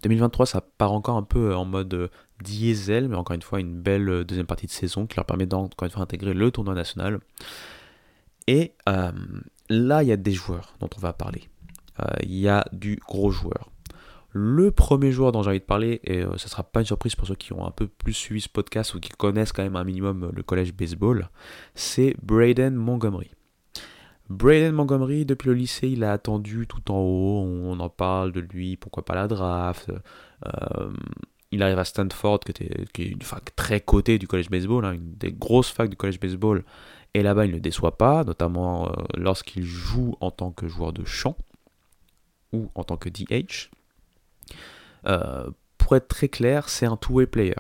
[0.02, 2.10] 2023, ça part encore un peu en mode
[2.42, 5.46] diesel, mais encore une fois, une belle euh, deuxième partie de saison qui leur permet
[5.46, 7.20] d'encore une fois d'intégrer le tournoi national.
[8.48, 9.12] Et euh,
[9.70, 11.50] là, il y a des joueurs dont on va parler.
[12.00, 13.72] Euh, il y a du gros joueur.
[14.32, 17.16] Le premier joueur dont j'ai envie de parler, et ce ne sera pas une surprise
[17.16, 19.78] pour ceux qui ont un peu plus suivi ce podcast ou qui connaissent quand même
[19.78, 21.30] un minimum le collège baseball,
[21.74, 23.32] c'est Braden Montgomery.
[24.30, 28.40] Braden Montgomery, depuis le lycée, il a attendu tout en haut, on en parle de
[28.40, 29.92] lui, pourquoi pas la draft.
[31.52, 32.64] Il arrive à Stanford, qui,
[33.04, 36.20] est une fac très cotée du college baseball, hein, une des grosses facs du college
[36.20, 36.66] baseball.
[37.14, 41.06] Et là-bas, il ne déçoit pas, notamment euh, lorsqu'il joue en tant que joueur de
[41.06, 41.38] chant
[42.52, 43.70] ou en tant que DH.
[45.08, 47.56] Euh, pour être très clair, c'est un two-way player.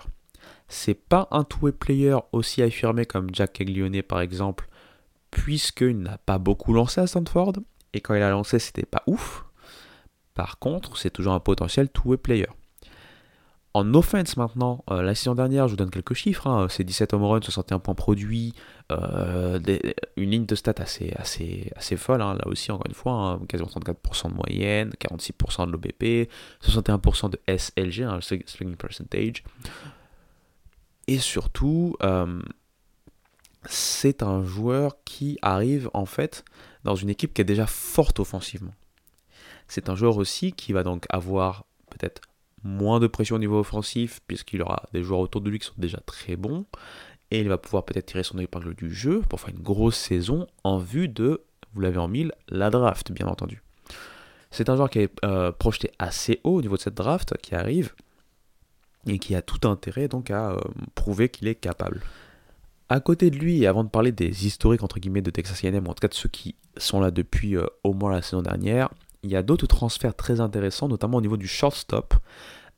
[0.67, 4.67] C'est pas un two-way player aussi affirmé comme Jack Caglione par exemple,
[5.35, 7.53] puisqu'il n'a pas beaucoup lancé à Stanford.
[7.93, 9.43] Et quand il a lancé, c'était pas ouf.
[10.33, 12.47] Par contre, c'est toujours un potentiel two-way player.
[13.73, 17.13] En offense maintenant, euh, la saison dernière, je vous donne quelques chiffres, hein, c'est 17
[17.13, 18.53] home runs, 61 points produits,
[18.93, 19.59] euh,
[20.15, 21.13] une ligne de stats assez,
[21.97, 26.29] folle, hein, là aussi encore une fois, hein, quasiment 34% de moyenne, 46% de l'OBP,
[26.61, 28.07] 61% de SLG,
[28.45, 29.43] swinging percentage.
[31.07, 32.41] Et surtout, euh,
[33.67, 36.43] c'est un joueur qui arrive en fait
[36.83, 38.73] dans une équipe qui est déjà forte offensivement.
[39.67, 42.21] C'est un joueur aussi qui va donc avoir peut-être
[42.63, 45.73] moins de pression au niveau offensif, puisqu'il aura des joueurs autour de lui qui sont
[45.77, 46.65] déjà très bons,
[47.31, 50.47] et il va pouvoir peut-être tirer son épingle du jeu pour faire une grosse saison
[50.63, 51.43] en vue de,
[51.73, 53.61] vous l'avez en mille, la draft, bien entendu.
[54.51, 57.55] C'est un joueur qui est euh, projeté assez haut au niveau de cette draft qui
[57.55, 57.93] arrive,
[59.07, 60.59] et qui a tout intérêt donc à euh,
[60.95, 62.01] prouver qu'il est capable.
[62.87, 65.87] À côté de lui, et avant de parler des historiques entre guillemets de Texas A&M,
[65.87, 68.89] en tout cas de ceux qui sont là depuis euh, au moins la saison dernière,
[69.23, 72.13] il y a d'autres transferts très intéressants, notamment au niveau du shortstop.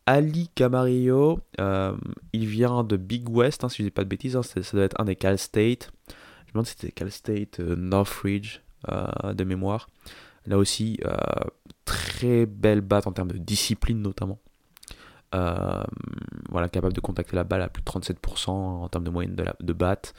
[0.05, 1.93] Ali Camarillo, euh,
[2.31, 4.61] il vient de Big West, hein, si je ne dis pas de bêtises, hein, ça
[4.71, 5.91] doit être un des Cal State.
[6.07, 9.89] Je me demande si c'était Cal State, euh, Northridge de mémoire.
[10.45, 10.97] Là aussi,
[11.83, 14.39] très belle batte en termes de discipline notamment.
[15.31, 19.45] Voilà, capable de contacter la balle à plus de 37% en termes de moyenne de,
[19.59, 20.13] de batte.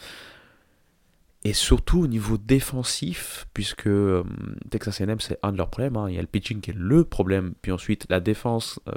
[1.44, 4.24] Et surtout au niveau défensif, puisque euh,
[4.70, 6.06] Texas A&M c'est un de leurs problèmes, hein.
[6.08, 8.92] il y a le pitching qui est le problème, puis ensuite la défense, euh,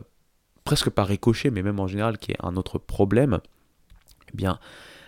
[0.63, 3.39] presque pas ricochet, mais même en général qui est un autre problème,
[4.33, 4.59] eh bien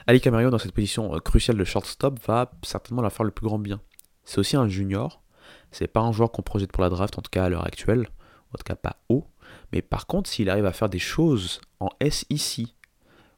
[0.05, 3.47] Ali Camarillo dans cette position euh, cruciale de shortstop va certainement la faire le plus
[3.47, 3.81] grand bien.
[4.25, 5.23] C'est aussi un junior,
[5.71, 8.09] c'est pas un joueur qu'on projette pour la draft, en tout cas à l'heure actuelle,
[8.53, 9.25] en tout cas pas haut,
[9.73, 12.67] mais par contre s'il arrive à faire des choses en SEC,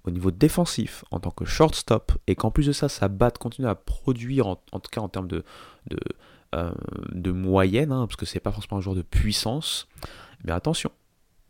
[0.03, 3.67] au niveau défensif en tant que shortstop et qu'en plus de ça, sa batte continue
[3.67, 5.43] à produire, en, tout cas en termes de,
[6.53, 6.71] euh,
[7.25, 9.87] moyenne, hein, parce que c'est pas forcément un joueur de puissance,
[10.43, 10.91] mais attention,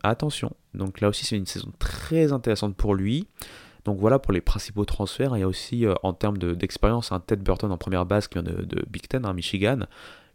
[0.03, 0.55] attention.
[0.73, 3.27] Donc là aussi, c'est une saison très intéressante pour lui.
[3.83, 5.35] Donc voilà pour les principaux transferts.
[5.37, 8.39] Il y a aussi euh, en termes d'expérience un Ted Burton en première base qui
[8.39, 9.79] vient de, Big Ten, hein, Michigan.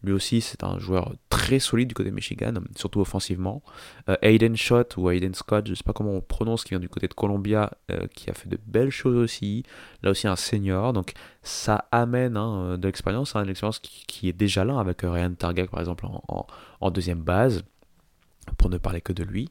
[0.02, 3.62] Lui aussi, c'est un joueur très solide du côté de Michigan, surtout offensivement.
[4.08, 6.80] Euh, Aiden Schott ou Aiden Scott, je ne sais pas comment on prononce, qui vient
[6.80, 9.64] du côté de Columbia, euh, qui a fait de belles choses aussi.
[10.02, 10.92] Là aussi, un senior.
[10.92, 11.12] Donc,
[11.42, 15.80] ça amène hein, de l'expérience, hein, l'expérience qui, est déjà là avec Ryan Targak, par
[15.80, 17.62] exemple, en, deuxième base,
[18.56, 19.50] pour ne parler que de lui.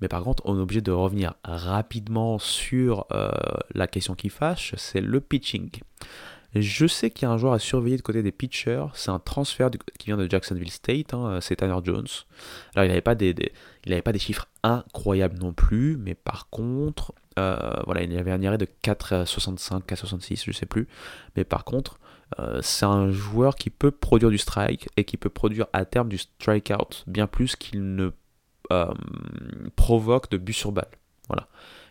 [0.00, 3.30] Mais par contre, on est obligé de revenir rapidement sur euh,
[3.74, 5.70] la question qui fâche, c'est le pitching.
[6.54, 8.86] Je sais qu'il y a un joueur à surveiller de côté des pitchers.
[8.94, 11.14] C'est un transfert qui vient de Jacksonville State.
[11.14, 12.08] Hein, c'est Tanner Jones.
[12.74, 13.34] Alors, il n'avait pas des,
[14.04, 17.56] pas des chiffres incroyables non plus, mais par contre, euh,
[17.86, 20.88] voilà, il avait un arrêt de 4,65, 4,66, je sais plus.
[21.36, 21.98] Mais par contre,
[22.38, 26.08] euh, c'est un joueur qui peut produire du strike et qui peut produire à terme
[26.08, 28.10] du strikeout, bien plus qu'il ne
[28.72, 28.92] euh,
[29.76, 30.90] provoque de but sur balle.
[31.28, 31.48] Voilà.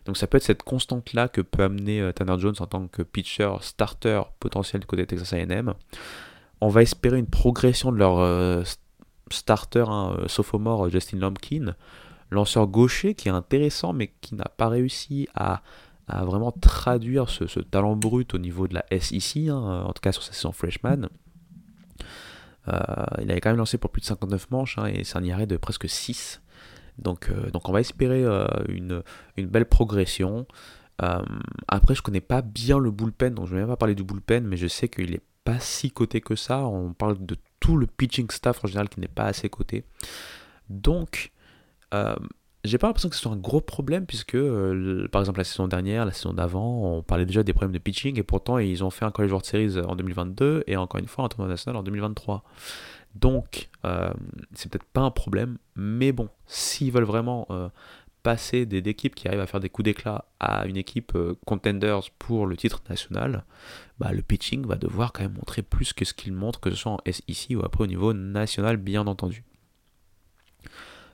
[0.09, 3.03] Donc ça peut être cette constante-là que peut amener euh, Tanner Jones en tant que
[3.03, 5.75] pitcher starter potentiel du côté de Texas AM.
[6.61, 8.65] On va espérer une progression de leur
[9.29, 11.75] starter hein, sophomore Justin Lumpkin,
[12.31, 15.61] lanceur gaucher qui est intéressant mais qui n'a pas réussi à
[16.07, 20.23] vraiment traduire ce, talent brut au niveau de la SEC, hein, en tout cas sur
[20.23, 21.07] sa saison freshman.
[22.67, 22.77] Euh,
[23.21, 25.45] il avait quand même lancé pour plus de 59 manches hein, et c'est un IRA
[25.45, 26.41] de presque 6.
[26.99, 29.03] Donc, euh, donc on va espérer euh, une,
[29.37, 30.45] une, belle progression.
[31.67, 34.03] après, je connais pas bien le bullpen, donc je ne vais même pas parler du
[34.03, 36.65] bullpen, mais je sais qu'il n'est pas si coté que ça.
[36.65, 39.85] On parle de tout le pitching staff en général qui n'est pas assez coté.
[40.69, 41.31] Donc,
[42.65, 45.67] j'ai pas l'impression que ce soit un gros problème puisque, euh, par exemple, la saison
[45.67, 48.89] dernière, la saison d'avant, on parlait déjà des problèmes de pitching et pourtant ils ont
[48.89, 51.83] fait un College World Series en 2022 et encore une fois un tournoi national en
[51.83, 52.43] 2023.
[53.15, 54.13] Donc, euh,
[54.53, 57.69] c'est peut-être pas un problème, mais bon, s'ils veulent vraiment euh,
[58.23, 62.55] passer d'équipes qui arrivent à faire des coups d'éclat à une équipe contenders pour le
[62.55, 63.45] titre national,
[63.97, 66.75] bah, le pitching va devoir quand même montrer plus que ce qu'il montre, que ce
[66.75, 69.43] soit en SEC ou après au niveau national, bien entendu.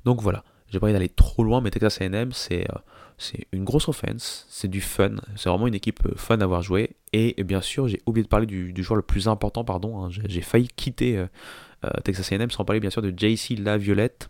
[0.04, 0.44] Donc voilà.
[0.70, 2.78] J'ai pas envie d'aller trop loin, mais Texas AM, c'est euh,
[3.18, 6.64] c'est une grosse offense, c'est du fun, c'est vraiment une équipe euh, fun à avoir
[6.64, 6.98] joué.
[7.14, 10.10] Et bien sûr, j'ai oublié de parler du, joueur le plus important, pardon, hein.
[10.10, 11.28] j'ai failli quitter euh,
[12.04, 14.30] Texas AM sans parler bien sûr de JC Laviolette.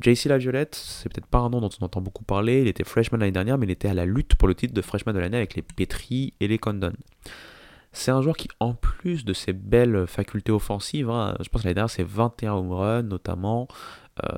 [0.00, 3.18] JC Laviolette, c'est peut-être pas un nom dont on entend beaucoup parler, il était freshman
[3.18, 5.36] l'année dernière, mais il était à la lutte pour le titre de freshman de l'année
[5.36, 6.92] avec les Petri et les Condon.
[7.92, 11.68] C'est un joueur qui, en plus de ses belles facultés offensives, hein, je pense que
[11.68, 13.68] l'année dernière c'est 21 home runs notamment,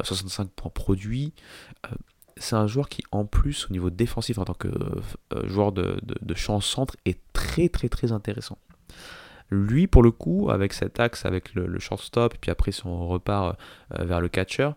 [0.03, 1.33] 65 euh, points produits.
[1.87, 1.95] Euh,
[2.37, 5.99] c'est un joueur qui, en plus, au niveau défensif, en tant que euh, joueur de,
[6.03, 8.59] de, champ centre, est très très très intéressant.
[9.51, 13.07] Lui, pour le coup, avec cet axe, avec le, shortstop, et puis après si on
[13.07, 13.59] repart
[13.91, 14.71] vers le catcher,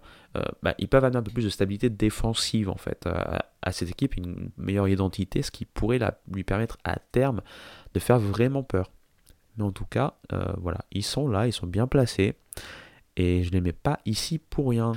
[0.61, 4.15] bah, ils peuvent amener un peu plus de stabilité défensive en fait à, cette équipe,
[4.15, 5.99] une meilleure identité, ce qui pourrait
[6.31, 7.41] lui permettre à terme
[7.95, 8.91] de faire vraiment peur.
[9.57, 10.13] Mais en tout cas,
[10.57, 12.35] voilà, ils sont là, ils sont bien placés
[13.19, 14.93] et je ne les mets pas ici pour rien.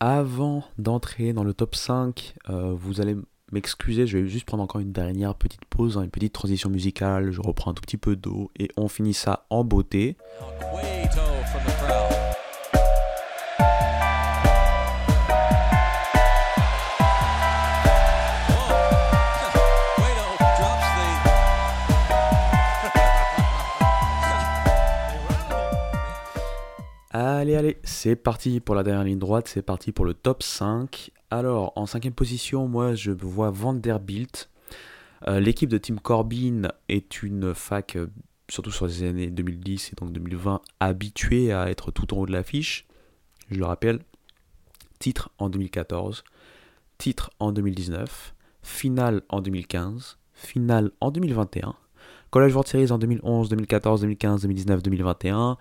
[0.00, 3.16] Avant d'entrer dans le top 5, euh, vous allez
[3.52, 7.30] m'excuser, je vais juste prendre encore une dernière petite pause, hein, une petite transition musicale,
[7.30, 10.16] je reprends un tout petit peu d'eau et on finit ça en beauté.
[27.16, 31.12] Allez, allez, c'est parti pour la dernière ligne droite, c'est parti pour le top 5.
[31.36, 34.50] Alors, en cinquième position, moi je vois Vanderbilt.
[35.26, 38.06] Euh, l'équipe de Tim Corbin est une fac, euh,
[38.48, 42.30] surtout sur les années 2010 et donc 2020, habituée à être tout en haut de
[42.30, 42.86] l'affiche.
[43.50, 43.98] Je le rappelle,
[45.00, 46.22] titre en 2014,
[46.98, 48.32] titre en 2019,
[48.62, 51.74] finale en 2015, finale en 2021,
[52.30, 55.58] College World Series en 2011, 2014, 2015, 2019, 2021.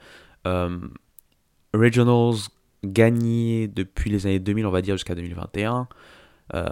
[1.73, 2.49] Regionals
[2.83, 5.87] gagné depuis les années 2000, on va dire, jusqu'à 2021.
[6.53, 6.67] Euh,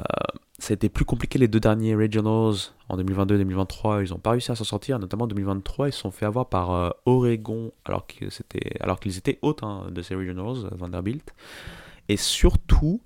[0.60, 2.56] ça a été plus compliqué les deux derniers Regionals
[2.90, 4.06] en 2022-2023.
[4.06, 5.90] Ils n'ont pas réussi à s'en sortir, notamment en 2023.
[5.90, 9.64] Ils se sont fait avoir par euh, Oregon alors qu'ils étaient, alors qu'ils étaient hautes
[9.64, 11.34] hein, de ces Regionals, euh, Vanderbilt.
[12.10, 13.02] Et surtout,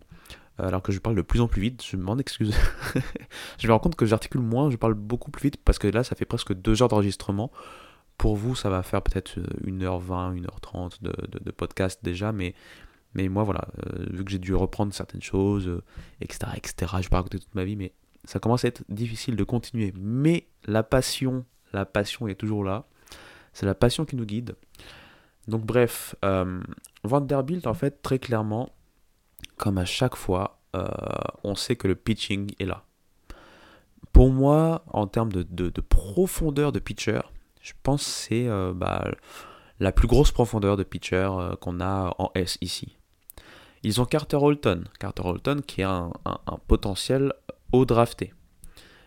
[0.58, 2.56] alors que je parle de plus en plus vite, je m'en excuse.
[3.60, 6.04] je me rends compte que j'articule moins, je parle beaucoup plus vite parce que là,
[6.04, 7.52] ça fait presque deux heures d'enregistrement.
[8.18, 12.54] Pour vous, ça va faire peut-être 1h20, 1h30 de, podcast déjà, mais,
[13.16, 15.82] mais moi, voilà, euh, vu que j'ai dû reprendre certaines choses,
[16.20, 17.94] etc., euh, etc., je vais pas raconter toute ma vie, mais
[18.26, 19.94] ça commence à être difficile de continuer.
[19.98, 22.86] Mais la passion, la passion est toujours là.
[23.54, 24.56] C'est la passion qui nous guide.
[25.48, 26.62] Donc bref, euh,
[27.04, 28.70] Vanderbilt, en fait, très clairement,
[29.56, 30.60] comme à chaque fois,
[31.46, 32.84] on sait que le pitching est là.
[34.12, 37.22] Pour moi, en termes de, de profondeur de pitcher,
[37.62, 39.10] je pense que c'est bah,
[39.80, 41.30] la plus grosse profondeur de pitcher
[41.62, 42.95] qu'on a en S ici.
[43.86, 46.12] Ils ont Carter Holton, Carter Holton qui est un,
[46.68, 47.34] potentiel
[47.72, 48.34] haut drafté.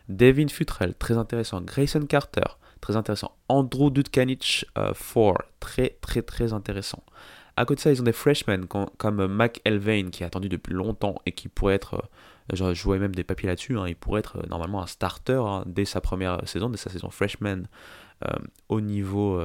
[0.09, 1.61] Devin Futrell, très intéressant.
[1.61, 2.45] Grayson Carter,
[2.81, 3.33] très intéressant.
[3.49, 7.03] Andrew Dudkanich 4, euh, très très très intéressant.
[7.57, 10.75] À côté de ça, ils ont des freshmen comme Mac Elvain qui est attendu depuis
[10.75, 12.09] longtemps et qui pourrait être
[12.53, 15.85] je jouais même des papiers là-dessus, hein, il pourrait être normalement un starter hein, dès
[15.85, 17.65] sa première saison, dès sa saison freshman
[18.69, 19.41] au niveau,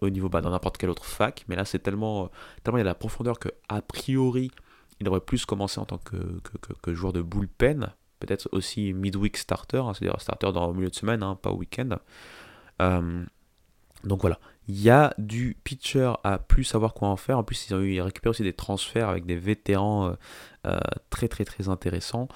[0.00, 1.44] au niveau bah, dans n'importe quelle autre fac.
[1.48, 2.30] Mais là, c'est tellement,
[2.62, 4.50] tellement il y a de la profondeur que a priori,
[5.00, 6.40] il devrait plus commencer en tant que,
[6.82, 10.94] que, joueur de bullpen, peut-être aussi midweek starter, hein, c'est-à-dire starter dans le milieu de
[10.94, 11.90] semaine, hein, pas au week-end.
[12.82, 13.24] Euh,
[14.04, 17.38] donc voilà, il y a du pitcher à plus savoir quoi en faire.
[17.38, 20.12] En plus, ils ont eu, récupéré aussi des transferts avec des vétérans euh,
[20.66, 20.78] euh,
[21.10, 22.28] très très très intéressants.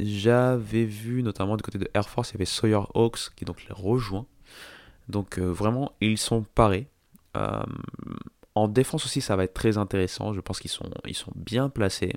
[0.00, 3.64] J'avais vu notamment du côté de Air Force, il y avait Sawyer Hawks qui donc
[3.64, 4.26] les rejoint.
[5.08, 6.88] Donc vraiment, ils sont parés.
[8.54, 10.32] En défense aussi, ça va être très intéressant.
[10.32, 12.12] Je pense qu'ils sont, ils sont bien placés.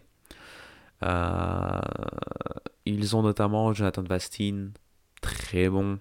[1.03, 1.79] Euh,
[2.85, 4.69] ils ont notamment Jonathan Vastin,
[5.21, 5.99] très bon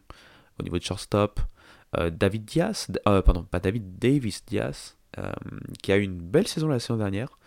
[0.58, 1.40] au niveau de shortstop.
[1.96, 4.96] Euh, David Diaz, euh, pardon, pas David Davis Diaz,
[5.82, 7.38] qui a eu une belle saison la saison dernière,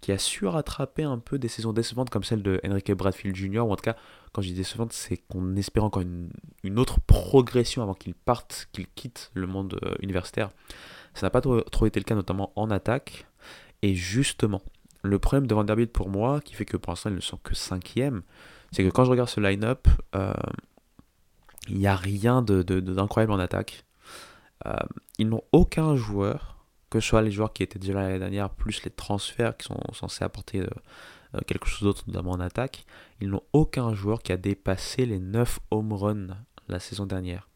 [0.00, 3.60] qui a su rattraper un peu des saisons décevantes comme celle de Enrique Bradfield Jr.
[3.60, 3.96] Ou en tout cas,
[4.32, 8.86] quand je dis décevante, c'est qu'on espère encore une, autre progression avant qu'il parte, qu'il
[8.88, 10.50] quitte le monde universitaire.
[11.14, 13.26] Ça n'a pas trop, été le cas, notamment en attaque.
[13.82, 14.62] Et justement,
[15.02, 17.54] le problème de Vanderbilt pour moi, qui fait que pour l'instant ils ne sont que
[17.54, 18.22] cinquième,
[18.72, 20.32] c'est que quand je regarde ce line-up, euh,
[21.68, 23.84] il n'y a rien d'incroyable de, en attaque.
[24.66, 24.76] Euh,
[25.18, 26.59] ils n'ont aucun joueur,
[26.90, 29.66] que ce soit les joueurs qui étaient déjà là l'année dernière, plus les transferts qui
[29.66, 32.84] sont censés apporter euh, quelque chose d'autre, notamment en attaque,
[33.20, 36.36] ils n'ont aucun joueur qui a dépassé les 9 home runs
[36.68, 37.48] la saison dernière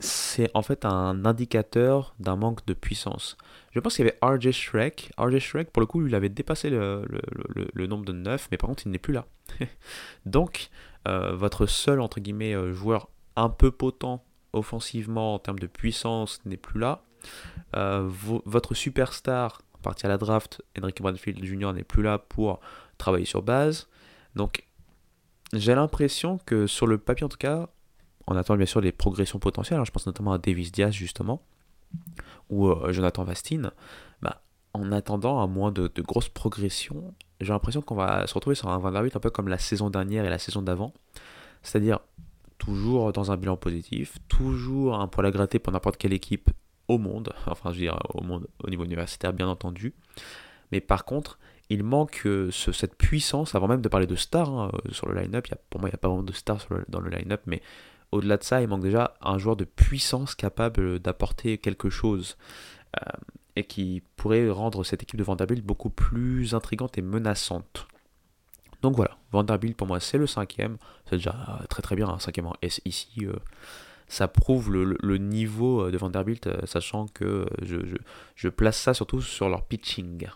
[0.00, 3.36] c'est en fait un indicateur d'un manque de puissance.
[3.72, 5.12] Je pense qu'il y avait RJ Shrek.
[5.18, 7.06] RJ Shrek, pour le coup, il avait dépassé le,
[7.86, 9.26] nombre de 9, mais par contre, il n'est plus là.
[10.26, 10.70] Donc,
[11.06, 14.24] euh, votre seul, entre guillemets, euh, joueur un peu potent
[14.54, 17.02] offensivement en termes de puissance n'est plus là.
[17.76, 21.72] Euh, votre superstar, parti à la draft, Henrik Bradfield Jr.
[21.72, 22.60] n'est plus là pour
[22.98, 23.88] travailler sur base.
[24.34, 24.66] Donc,
[25.52, 27.68] j'ai l'impression que sur le papier, en tout cas,
[28.26, 29.78] on attend bien sûr des progressions potentielles.
[29.78, 29.84] Hein.
[29.84, 31.42] je pense notamment à Davis Diaz justement,
[32.50, 33.70] ou euh, Jonathan Vastin.
[34.22, 38.68] Bah, en attendant, à moins de, grosses progressions, j'ai l'impression qu'on va se retrouver sur
[38.68, 40.92] un Vanderbilt un peu comme la saison dernière et la saison d'avant.
[41.62, 42.00] C'est-à-dire
[42.58, 46.50] toujours dans un bilan positif, toujours un poil à gratter pour n'importe quelle équipe
[46.88, 49.94] au monde, enfin je veux dire au monde au niveau universitaire bien entendu.
[50.72, 51.38] Mais par contre,
[51.70, 55.46] il manque euh, cette puissance, avant même de parler de stars hein, sur le line-up,
[55.70, 57.62] pour moi il n'y a pas vraiment de stars dans le line-up, mais
[58.14, 62.36] au-delà de ça, il manque déjà un joueur de puissance capable d'apporter quelque chose
[62.96, 63.10] euh,
[63.56, 67.88] et qui pourrait rendre cette équipe de Vanderbilt beaucoup plus intrigante et menaçante.
[68.84, 70.76] Donc voilà, Vanderbilt pour moi c'est le cinquième,
[71.08, 73.08] c'est déjà très très bien, un cinquième en S ici.
[73.22, 73.32] Euh,
[74.06, 79.64] ça prouve le, niveau euh, de Vanderbilt, sachant que je, place ça surtout sur leur
[79.64, 80.28] pitching.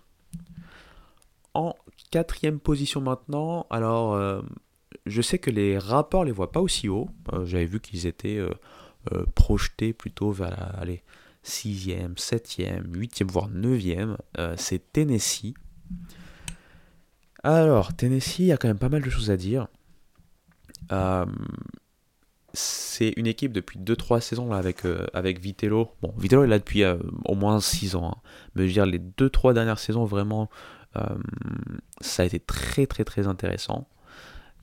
[1.54, 1.76] En
[2.10, 4.42] quatrième position maintenant, alors
[5.08, 7.08] je sais que les rapports les voient pas aussi haut.
[7.32, 8.50] Euh, j'avais vu qu'ils étaient euh,
[9.12, 10.86] euh, projetés plutôt vers la
[11.44, 14.16] 6e, 7e, 8e, voire 9e.
[14.56, 15.54] c'est Tennessee.
[17.44, 19.68] Alors, Tennessee, a quand même pas mal de choses à dire.
[22.52, 24.62] c'est une équipe depuis 2-3 saisons là,
[25.14, 25.90] avec, Vitello.
[26.02, 26.84] Bon, Vitello est là depuis
[27.24, 28.10] au moins 6 ans.
[28.12, 28.20] Hein.
[28.54, 30.48] Mais je veux dire, les 2-3 dernières saisons, vraiment,
[32.00, 33.88] ça a été très très très intéressant.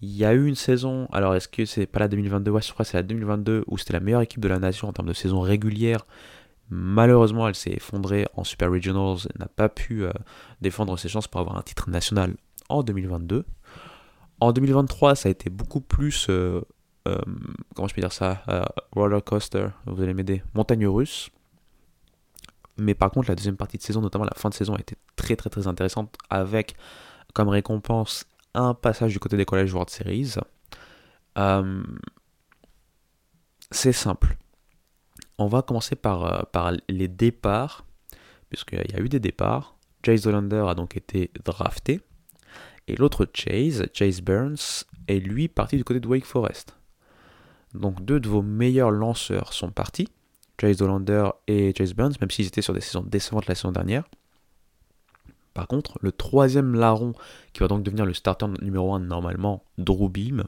[0.01, 2.71] Il y a eu une saison, alors est-ce que c'est pas la 2022 Ouais, je
[2.73, 5.07] crois que c'est la 2022 où c'était la meilleure équipe de la nation en termes
[5.07, 6.05] de saison régulière.
[6.69, 10.11] Malheureusement, elle s'est effondrée en Super Regionals, elle n'a pas pu euh,
[10.61, 12.35] défendre ses chances pour avoir un titre national
[12.69, 13.45] en 2022.
[14.39, 16.61] En 2023, ça a été beaucoup plus, euh,
[17.07, 17.17] euh,
[17.75, 18.43] comment je peux dire ça,
[18.91, 21.29] roller coaster, vous allez m'aider, montagne russe.
[22.77, 24.95] Mais par contre, la deuxième partie de saison, notamment la fin de saison, a été
[25.15, 26.75] très très très intéressante avec
[27.33, 30.35] comme récompense un passage du côté des collèges World Series.
[31.37, 31.83] Euh,
[33.71, 34.37] c'est simple.
[35.37, 37.85] On va commencer par, euh, par les départs,
[38.49, 39.77] puisqu'il y a eu des départs.
[40.05, 42.01] Chase Hollander a donc été drafté.
[42.87, 46.77] Et l'autre Chase, Chase Burns, est lui parti du côté de Wake Forest.
[47.73, 50.07] Donc deux de vos meilleurs lanceurs sont partis,
[50.59, 54.05] Chase Hollander et Chase Burns, même s'ils étaient sur des saisons décevantes la saison dernière.
[55.53, 57.13] Par contre, le troisième larron,
[57.53, 60.43] qui va donc devenir le starter numéro 1 normalement, Drew Beam,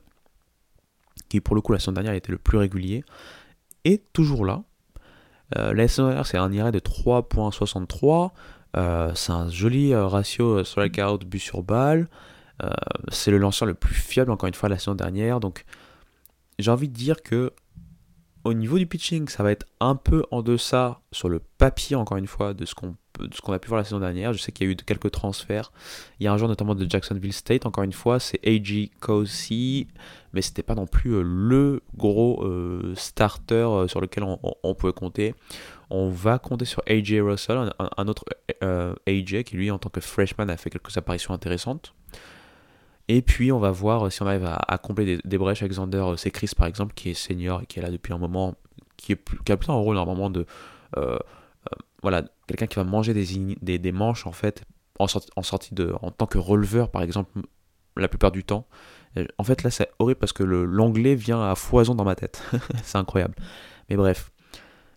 [1.30, 3.04] qui pour le coup la saison dernière était le plus régulier,
[3.84, 4.64] est toujours là.
[5.58, 8.32] Euh, la saison dernière, c'est un IRA de 3.63.
[8.76, 12.08] Euh, c'est un joli euh, ratio strikeout but sur balle.
[13.10, 15.40] c'est le lanceur le plus fiable, encore une fois, la saison dernière.
[15.40, 15.66] Donc,
[16.60, 17.54] j'ai envie de dire que
[18.48, 22.18] au niveau du pitching, ça va être un peu en deçà sur le papier, encore
[22.18, 24.34] une fois, de ce qu'on a pu voir la saison dernière.
[24.34, 25.72] Je sais qu'il y a eu quelques transferts.
[26.20, 28.90] Il y a un joueur notamment de Jacksonville State, encore une fois, c'est A.G.
[29.00, 29.88] Cosi,
[30.34, 34.94] mais c'était pas non plus euh, le gros euh, starter euh, sur lequel on, pouvait
[34.94, 35.36] compter.
[35.90, 37.22] On va compter sur A.J.
[37.22, 38.26] Russell, un, autre
[38.62, 39.44] A.J.
[39.44, 41.94] qui lui, en tant que freshman, a fait quelques apparitions intéressantes.
[43.08, 45.62] Et puis on va voir si on arrive à, combler des, brèches.
[45.62, 48.56] Alexander c'est Chris par exemple, qui est senior et qui est là depuis un moment,
[48.98, 50.46] qui, est, qui a plutôt un rôle normalement de
[52.02, 54.64] voilà, quelqu'un qui va manger des, des, manches en fait
[55.00, 57.42] en en sortie de en tant que releveur par exemple
[57.96, 58.68] la plupart du temps.
[59.38, 62.44] En fait là c'est horrible parce que l'anglais vient à foison dans ma tête.
[62.84, 63.36] c'est incroyable.
[63.90, 64.32] Mais bref.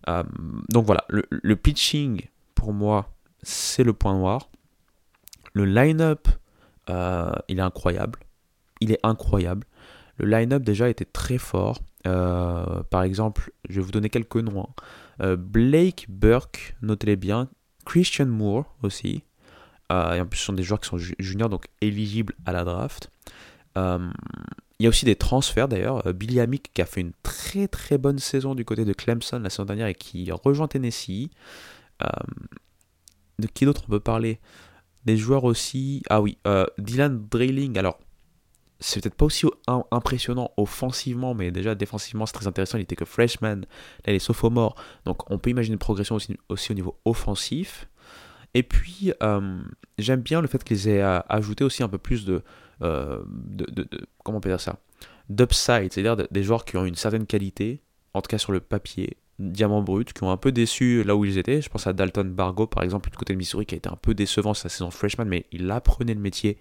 [0.09, 0.23] Euh,
[0.69, 3.13] donc voilà, le, pitching pour moi
[3.43, 4.49] c'est le point noir.
[5.53, 6.27] Le line-up
[6.89, 8.19] euh, il est incroyable.
[8.79, 9.65] Il est incroyable.
[10.17, 11.79] Le line-up déjà était très fort.
[12.07, 14.67] Euh, par exemple, je vais vous donner quelques noms.
[15.19, 15.35] Hein.
[15.37, 17.47] Blake Burke, notez-les bien.
[17.85, 19.23] Christian Moore aussi.
[19.91, 23.11] Et en plus, ce sont des joueurs qui sont juniors, donc éligibles à la draft.
[24.81, 26.13] Euh, il y a aussi des transferts d'ailleurs.
[26.13, 29.49] Billy Amick qui a fait une très très bonne saison du côté de Clemson la
[29.49, 31.29] saison dernière et qui rejoint Tennessee.
[33.39, 34.39] de qui d'autre on peut parler?
[35.05, 36.03] Des joueurs aussi.
[36.09, 36.37] Ah oui,
[36.77, 37.77] Dylan Drilling.
[37.77, 37.99] Alors,
[38.81, 39.45] c'est peut-être pas aussi
[39.91, 42.79] impressionnant offensivement, mais déjà défensivement c'est très intéressant.
[42.79, 44.75] Il était que freshman, là il est sophomore,
[45.05, 46.17] donc on peut imaginer une progression
[46.49, 47.87] aussi, au niveau offensif.
[48.53, 49.61] Et puis euh,
[49.97, 52.41] j'aime bien le fait qu'ils aient euh, ajouté aussi un peu plus de,
[52.81, 53.21] euh,
[54.23, 54.79] comment on peut dire ça,
[55.29, 57.81] d'upside, c'est-à-dire des joueurs qui ont une certaine qualité,
[58.13, 61.25] en tout cas sur le papier, diamant brut, qui ont un peu déçu là où
[61.25, 61.61] ils étaient.
[61.61, 63.95] Je pense à Dalton Bargo par exemple du côté de Missouri qui a été un
[63.95, 66.57] peu décevant sa saison freshman, mais il apprenait le métier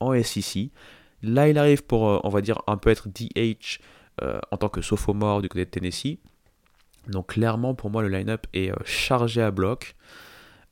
[0.00, 0.70] en SEC.
[1.22, 3.80] Là, il arrive pour, euh, on va dire, un peu être DH
[4.22, 6.18] euh, en tant que sophomore du côté de Tennessee.
[7.08, 9.96] Donc clairement, pour moi, le line-up est chargé à bloc.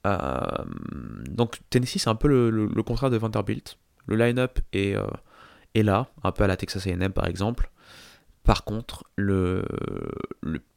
[0.05, 3.79] donc Tennessee, c'est un peu le, contraire de Vanderbilt.
[4.07, 4.95] Le line-up est,
[5.75, 7.71] est, là, un peu à la Texas AM par exemple.
[8.45, 9.65] Par contre, le,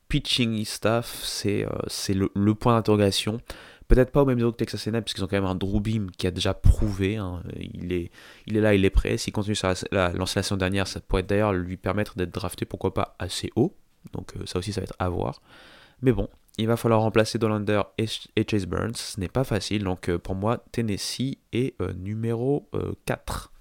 [0.07, 1.65] pitching staff, c'est
[2.14, 3.39] le, le, point d'interrogation.
[3.88, 6.11] Peut-être pas au même niveau que Texas A&M, puisqu'ils ont quand même un Drew Beam
[6.11, 7.18] qui a déjà prouvé.
[7.18, 7.41] Hein.
[7.60, 8.11] il, est,
[8.45, 9.18] il est là, il est prêt.
[9.18, 13.15] S'il continue sur la, la, dernière, ça pourrait d'ailleurs lui permettre d'être drafté, pourquoi pas,
[13.18, 13.76] assez haut.
[14.14, 15.41] Donc euh, ça aussi, ça va être à voir.
[16.01, 16.30] Mais bon,
[16.60, 18.07] il va falloir remplacer Dolander et,
[18.49, 18.95] Chase Burns.
[18.95, 19.84] Ce n'est pas facile.
[19.84, 22.69] Donc euh, pour moi, Tennessee est euh, numéro
[23.06, 23.52] 4.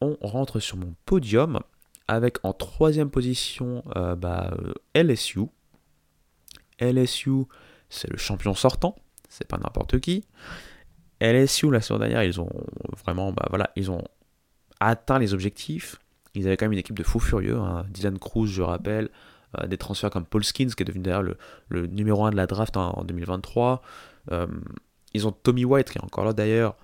[0.00, 1.60] On rentre sur mon podium
[2.08, 3.82] avec en troisième position
[4.18, 4.54] bah,
[4.94, 5.46] LSU.
[6.78, 7.46] LSU
[7.88, 8.96] c'est le champion sortant,
[9.28, 10.24] c'est pas n'importe qui.
[11.20, 12.50] LSU la saison dernière, ils ont
[13.04, 14.02] vraiment, bah voilà, ils ont
[14.80, 15.96] atteint les objectifs.
[16.34, 17.56] Ils avaient quand même une équipe de fous furieux.
[17.56, 17.86] Hein.
[17.88, 19.08] Dylan Cruz, je rappelle, euh,
[19.68, 21.24] des transferts comme Paul Skins, qui est devenu d'ailleurs
[21.68, 23.82] le, numéro 1 de la draft en, 2023.
[24.32, 24.46] Euh,
[25.14, 26.76] ils ont Tommy White, qui est encore là d'ailleurs,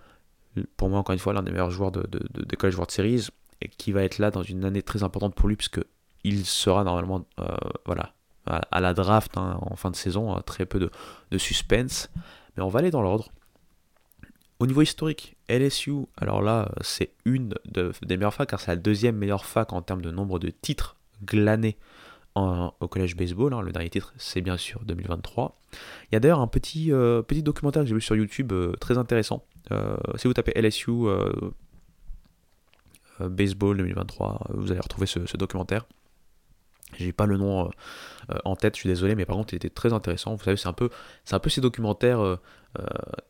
[0.77, 3.29] pour moi, encore une fois, l'un des meilleurs joueurs de, de, de, College World Series,
[3.61, 5.81] et qui va être là dans une année très importante pour lui, puisque
[6.25, 7.47] il sera normalement euh,
[7.85, 8.15] voilà,
[8.47, 10.79] à, la draft hein, en fin de saison, très peu
[11.31, 12.11] de, suspense.
[12.57, 13.31] Mais on va aller dans l'ordre.
[14.59, 19.17] Au niveau historique, LSU, alors là, c'est une des meilleures facs, car c'est la deuxième
[19.17, 21.77] meilleure fac en termes de nombre de titres glanés
[22.35, 23.53] au collège baseball.
[23.53, 23.63] Hein.
[23.63, 25.61] Le dernier titre, c'est bien sûr 2023.
[26.11, 28.73] Il y a d'ailleurs un petit, euh, petit documentaire que j'ai vu sur YouTube euh,
[28.81, 29.45] très intéressant.
[29.71, 30.93] Euh, si vous tapez LSU
[33.21, 35.87] Baseball 2023, vous allez retrouver ce documentaire.
[36.99, 37.71] J'ai pas le nom
[38.45, 40.35] en tête, je suis désolé, mais par contre, il était très intéressant.
[40.35, 40.91] Vous savez, c'est un peu,
[41.25, 42.39] c'est un peu ces documentaires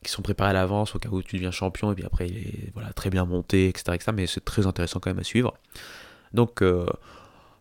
[0.03, 2.39] qui sont préparés à l'avance au cas où tu deviens champion et puis après, il
[2.39, 4.13] est voilà, très bien monté, etc., etc.
[4.15, 5.55] Mais c'est très intéressant quand même à suivre.
[6.33, 6.63] Donc,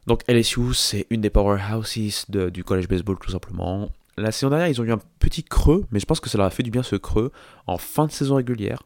[0.08, 3.92] donc LSU, c'est une des powerhouses du college baseball tout simplement.
[4.18, 6.48] La saison dernière, ils ont eu un petit creux, mais je pense que ça leur
[6.48, 7.32] a fait du bien ce creux
[7.68, 8.84] en fin de saison régulière,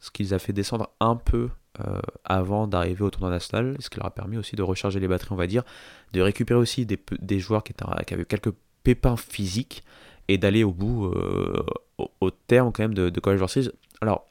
[0.00, 1.50] ce qui les a fait descendre un peu
[1.80, 5.08] euh, avant d'arriver au tournoi national, ce qui leur a permis aussi de recharger les
[5.08, 5.62] batteries, on va dire,
[6.12, 7.74] de récupérer aussi des, joueurs qui,
[8.10, 8.52] avaient quelques
[8.82, 9.82] pépins physiques
[10.28, 11.62] et d'aller au bout, euh,
[12.20, 14.26] au, terme quand même de, de College World Alors,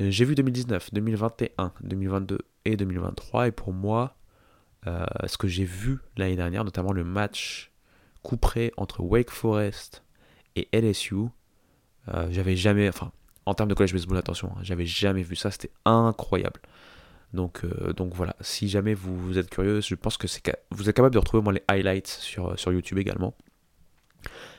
[0.00, 4.14] j'ai vu 2019, 2021, 2022 et 2023, et pour moi,
[4.86, 7.70] euh, ce que j'ai vu l'année dernière, notamment le match
[8.22, 10.04] couperé entre Wake Forest
[10.56, 11.28] et LSU,
[12.30, 13.12] j'avais jamais, enfin,
[13.46, 16.60] en termes de college baseball, attention, hein, j'avais jamais vu ça, c'était incroyable.
[17.32, 20.26] Donc, euh, donc voilà, si jamais vous, êtes curieux, je pense que
[20.70, 23.34] vous êtes capable de retrouver moi les highlights sur, sur YouTube également.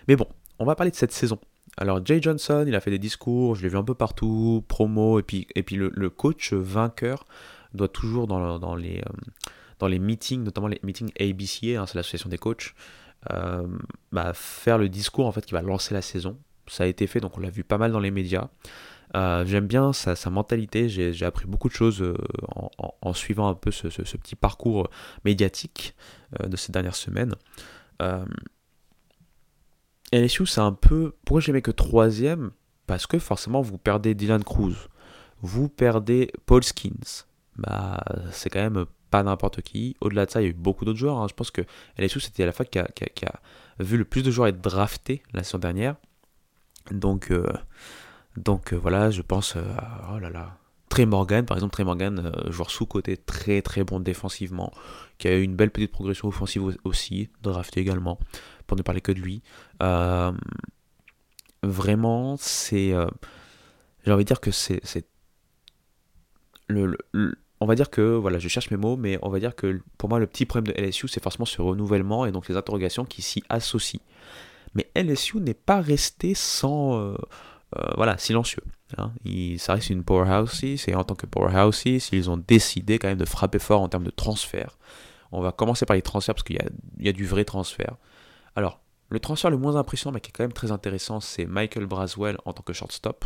[0.08, 0.28] Mais bon,
[0.60, 1.40] on va parler de cette saison.
[1.78, 5.20] Alors Jay Johnson, il a fait des discours, je l'ai vu un peu partout, promo,
[5.20, 7.26] et puis, et puis le, coach vainqueur
[7.74, 9.32] doit toujours dans, dans les, euh,
[9.80, 12.74] dans les meetings, notamment les meetings ABCA, hein, c'est l'association des coachs,
[14.12, 16.38] bah, faire le discours en fait qui va lancer la saison.
[16.68, 18.50] Ça a été fait, donc on l'a vu pas mal dans les médias.
[19.14, 22.04] J'aime bien sa, mentalité, j'ai appris beaucoup de choses
[23.02, 24.90] en, suivant un peu ce, petit parcours
[25.24, 25.96] médiatique
[26.44, 27.36] de ces dernières semaines.
[30.14, 31.16] LSU, c'est un peu.
[31.26, 32.52] Pourquoi je que troisième?
[32.86, 34.90] Parce que forcément, vous perdez Dylan Cruz,
[35.42, 37.26] vous perdez Paul Skins.
[37.56, 39.96] Bah, c'est quand même pas n'importe qui.
[40.02, 41.20] Au-delà de ça, il y a eu beaucoup d'autres joueurs.
[41.20, 41.28] Hein.
[41.30, 41.62] Je pense que
[42.00, 42.88] LSU, c'était à la fois qui a,
[43.80, 45.98] vu le plus de joueurs être draftés la saison dernière.
[46.90, 47.46] Donc, euh,
[48.38, 49.56] donc euh, voilà, je pense.
[49.56, 49.62] Euh,
[50.12, 50.58] oh là là.
[50.90, 54.74] Trey Morgan, par exemple, Trey Morgan, joueur sous-côté, très très bon défensivement,
[55.20, 58.18] qui a eu une belle petite progression offensive aussi, drafté également
[58.66, 59.44] pour ne parler que de lui.
[61.62, 62.96] Vraiment, c'est.
[64.06, 64.82] J'ai envie de dire que c'est.
[66.68, 66.98] Le,
[67.64, 70.10] on va dire que, voilà, je cherche mes mots, mais on va dire que pour
[70.10, 73.22] moi, le petit problème de LSU, c'est forcément ce renouvellement et donc les interrogations qui
[73.22, 74.02] s'y associent.
[74.76, 77.00] Mais LSU n'est pas resté sans.
[77.00, 77.16] Euh,
[77.96, 78.64] voilà, silencieux.
[78.98, 79.12] Hein.
[79.58, 83.26] Ça reste une powerhouse, et en tant que powerhouse, ils ont décidé quand même de
[83.26, 84.78] frapper fort en termes de transfert.
[85.32, 86.60] On va commencer par les transferts parce qu'il
[87.00, 87.96] y a, du vrai transfert.
[88.56, 91.86] Alors, le transfert le moins impressionnant, mais qui est quand même très intéressant, c'est Michael
[91.86, 93.26] Braswell en tant que shortstop.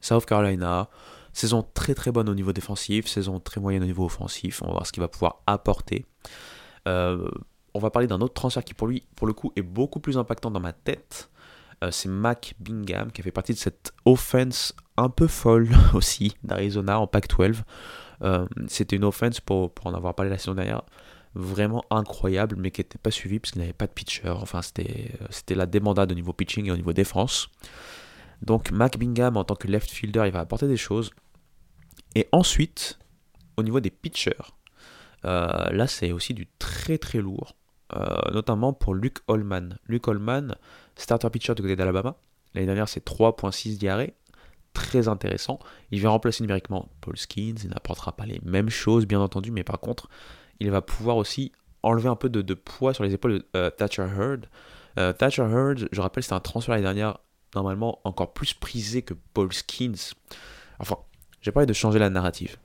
[0.00, 0.88] South Carolina,
[1.32, 4.62] saison très très bonne au niveau défensif, saison très moyenne au niveau offensif.
[4.62, 6.04] On va voir ce qu'il va pouvoir apporter.
[6.88, 7.28] Euh,
[7.74, 10.18] on va parler d'un autre transfert qui pour lui, pour le coup, est beaucoup plus
[10.18, 11.30] impactant dans ma tête.
[11.82, 16.34] Euh, c'est Mac Bingham qui a fait partie de cette offense un peu folle aussi
[16.44, 17.62] d'Arizona en Pac-12.
[18.22, 20.82] Euh, c'était une offense, pour, pour en avoir parlé la saison dernière,
[21.34, 24.28] vraiment incroyable, mais qui n'était pas suivi parce qu'il n'avait pas de pitcher.
[24.28, 27.48] Enfin, c'était, c'était la débandade au niveau pitching et au niveau défense.
[28.42, 31.10] Donc, Mac Bingham, en tant que left fielder, il va apporter des choses.
[32.14, 32.98] Et ensuite,
[33.56, 34.32] au niveau des pitchers,
[35.24, 37.56] euh, là, c'est aussi du très très lourd.
[37.94, 39.78] Euh, notamment pour Luke Holman.
[39.86, 40.56] Luke Holman,
[40.96, 42.16] starter pitcher du côté d'Alabama.
[42.54, 44.14] L'année dernière, c'est 3.6 diarrhées.
[44.72, 45.58] Très intéressant.
[45.90, 47.56] Il vient remplacer numériquement Paul Skins.
[47.62, 50.08] Il n'apportera pas les mêmes choses, bien entendu, mais par contre,
[50.58, 51.52] il va pouvoir aussi
[51.82, 54.46] enlever un peu de, poids sur les épaules de euh, Thatcher Heard.
[54.98, 57.18] Euh, Thatcher Heard, je rappelle, c'était un transfert l'année dernière,
[57.54, 60.14] normalement encore plus prisé que Paul Skins.
[60.78, 60.96] Enfin,
[61.40, 62.56] j'ai parlé de changer la narrative.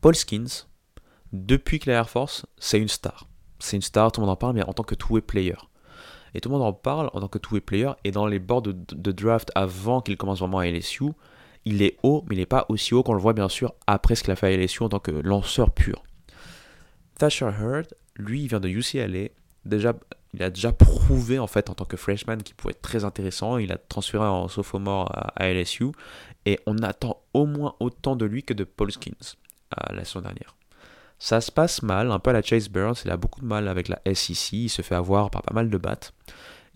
[0.00, 0.66] Paul Skins,
[1.32, 3.26] depuis que la Air Force, c'est une star.
[3.58, 5.56] C'est une star, tout le monde en parle, mais en tant que two-way player.
[6.34, 8.62] Et tout le monde en parle en tant que two-way player, et dans les boards
[8.62, 11.12] de, de draft avant qu'il commence vraiment à LSU,
[11.64, 14.14] il est haut, mais il n'est pas aussi haut qu'on le voit bien sûr après
[14.14, 16.02] ce qu'il a fait à LSU en tant que lanceur pur.
[17.18, 19.28] Thatcher Heard, lui, il vient de UCLA.
[19.64, 19.94] Déjà,
[20.34, 23.58] il a déjà prouvé en fait en tant que freshman qu'il pouvait être très intéressant.
[23.58, 25.92] Il a transféré en sophomore à, LSU
[26.44, 29.36] et on attend au moins autant de lui que de Paul Skins
[29.90, 30.56] la saison dernière.
[31.18, 32.96] Ça se passe mal, un peu à la Chase Burns.
[33.04, 34.52] Il a beaucoup de mal avec la SEC.
[34.52, 36.12] Il se fait avoir par pas mal de battes.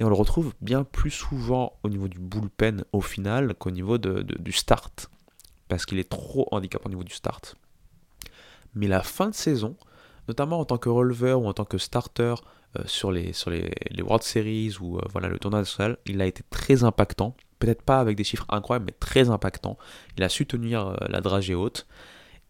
[0.01, 3.99] Et on le retrouve bien plus souvent au niveau du bullpen au final qu'au niveau
[3.99, 5.11] du start.
[5.69, 7.57] Parce qu'il est trop handicapé au niveau du start.
[8.75, 9.77] Mais la fin de saison,
[10.29, 12.35] notamment en tant que releveur ou en tant que starter
[12.87, 13.71] sur, les, sur les,
[14.01, 17.37] World Series ou euh, voilà, le tournoi national, il a été très impactant.
[17.59, 19.79] Peut-être pas avec des chiffres incroyables, mais très impactant.
[20.17, 21.87] Il a su tenir euh, la dragée haute.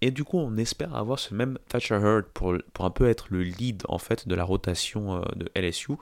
[0.01, 3.27] Et du coup, on espère avoir ce même Thatcher Heard pour, pour un peu être
[3.31, 5.95] le lead en fait de la rotation de LSU,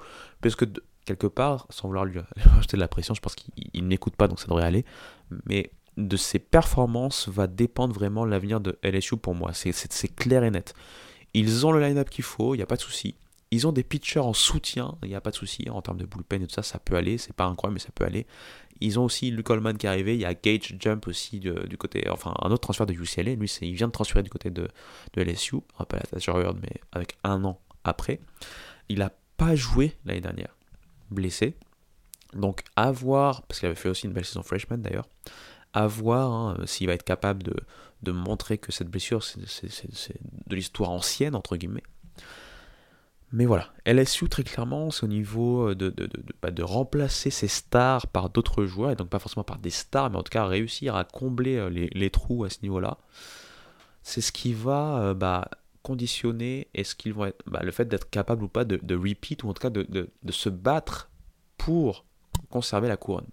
[0.42, 0.66] parce que
[1.06, 2.20] quelque part, sans vouloir lui
[2.58, 4.84] ajouter de la pression, je pense qu'il n'écoute pas, donc ça devrait aller.
[5.46, 9.52] Mais de ses performances va dépendre vraiment l'avenir de LSU pour moi.
[9.54, 10.74] C'est clair et net.
[11.32, 13.14] Ils ont le line-up qu'il faut, il n'y a pas de souci.
[13.52, 15.70] Ils ont des pitchers en soutien, il n'y a pas de souci.
[15.70, 17.16] En termes de bullpen et tout ça, ça peut aller.
[17.16, 18.26] C'est pas incroyable, mais ça peut aller.
[18.80, 20.14] Ils ont aussi Luke Coleman qui est arrivé.
[20.14, 22.08] Il y a Gage Jump aussi du côté.
[22.10, 23.34] Enfin, un autre transfert de UCLA.
[23.36, 24.68] Lui, il vient de transférer du côté de,
[25.14, 25.56] de LSU.
[25.56, 28.20] On rappelle la Heard, mais avec un an après.
[28.88, 30.56] Il n'a pas joué l'année dernière.
[31.10, 31.54] Blessé.
[32.34, 35.08] Donc, à voir, parce qu'il avait fait aussi une belle saison freshman d'ailleurs,
[35.72, 37.54] à voir hein, s'il va être capable de,
[38.02, 41.82] de montrer que cette blessure, c'est de l'histoire ancienne, entre guillemets.
[43.32, 47.48] Mais voilà, LSU, très clairement, c'est au niveau de, de, de, bah, de, remplacer ses
[47.48, 50.46] stars par d'autres joueurs, et donc pas forcément par des stars, mais en tout cas
[50.46, 52.98] réussir à combler euh, les, les trous à ce niveau-là.
[54.02, 55.48] C'est ce qui va euh, bah,
[55.86, 59.62] conditionner est-ce vont bah, le fait d'être capable ou pas de, repeat, ou en tout
[59.62, 61.10] cas de, se battre
[61.56, 62.04] pour
[62.50, 63.26] conserver la couronne.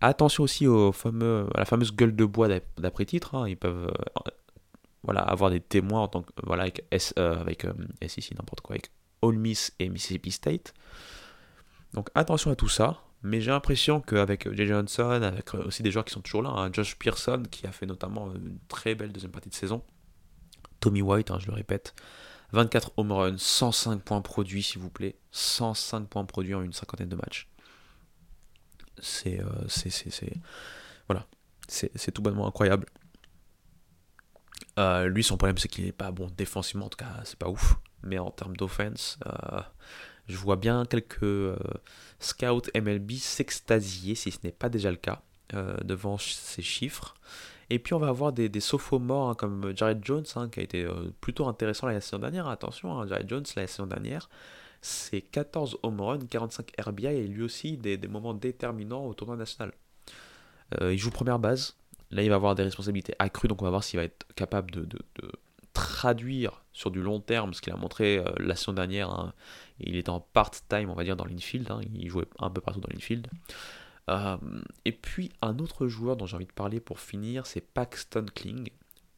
[0.00, 3.36] Attention aussi au fameux, à la fameuse gueule de bois d'après titre.
[3.36, 3.48] Hein.
[3.48, 4.30] Ils peuvent euh,
[5.02, 7.72] voilà, avoir des témoins en tant que, voilà, avec, S, euh, avec euh,
[8.02, 8.90] n'importe quoi, avec
[9.22, 10.74] Ole Miss et Mississippi State.
[11.94, 13.02] Donc attention à tout ça.
[13.22, 16.70] Mais j'ai l'impression qu'avec Jay Johnson, avec aussi des joueurs qui sont toujours là, hein,
[16.72, 19.82] Josh Pearson qui a fait notamment une très belle deuxième partie de saison,
[20.78, 21.96] Tommy White, hein, je le répète,
[22.52, 25.16] 24 home runs, 105 points produits, s'il vous plaît.
[25.32, 27.48] 105 points produits en une cinquantaine de matchs.
[29.00, 29.40] C'est.
[29.68, 30.32] c'est,
[31.08, 31.26] voilà.
[31.66, 32.86] C'est tout bonnement incroyable.
[35.06, 37.76] Lui, son problème, c'est qu'il n'est pas bon défensivement, en tout cas, c'est pas ouf.
[38.02, 39.18] Mais en termes d'offense,
[40.28, 41.56] je vois bien quelques
[42.20, 45.22] scouts MLB s'extasier, si ce n'est pas déjà le cas,
[45.84, 47.14] devant ces chiffres.
[47.70, 50.84] Et puis on va avoir des, sophomores hein, comme Jared Jones, hein, qui a été
[50.84, 52.48] euh, plutôt intéressant la saison dernière.
[52.48, 54.28] Attention, hein, Jared Jones, la saison dernière,
[54.80, 59.72] c'est 14 home runs, 45 RBI et lui aussi des, moments déterminants au tournoi national.
[60.80, 61.76] Euh, il joue première base.
[62.10, 64.70] Là, il va avoir des responsabilités accrues, donc on va voir s'il va être capable
[64.70, 64.88] de,
[65.74, 69.32] traduire sur du long terme ce qu'il a montré euh, la saison dernière.
[69.78, 71.70] Il est en part-time, on va dire, dans l'infield.
[71.94, 73.28] Il jouait un peu partout dans l'infield.
[74.08, 74.36] Euh,
[74.84, 78.70] et puis un autre joueur dont j'ai envie de parler pour finir, c'est Paxton Kling.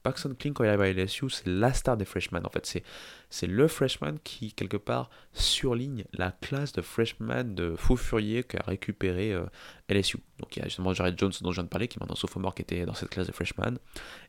[0.02, 2.42] Paxton Kling, quand il arrive à LSU, c'est la star des freshmen.
[2.46, 2.82] En fait,
[3.30, 8.62] c'est, le freshman qui, quelque part, surligne la classe de freshman de faux furier qu'a
[8.66, 9.44] récupéré euh,
[9.88, 10.18] LSU.
[10.38, 12.16] Donc, il y a justement Jared Jones, dont je viens de parler, qui est maintenant
[12.16, 13.74] sophomore, qui était dans cette classe de freshman.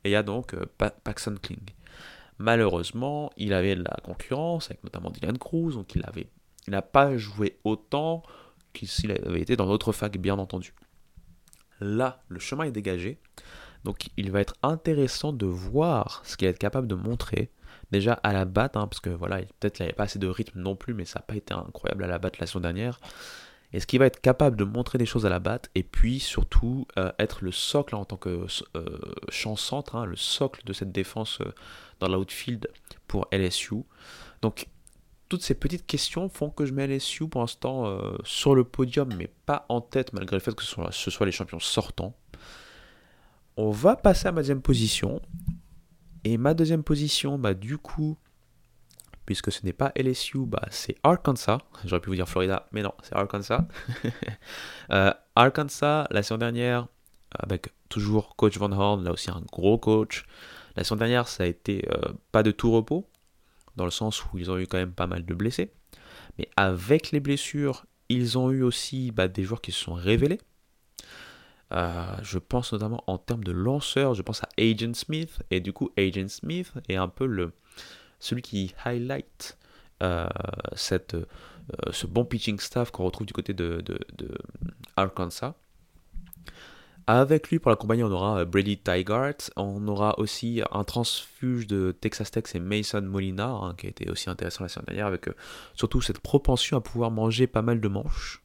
[0.03, 1.69] Et il y a donc euh, Paxton Kling.
[2.37, 6.27] Malheureusement, il avait de la concurrence, avec notamment Dylan Cruz, donc il avait
[6.67, 8.23] il n'a pas joué autant
[8.83, 10.73] s'il avait été dans notre fac, bien entendu.
[11.79, 13.19] Là, le chemin est dégagé.
[13.83, 17.51] Donc il va être intéressant de voir ce qu'il est capable de montrer.
[17.91, 20.59] Déjà à la batte, hein, parce que voilà, peut-être qu'il n'avait pas assez de rythme
[20.59, 22.99] non plus, mais ça n'a pas été incroyable à la batte la saison dernière.
[23.73, 26.87] Est-ce qu'il va être capable de montrer des choses à la batte et puis surtout
[26.97, 28.45] euh, être le socle en tant que
[28.75, 28.99] euh,
[29.29, 31.53] champ centre, hein, le socle de cette défense euh,
[31.99, 32.67] dans l'outfield
[33.07, 33.83] pour LSU.
[34.41, 34.67] Donc
[35.29, 39.31] toutes ces petites questions font que je mets LSU pour l'instant sur le podium, mais
[39.45, 42.17] pas en tête, malgré le fait que ce soit, les champions sortants.
[43.57, 45.21] On va passer à ma deuxième position.
[46.23, 48.17] Et ma deuxième position, bah, du coup,
[49.25, 51.59] puisque ce n'est pas LSU, bah, c'est Arkansas.
[51.85, 53.67] J'aurais pu vous dire Florida, mais non, c'est Arkansas.
[54.91, 56.87] Euh, Arkansas, la saison dernière,
[57.31, 60.25] avec toujours coach Van Horn, là aussi un gros coach.
[60.75, 63.07] La saison dernière, ça a été euh, pas de tout repos
[63.77, 65.71] dans le sens où ils ont eu quand même pas mal de blessés.
[66.37, 70.39] Mais avec les blessures, ils ont eu aussi bah, des joueurs qui se sont révélés.
[71.71, 75.71] Euh, je pense notamment en termes de lanceurs, je pense à Agent Smith, et du
[75.71, 77.53] coup Agent Smith est un peu le,
[78.19, 79.57] celui qui highlight
[80.03, 80.27] euh,
[80.75, 81.25] cette, euh,
[81.91, 83.83] ce bon pitching staff qu'on retrouve du côté de,
[84.97, 85.55] Arkansas.
[87.07, 89.35] Avec lui, pour l'accompagner, on aura Brady Tygart.
[89.55, 94.09] On aura aussi un transfuge de Texas Tech, c'est Mason Molina, hein, qui a été
[94.09, 95.27] aussi intéressant la semaine dernière, avec
[95.73, 98.41] surtout cette propension à pouvoir manger pas mal de manches.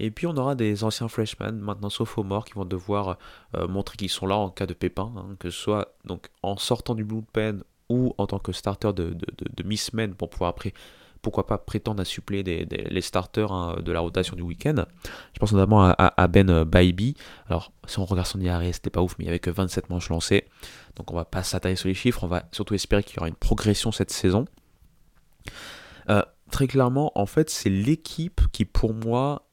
[0.00, 3.18] Et puis on aura des anciens freshmen, maintenant sophomores, qui vont devoir
[3.54, 6.56] euh, montrer qu'ils sont là en cas de pépin, hein, que ce soit donc en
[6.56, 10.72] sortant du bullpen ou en tant que starter de, de, mi-semaine pour pouvoir après
[11.20, 14.86] pourquoi pas prétendre à suppléer les starters hein, de la rotation du week-end.
[15.34, 17.14] Je pense notamment à, Ben Baibi.
[17.46, 19.90] Alors, si on regarde son IRS, c'était pas ouf, mais il n'y avait que 27
[19.90, 20.46] manches lancées.
[20.96, 22.24] Donc, on va pas s'attaquer sur les chiffres.
[22.24, 24.46] On va surtout espérer qu'il y aura une progression cette saison.
[26.08, 29.49] Euh, très clairement, en fait, c'est l'équipe qui, pour moi,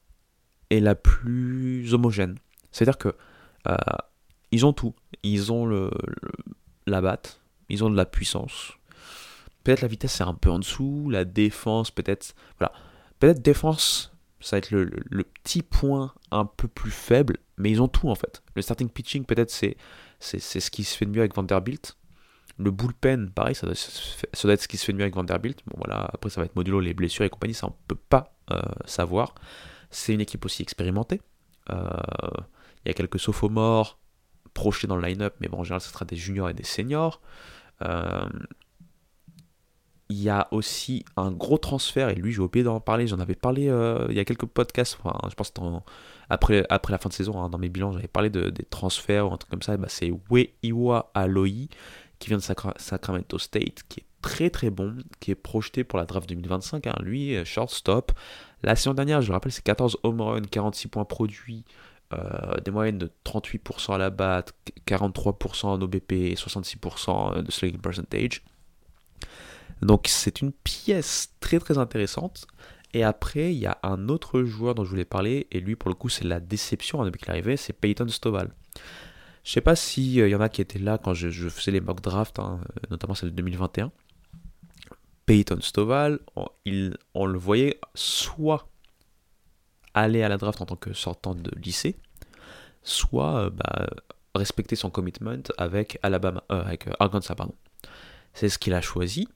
[0.69, 2.37] est la plus homogène.
[2.71, 3.15] C'est-à-dire que
[3.67, 3.75] euh,
[4.51, 4.95] ils ont tout.
[5.23, 5.89] Ils ont
[6.85, 8.77] la batte, ils ont de la puissance,
[9.67, 12.33] Peut-être la vitesse c'est un peu en dessous, la défense peut-être...
[12.57, 12.71] Voilà.
[13.19, 17.89] Peut-être défense, ça va être le, petit point un peu plus faible, mais ils ont
[17.89, 18.41] tout en fait.
[18.55, 19.75] Le starting pitching peut-être c'est,
[20.21, 21.97] c'est, ce qui se fait de mieux avec Vanderbilt.
[22.57, 25.15] Le bullpen, pareil, ça doit, ça doit, être ce qui se fait de mieux avec
[25.15, 25.59] Vanderbilt.
[25.67, 28.37] Bon voilà, après ça va être modulo les blessures et compagnie, ça on peut pas
[28.51, 29.35] euh, savoir.
[29.89, 31.21] C'est une équipe aussi expérimentée.
[31.69, 31.89] Euh,
[32.85, 33.99] il y a quelques sophomores
[34.53, 37.21] projetés dans le line-up, mais bon, en général, ce sera des juniors et des seniors.
[37.81, 38.27] Euh,
[40.09, 43.35] il y a aussi un gros transfert, et lui j'ai oublié d'en parler, j'en avais
[43.35, 44.97] parlé euh, il y a quelques podcasts,
[45.29, 45.51] je pense
[46.29, 49.27] après, après la fin de saison, hein, dans mes bilans, j'avais parlé de, des transferts
[49.29, 51.67] ou un truc comme ça, bah, c'est Weiwa Aloy,
[52.19, 52.43] qui vient de
[52.77, 56.95] Sacramento State, qui est très très bon, qui est projeté pour la draft 2025, hein.
[57.01, 58.13] lui, shortstop.
[58.63, 61.63] La saison dernière, je le rappelle, c'est 14 home runs, 46 points produits,
[62.13, 64.53] euh, des moyennes de 38% à la batte,
[64.87, 68.43] 43% en OBP, 66% de slugging percentage.
[69.81, 72.47] Donc c'est une pièce très très intéressante.
[72.93, 75.89] Et après, il y a un autre joueur dont je voulais parler, et lui pour
[75.89, 78.51] le coup c'est la déception depuis qu'il est arrivé, c'est Peyton Stovall.
[79.43, 81.81] Je sais pas s'il euh, y en a qui étaient là quand je, faisais les
[81.81, 82.59] mock drafts, hein,
[82.89, 83.91] notamment celle de 2021.
[85.27, 88.67] Peyton Stovall, on, il, le voyait soit
[89.93, 91.97] aller à la draft en tant que sortant de lycée,
[92.81, 93.87] soit euh, bah,
[94.33, 97.55] respecter son commitment avec Alabama, euh, avec Arkansas, pardon.
[98.33, 99.27] C'est ce qu'il a choisi.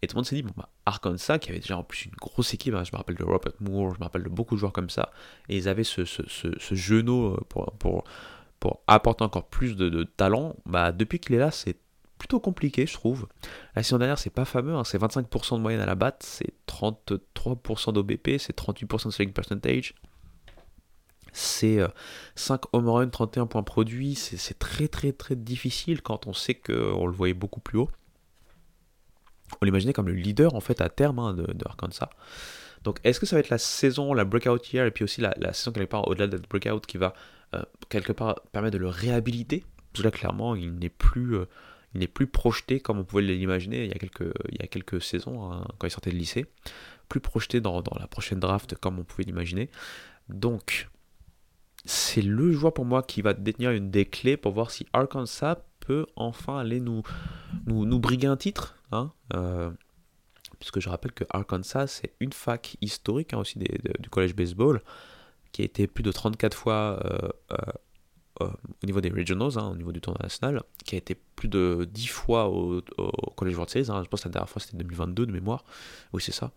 [0.00, 2.54] Et tout le monde s'est dit, bah, Arkansas, qui avait déjà en plus une grosse
[2.54, 4.72] équipe, hein, je me rappelle de Robert Moore, je me rappelle de beaucoup de joueurs
[4.72, 5.12] comme ça,
[5.50, 6.02] et ils avaient ce,
[6.72, 8.04] genou euh, pour,
[8.86, 11.76] apporter encore plus de, talent, bah, depuis qu'il est là, c'est
[12.18, 13.28] plutôt compliqué, je trouve.
[13.74, 16.54] La saison dernière, c'est pas fameux, hein, c'est 25% de moyenne à la batte, c'est
[16.66, 19.94] 33% d'OBP, c'est 38% de selling percentage,
[21.32, 21.80] c'est
[22.34, 26.54] 5 euh, home run, 31 points produits, c'est très très très difficile quand on sait
[26.54, 27.90] qu'on le voyait beaucoup plus haut.
[29.60, 32.08] On l'imaginait comme le leader en fait à terme hein, de, Arkansas.
[32.84, 35.52] Donc est-ce que ça va être la saison, la breakout year, et puis aussi la,
[35.52, 37.12] saison quelque part au-delà de la breakout qui va
[37.54, 39.64] euh, quelque part permettre de le réhabiliter?
[39.92, 41.36] Parce que là clairement il n'est plus...
[41.36, 41.46] Euh,
[41.96, 45.86] il n'est plus projeté comme on pouvait l'imaginer il, y a quelques, saisons hein, quand
[45.86, 46.44] il sortait de lycée,
[47.08, 49.70] plus projeté dans, la prochaine draft comme on pouvait l'imaginer.
[50.28, 50.88] Donc,
[51.86, 55.56] c'est le joueur pour moi qui va détenir une des clés pour voir si Arkansas
[55.80, 57.02] peut enfin aller nous,
[57.66, 58.76] nous, briguer un titre.
[58.92, 59.70] Hein, euh,
[60.58, 64.82] puisque je rappelle que Arkansas, c'est une fac historique hein, aussi du collège baseball,
[65.52, 67.56] qui a été plus de 34 fois euh, euh,
[68.40, 71.88] au niveau des regionals, hein, au niveau du tournoi national, qui a été plus de
[71.90, 72.82] 10 fois au,
[73.36, 73.84] collège World Series.
[73.86, 75.64] je pense que la dernière fois c'était 2022 de mémoire.
[76.12, 76.52] Oui, c'est ça.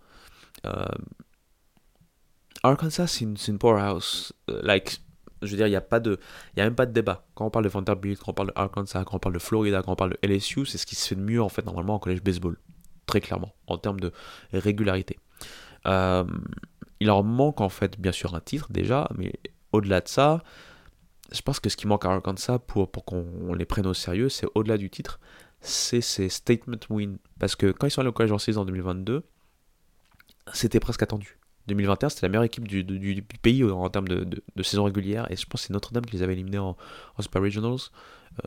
[2.64, 4.34] Arkansas, c'est une, powerhouse.
[4.48, 5.02] like,
[5.42, 7.26] je veux dire, il n'y a, a même pas de débat.
[7.36, 9.82] Quand on parle de Vanderbilt, quand on parle de Arkansas, quand on parle de Florida,
[9.82, 11.96] quand on parle de LSU, c'est ce qui se fait de mieux en fait normalement
[11.96, 12.58] en collège baseball.
[13.06, 14.12] Très clairement, en termes de
[14.52, 15.18] régularité.
[15.88, 16.26] Euh,
[17.00, 19.34] il leur manque en fait bien sûr un titre déjà, mais
[19.72, 20.44] au-delà de ça,
[21.32, 24.30] je pense que ce qui manque à Arkansas pour, pour qu'on les prenne au sérieux,
[24.30, 25.20] c'est au-delà du titre,
[25.62, 27.18] c'est ces statement wins.
[27.40, 29.24] Parce que quand ils sont allés au collège en saison en 2022,
[30.54, 31.40] c'était presque attendu.
[31.68, 35.32] 2021, c'était la meilleure équipe du, pays en, termes de, saison régulière.
[35.32, 36.76] Et je pense que c'est Notre-Dame qui les avait éliminés en,
[37.20, 37.80] Super Regionals.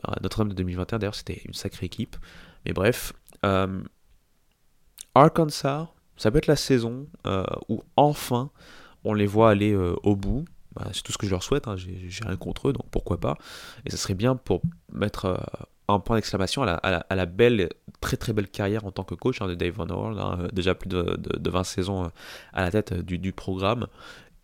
[0.07, 2.17] Euh, Notre-Dame de 2021, d'ailleurs, c'était une sacrée équipe.
[2.65, 3.13] Mais bref,
[3.45, 3.81] euh,
[5.15, 5.87] Arkansas,
[6.17, 8.51] ça peut être la saison euh, où enfin
[9.05, 10.45] on les voit aller au bout.
[10.75, 11.67] Bah, c'est tout ce que je leur souhaite.
[11.67, 11.75] Hein.
[11.77, 13.37] J'ai rien contre eux, donc pourquoi pas.
[13.85, 15.39] Et ça serait bien pour mettre
[15.87, 17.69] un point d'exclamation à la, belle,
[18.01, 20.75] très très belle carrière en tant que coach hein, de Dave Van Horn, hein, déjà
[20.75, 22.07] plus de, 20 saisons euh,
[22.53, 23.87] à la tête euh, du, programme,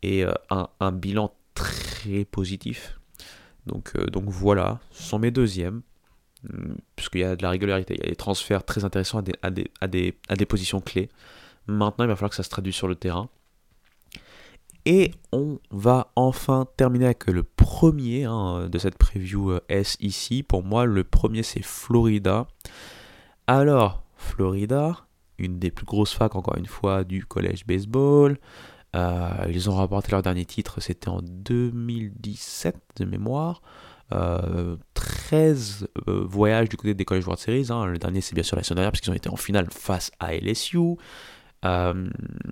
[0.01, 2.99] et euh, un, bilan très positif.
[3.65, 5.81] Donc, donc voilà, ce sont mes deuxièmes,
[6.43, 9.49] hmm, puisqu'il y a de la régularité, il y a des transferts très intéressants à
[9.49, 9.87] des, à
[10.35, 11.09] des positions clés.
[11.67, 13.29] Maintenant, il va falloir que ça se traduise sur le terrain.
[14.85, 20.43] Et on va enfin terminer avec le premier hein, de cette preview euh, S ici.
[20.43, 22.47] Pour moi, le premier c'est Florida.
[23.47, 25.05] Alors, Florida,
[25.37, 28.39] une des plus grosses facs encore une fois du collège baseball.
[28.95, 33.61] Euh, ils ont rapporté leur dernier titre, c'était en 2017 de mémoire.
[34.09, 37.67] 13 euh, voyages du côté des collèges World Series.
[37.69, 37.85] Hein.
[37.85, 40.09] Le dernier, c'est bien sûr la saison dernière, parce qu'ils ont été en finale face
[40.19, 40.95] à LSU.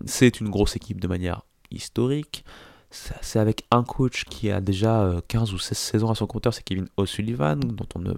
[0.06, 2.44] c'est une grosse équipe de manière historique.
[2.90, 6.54] C'est avec un coach qui a déjà 15 euh, ou 16 saisons à son compteur,
[6.54, 8.14] c'est Kevin O'Sullivan, dont on ne,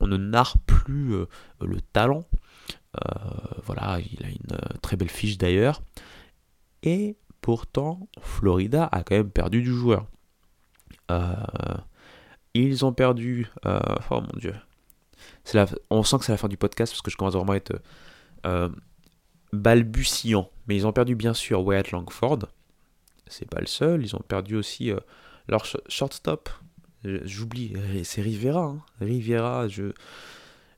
[0.00, 1.26] on ne narre plus euh,
[1.60, 2.24] le talent.
[2.96, 5.82] Euh, voilà, il a une très belle fiche d'ailleurs.
[6.82, 10.06] Et pourtant, Florida a quand même perdu du joueur.
[12.54, 13.48] ils ont perdu.
[13.64, 14.54] oh mon dieu.
[15.52, 17.56] La, on sent que c'est la fin du podcast parce que je commence vraiment à
[17.56, 17.82] être
[19.52, 20.48] balbutiant.
[20.66, 22.46] Mais ils ont perdu bien sûr Wyatt Langford
[23.30, 24.02] c'est pas le seul.
[24.02, 24.98] Ils ont perdu aussi euh,
[25.48, 26.50] leur shortstop.
[27.02, 27.74] J'oublie,
[28.04, 28.64] c'est Rivera.
[28.64, 28.82] Hein.
[29.00, 29.92] Rivera, je,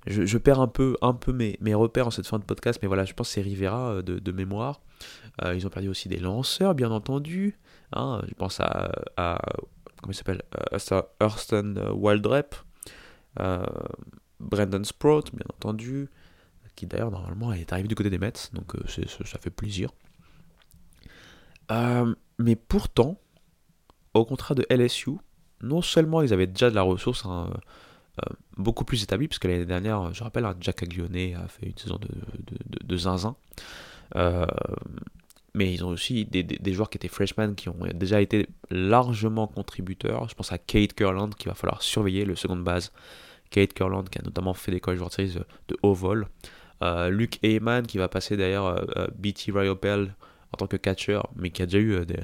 [0.06, 2.86] je, perds un peu, un peu mes, mes, repères en cette fin de podcast, mais
[2.86, 4.80] voilà, je pense que c'est Rivera euh, de, mémoire.
[5.42, 7.58] Euh, ils ont perdu aussi des lanceurs, bien entendu.
[7.92, 8.22] Hein.
[8.28, 9.38] je pense à, à
[10.00, 10.42] comment il s'appelle
[11.20, 12.54] Hurston Wildrep,
[14.38, 16.08] Brandon Sprout, bien entendu,
[16.76, 19.90] qui d'ailleurs normalement est arrivé du côté des Mets, donc ça fait plaisir.
[21.70, 23.18] Euh, mais pourtant,
[24.14, 25.12] au contraire de LSU,
[25.62, 27.50] non seulement ils avaient déjà de la ressource hein,
[28.20, 31.78] euh, beaucoup plus établie, puisque l'année dernière, je rappelle, hein, Jack Aglione a fait une
[31.78, 33.36] saison de, zinzin.
[34.16, 34.46] Euh,
[35.54, 40.28] mais ils ont aussi des, joueurs qui étaient freshmen qui ont déjà été largement contributeurs.
[40.28, 42.90] Je pense à Kate Kurland qu'il va falloir surveiller, le second base.
[43.50, 46.26] Kate Kurland qui a notamment fait des college World Series de haut vol.
[47.10, 48.82] Luke Heyman qui va passer derrière
[49.14, 50.14] BT Ryopel
[50.52, 52.20] en tant que catcher, mais qui a déjà eu euh, des,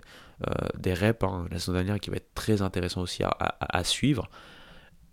[0.47, 4.29] euh, des reps hein, la saison dernière qui va être très intéressant aussi à, suivre.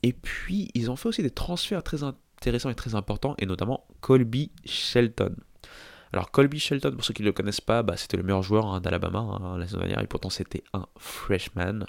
[0.04, 3.88] Et puis, ils ont fait aussi des transferts très intéressants et très importants, et notamment
[4.02, 5.36] Colby Shelton.
[6.14, 8.68] Alors Colby Shelton, pour ceux qui ne le connaissent pas, bah, c'était le meilleur joueur
[8.68, 11.86] hein, d'Alabama hein, la saison dernière, et pourtant c'était un freshman.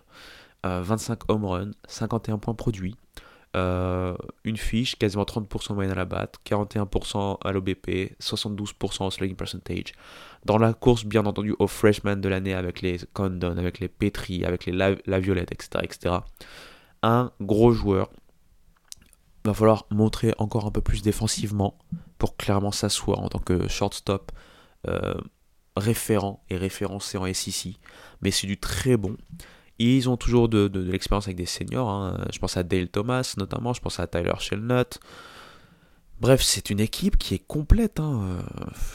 [0.65, 2.97] 25 euh, home runs, 51 points produits,
[3.57, 9.93] une fiche, quasiment 30% moyenne à la batte, 41% à l'OBP, 72% au slugging percentage.
[10.45, 14.45] Dans la course, bien entendu, au freshman de l'année avec les Condon, avec les Petri,
[14.45, 16.17] avec les La, Violette, etc., etc.
[17.03, 18.11] Un gros joueur.
[19.45, 21.79] Va falloir montrer encore un peu plus défensivement
[22.19, 24.33] pour clairement s'asseoir en tant que shortstop
[24.89, 25.15] euh,
[25.77, 27.79] référent et référencé en SEC.
[28.23, 29.17] Mais c'est du très bon.
[29.79, 31.89] Ils ont toujours de, l'expérience avec des seniors.
[31.89, 32.25] Hein.
[32.33, 34.99] Je pense à Dale Thomas notamment, je pense à Tyler Shelnut.
[36.21, 38.01] Bref, c'est une équipe qui est complète.
[38.01, 38.39] Hein.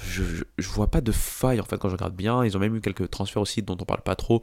[0.08, 0.24] Je,
[0.58, 2.44] je, vois pas de faille en fait quand je regarde bien.
[2.44, 4.42] Ils ont même eu quelques transferts aussi dont on parle pas trop.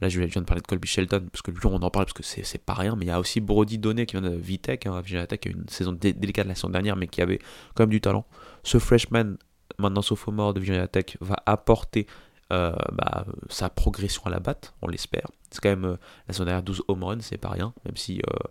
[0.00, 2.12] Là, je viens de parler de Colby Shelton, parce que lui, on en parle parce
[2.12, 4.86] que c'est pas rien, mais il y a aussi Brody Donné qui vient de Vitek,
[4.86, 7.38] hein, qui a eu une saison délicate la saison dernière, mais qui avait
[7.74, 8.26] quand même du talent.
[8.62, 9.36] Ce freshman,
[9.78, 12.06] maintenant sophomore de Virginia Tech, va apporter
[12.52, 15.26] euh, bah, sa progression à la batte, on l'espère.
[15.50, 15.96] C'est quand même euh,
[16.28, 18.48] la saison dernière 12 home runs, c'est pas rien, même si euh,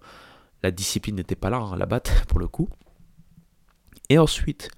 [0.64, 2.68] la discipline n'était pas là hein, à la batte pour le coup.
[4.10, 4.70] Et ensuite,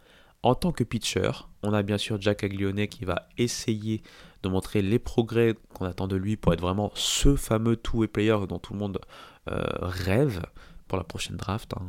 [0.43, 1.31] en tant que pitcher,
[1.63, 4.03] on a bien sûr Jack Aglione qui va essayer
[4.43, 8.37] de montrer les progrès qu'on attend de lui pour être vraiment ce fameux two-way player
[8.47, 8.99] dont tout le monde
[9.47, 10.41] rêve
[10.87, 11.73] pour la prochaine draft.
[11.73, 11.85] Hein.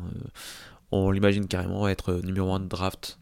[0.90, 3.18] On l'imagine carrément être numéro 1 de draft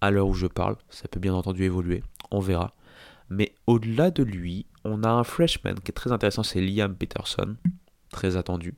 [0.00, 0.76] à l'heure où je parle.
[0.90, 2.74] Ça peut bien entendu évoluer, on verra.
[3.30, 7.56] Mais au-delà de lui, on a un freshman qui est très intéressant, c'est Liam Peterson,
[8.10, 8.74] très attendu.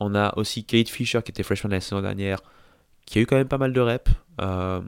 [0.00, 2.40] On a aussi Kate Fisher qui était freshman la saison dernière,
[3.06, 4.10] qui a eu quand même pas mal de reps.
[4.40, 4.80] Euh,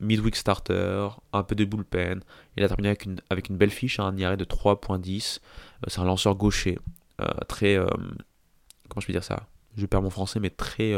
[0.00, 2.22] midweek starter, un peu de bullpen.
[2.56, 5.40] Il a terminé avec une, avec une belle fiche, un IRA de 3.10.
[5.40, 6.78] Euh, c'est un lanceur gaucher,
[7.20, 7.76] euh, très...
[7.76, 9.46] comment je peux dire ça?
[9.76, 10.94] Je perds mon français, mais très,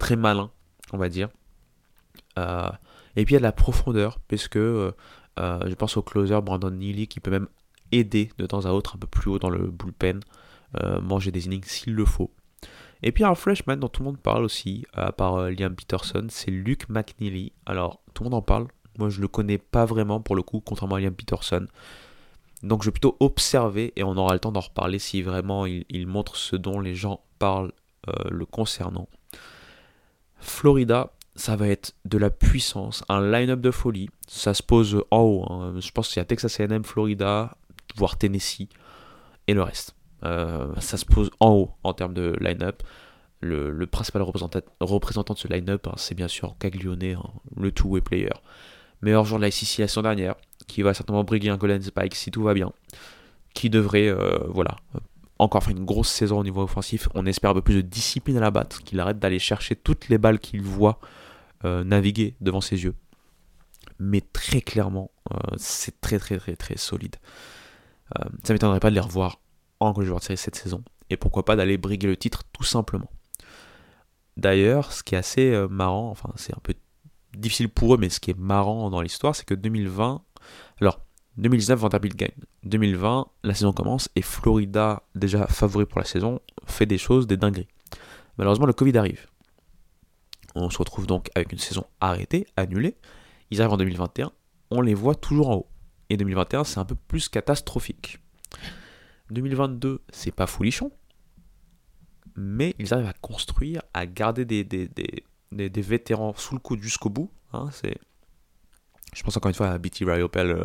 [0.00, 0.50] très malin,
[0.92, 1.28] on va dire.
[2.38, 4.94] et puis il y a de la profondeur, parce que
[5.38, 7.48] je pense au closer Brandon Neely qui peut même
[7.90, 10.20] aider de temps à autre un peu plus haut dans le bullpen,
[11.00, 12.30] manger des innings s'il le faut.
[13.02, 16.26] Et puis un freshman dont tout le monde parle aussi, à part euh, Liam Peterson,
[16.30, 17.52] c'est Luke McNeely.
[17.66, 18.68] Alors, tout le monde en parle.
[18.98, 21.66] Moi, je le connais pas vraiment pour le coup, contrairement à Liam Peterson.
[22.62, 26.06] Donc, je vais plutôt observer et on aura le temps d'en reparler si vraiment il,
[26.06, 27.72] montre ce dont les gens parlent
[28.08, 29.08] euh, le concernant.
[30.38, 34.10] Florida, ça va être de la puissance, un line-up de folie.
[34.28, 35.46] Ça se pose en haut.
[35.50, 35.74] Hein.
[35.80, 37.56] Je pense qu'il y a Texas AM, Florida,
[37.96, 38.68] voire Tennessee
[39.46, 39.94] et le reste.
[40.24, 42.82] Euh, ça se pose en haut en termes de line-up.
[43.40, 47.22] Le, principal représentant de ce line-up, hein, c'est bien sûr Caglione, hein,
[47.56, 48.30] le two-way player.
[49.00, 50.36] Meilleur joueur de la ICC la saison dernière,
[50.68, 52.72] qui va certainement briguer un Golden Spike si tout va bien.
[53.52, 54.76] Qui devrait, euh, voilà,
[55.40, 57.08] encore faire une grosse saison au niveau offensif.
[57.14, 60.08] On espère un peu plus de discipline à la batte, qu'il arrête d'aller chercher toutes
[60.08, 61.00] les balles qu'il voit
[61.64, 62.94] euh, naviguer devant ses yeux.
[63.98, 65.10] Mais très clairement,
[65.56, 67.16] c'est très très très très solide.
[68.44, 69.40] ça m'étonnerait pas de les revoir
[69.80, 70.82] en joueur de série cette saison.
[71.10, 73.10] Et pourquoi pas d'aller briguer le titre tout simplement.
[74.36, 76.74] D'ailleurs, ce qui est assez euh, marrant, enfin c'est un peu
[77.36, 80.22] difficile pour eux, mais ce qui est marrant dans l'histoire, c'est que 2020,
[80.80, 81.00] alors
[81.36, 82.30] 2019 Vanderbilt gagne.
[82.64, 87.36] 2020, la saison commence et Florida, déjà favori pour la saison, fait des choses, des
[87.36, 87.68] dingueries.
[88.38, 89.26] Malheureusement, le Covid arrive.
[90.54, 92.96] On se retrouve donc avec une saison arrêtée, annulée.
[93.50, 94.32] Ils arrivent en 2021,
[94.70, 95.68] on les voit toujours en haut.
[96.10, 98.18] Et 2021, c'est un peu plus catastrophique.
[99.30, 100.92] 2022, c'est pas foulichon,
[102.36, 104.88] mais ils arrivent à construire, à garder des,
[105.52, 107.30] vétérans sous le coude jusqu'au bout.
[107.52, 107.96] Hein, c'est...
[109.14, 110.64] Je pense encore une fois à BT Ryopel, euh,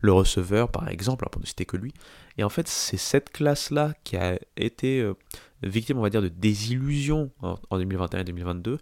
[0.00, 1.92] le receveur, par exemple, hein, pour ne citer que lui.
[2.38, 5.14] Et en fait, c'est cette classe-là qui a été euh,
[5.64, 8.78] victime, on va dire, de désillusion en, 2021 et 2022,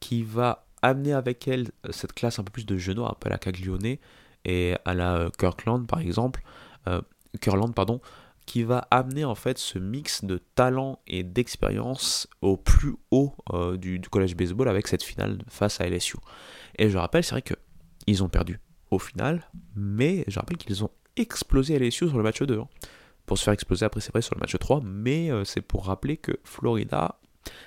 [0.00, 3.28] qui va amener avec elle euh, cette classe un peu plus de genoux, un peu
[3.28, 3.96] à la Caglione
[4.44, 6.42] et à la Kirkland, par exemple.
[7.40, 8.00] Kirkland, pardon,
[8.46, 13.76] qui va amener en fait ce mix de talent et d'expérience au plus haut euh,
[13.76, 16.16] du, collège baseball avec cette finale face à LSU.
[16.78, 18.60] Et je rappelle, c'est vrai qu'ils ont perdu
[18.90, 22.60] au final, mais je rappelle qu'ils ont explosé LSU sur le match 2.
[22.60, 22.68] Hein.
[23.26, 25.86] Pour se faire exploser après, c'est vrai, sur le match 3, mais euh, c'est pour
[25.86, 27.18] rappeler que Florida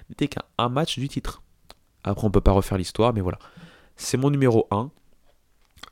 [0.10, 1.44] n'était qu'un match du titre.
[2.04, 3.40] Après, on peut pas refaire l'histoire, mais voilà.
[3.96, 4.92] C'est mon numéro 1.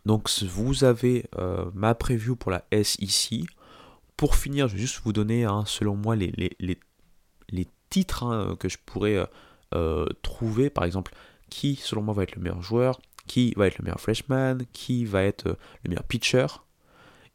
[0.06, 3.42] Donc, vous avez euh, ma preview pour la SEC
[4.16, 6.32] pour finir, je vais juste vous donner, hein, selon moi, les,
[7.90, 9.26] titres hein, que je pourrais euh,
[9.76, 10.70] euh, trouver.
[10.70, 11.14] Par exemple,
[11.50, 15.06] qui, selon moi, va être le meilleur joueur, qui va être le meilleur freshman, qui
[15.06, 16.48] va être le meilleur pitcher,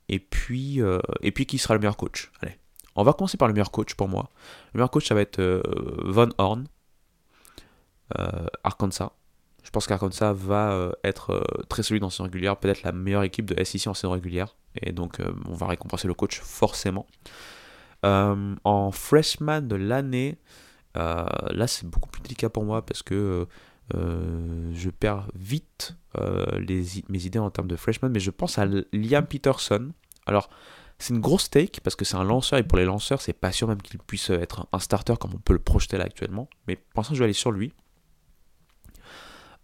[0.09, 0.81] et puis,
[1.23, 2.33] et puis qui sera le meilleur coach.
[2.41, 2.59] Allez,
[2.97, 4.31] on va commencer par le meilleur coach pour moi.
[4.73, 5.63] Le meilleur coach, ça va être
[6.05, 6.67] Von Horn,
[8.65, 9.13] Arkansas.
[9.65, 13.63] Je pense qu'Arkansas va être très solide en saison régulière, peut-être la meilleure équipe de
[13.63, 14.57] SEC en saison régulière.
[14.81, 17.07] Et donc, euh, on va récompenser le coach forcément.
[18.05, 20.39] Euh, en freshman de l'année,
[20.95, 23.47] là, c'est beaucoup plus délicat pour moi parce que
[23.95, 29.93] je perds vite mes idées en termes de freshman, mais je pense à Liam Peterson.
[30.27, 30.51] Alors,
[30.99, 33.51] c'est une grosse take parce que c'est un lanceur et pour les lanceurs, c'est pas
[33.51, 36.49] sûr même qu'il puisse être un starter comme on peut le projeter là actuellement.
[36.69, 37.73] Mais pour l'instant, je vais aller sur lui.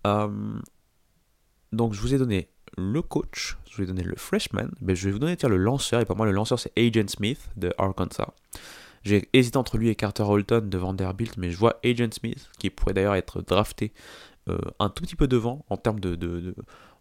[0.09, 0.61] Euh,
[1.73, 5.07] donc, je vous ai donné le coach, je vous ai donné le freshman, mais je
[5.07, 6.01] vais vous donner le lanceur.
[6.01, 8.33] Et pour moi, le lanceur, c'est Agent Smith de Arkansas.
[9.05, 12.71] J'ai hésité entre lui et Carter Holton de Vanderbilt, mais je vois Agent Smith, qui
[12.71, 13.93] pourrait d'ailleurs être drafté
[14.49, 16.55] euh, un tout petit peu devant en termes de,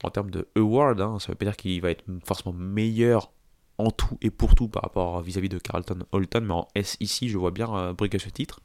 [0.03, 1.01] en termes de award.
[1.01, 1.17] Hein.
[1.19, 3.31] Ça veut pas dire qu'il va être forcément meilleur
[3.77, 7.29] en tout et pour tout par rapport vis-à-vis de Carlton Holton, mais en S ici,
[7.29, 8.59] je vois bien euh, ce titre.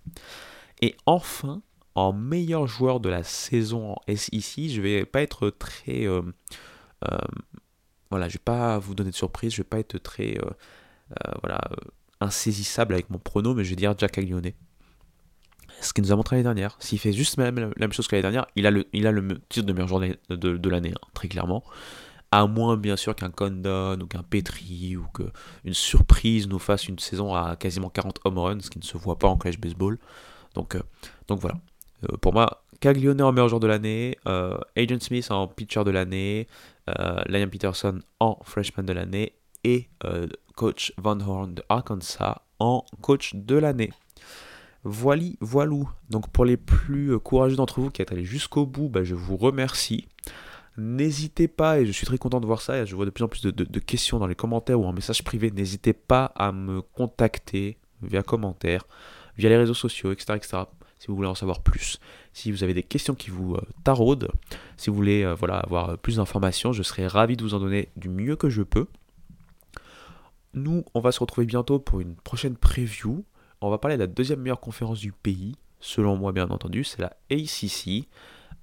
[0.80, 1.62] Et enfin,
[1.94, 6.06] en meilleur joueur de la saison en S ici, je vais pas être très.
[6.06, 6.22] Euh,
[7.10, 7.18] euh,
[8.10, 10.38] voilà, je vais pas vous donner de surprise, je vais pas être très.
[11.42, 11.60] voilà,
[12.20, 14.52] insaisissable avec mon prono, mais je vais dire Jack Aglione.
[15.80, 16.76] Ce qu'il nous a montré l'année dernière.
[16.78, 19.88] S'il fait juste la même, chose que l'année dernière, il a le, titre de meilleur
[19.88, 21.64] joueur de, l'année, hein, très clairement
[22.32, 26.98] à moins bien sûr qu'un Condon ou qu'un Petri ou qu'une surprise nous fasse une
[26.98, 29.98] saison à quasiment 40 home runs, ce qui ne se voit pas en college baseball.
[30.54, 30.82] Donc, euh,
[31.28, 31.58] donc voilà.
[32.04, 35.90] Euh, pour moi, Caglione en meilleur joueur de l'année, euh, Agent Smith en pitcher de
[35.90, 36.48] l'année,
[37.26, 39.88] Liam Peterson en freshman de l'année et
[40.56, 43.92] coach Van Horn de Arkansas en coach de l'année.
[44.82, 45.88] Voilà, voilou.
[46.10, 49.36] Donc pour les plus courageux d'entre vous qui êtes allés jusqu'au bout, bah, je vous
[49.36, 50.08] remercie.
[50.78, 53.24] N'hésitez pas, et je suis très content de voir ça, et je vois de plus
[53.24, 56.80] en plus de, questions dans les commentaires ou en message privé, n'hésitez pas à me
[56.80, 58.86] contacter via commentaire,
[59.36, 60.62] via les réseaux sociaux, etc., etc.,
[61.02, 61.98] si vous voulez en savoir plus.
[62.32, 64.30] Si vous avez des questions qui vous euh, taraudent,
[64.76, 67.88] si vous voulez euh, voilà, avoir plus d'informations, je serai ravi de vous en donner
[67.96, 68.86] du mieux que je peux.
[70.54, 73.24] Nous, on va se retrouver bientôt pour une prochaine preview.
[73.60, 77.02] On va parler de la deuxième meilleure conférence du pays, selon moi bien entendu, c'est
[77.02, 78.06] la ACC.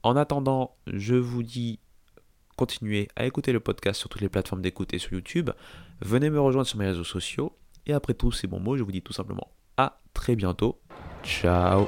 [0.04, 1.80] En attendant, je vous dis
[2.56, 5.50] continuez à écouter le podcast sur toutes les plateformes d'écoute et sur YouTube.
[6.00, 7.58] Venez me rejoindre sur mes réseaux sociaux.
[7.86, 10.80] Et après tous ces bons mots, je vous dis tout simplement à très bientôt.
[11.24, 11.86] Ciao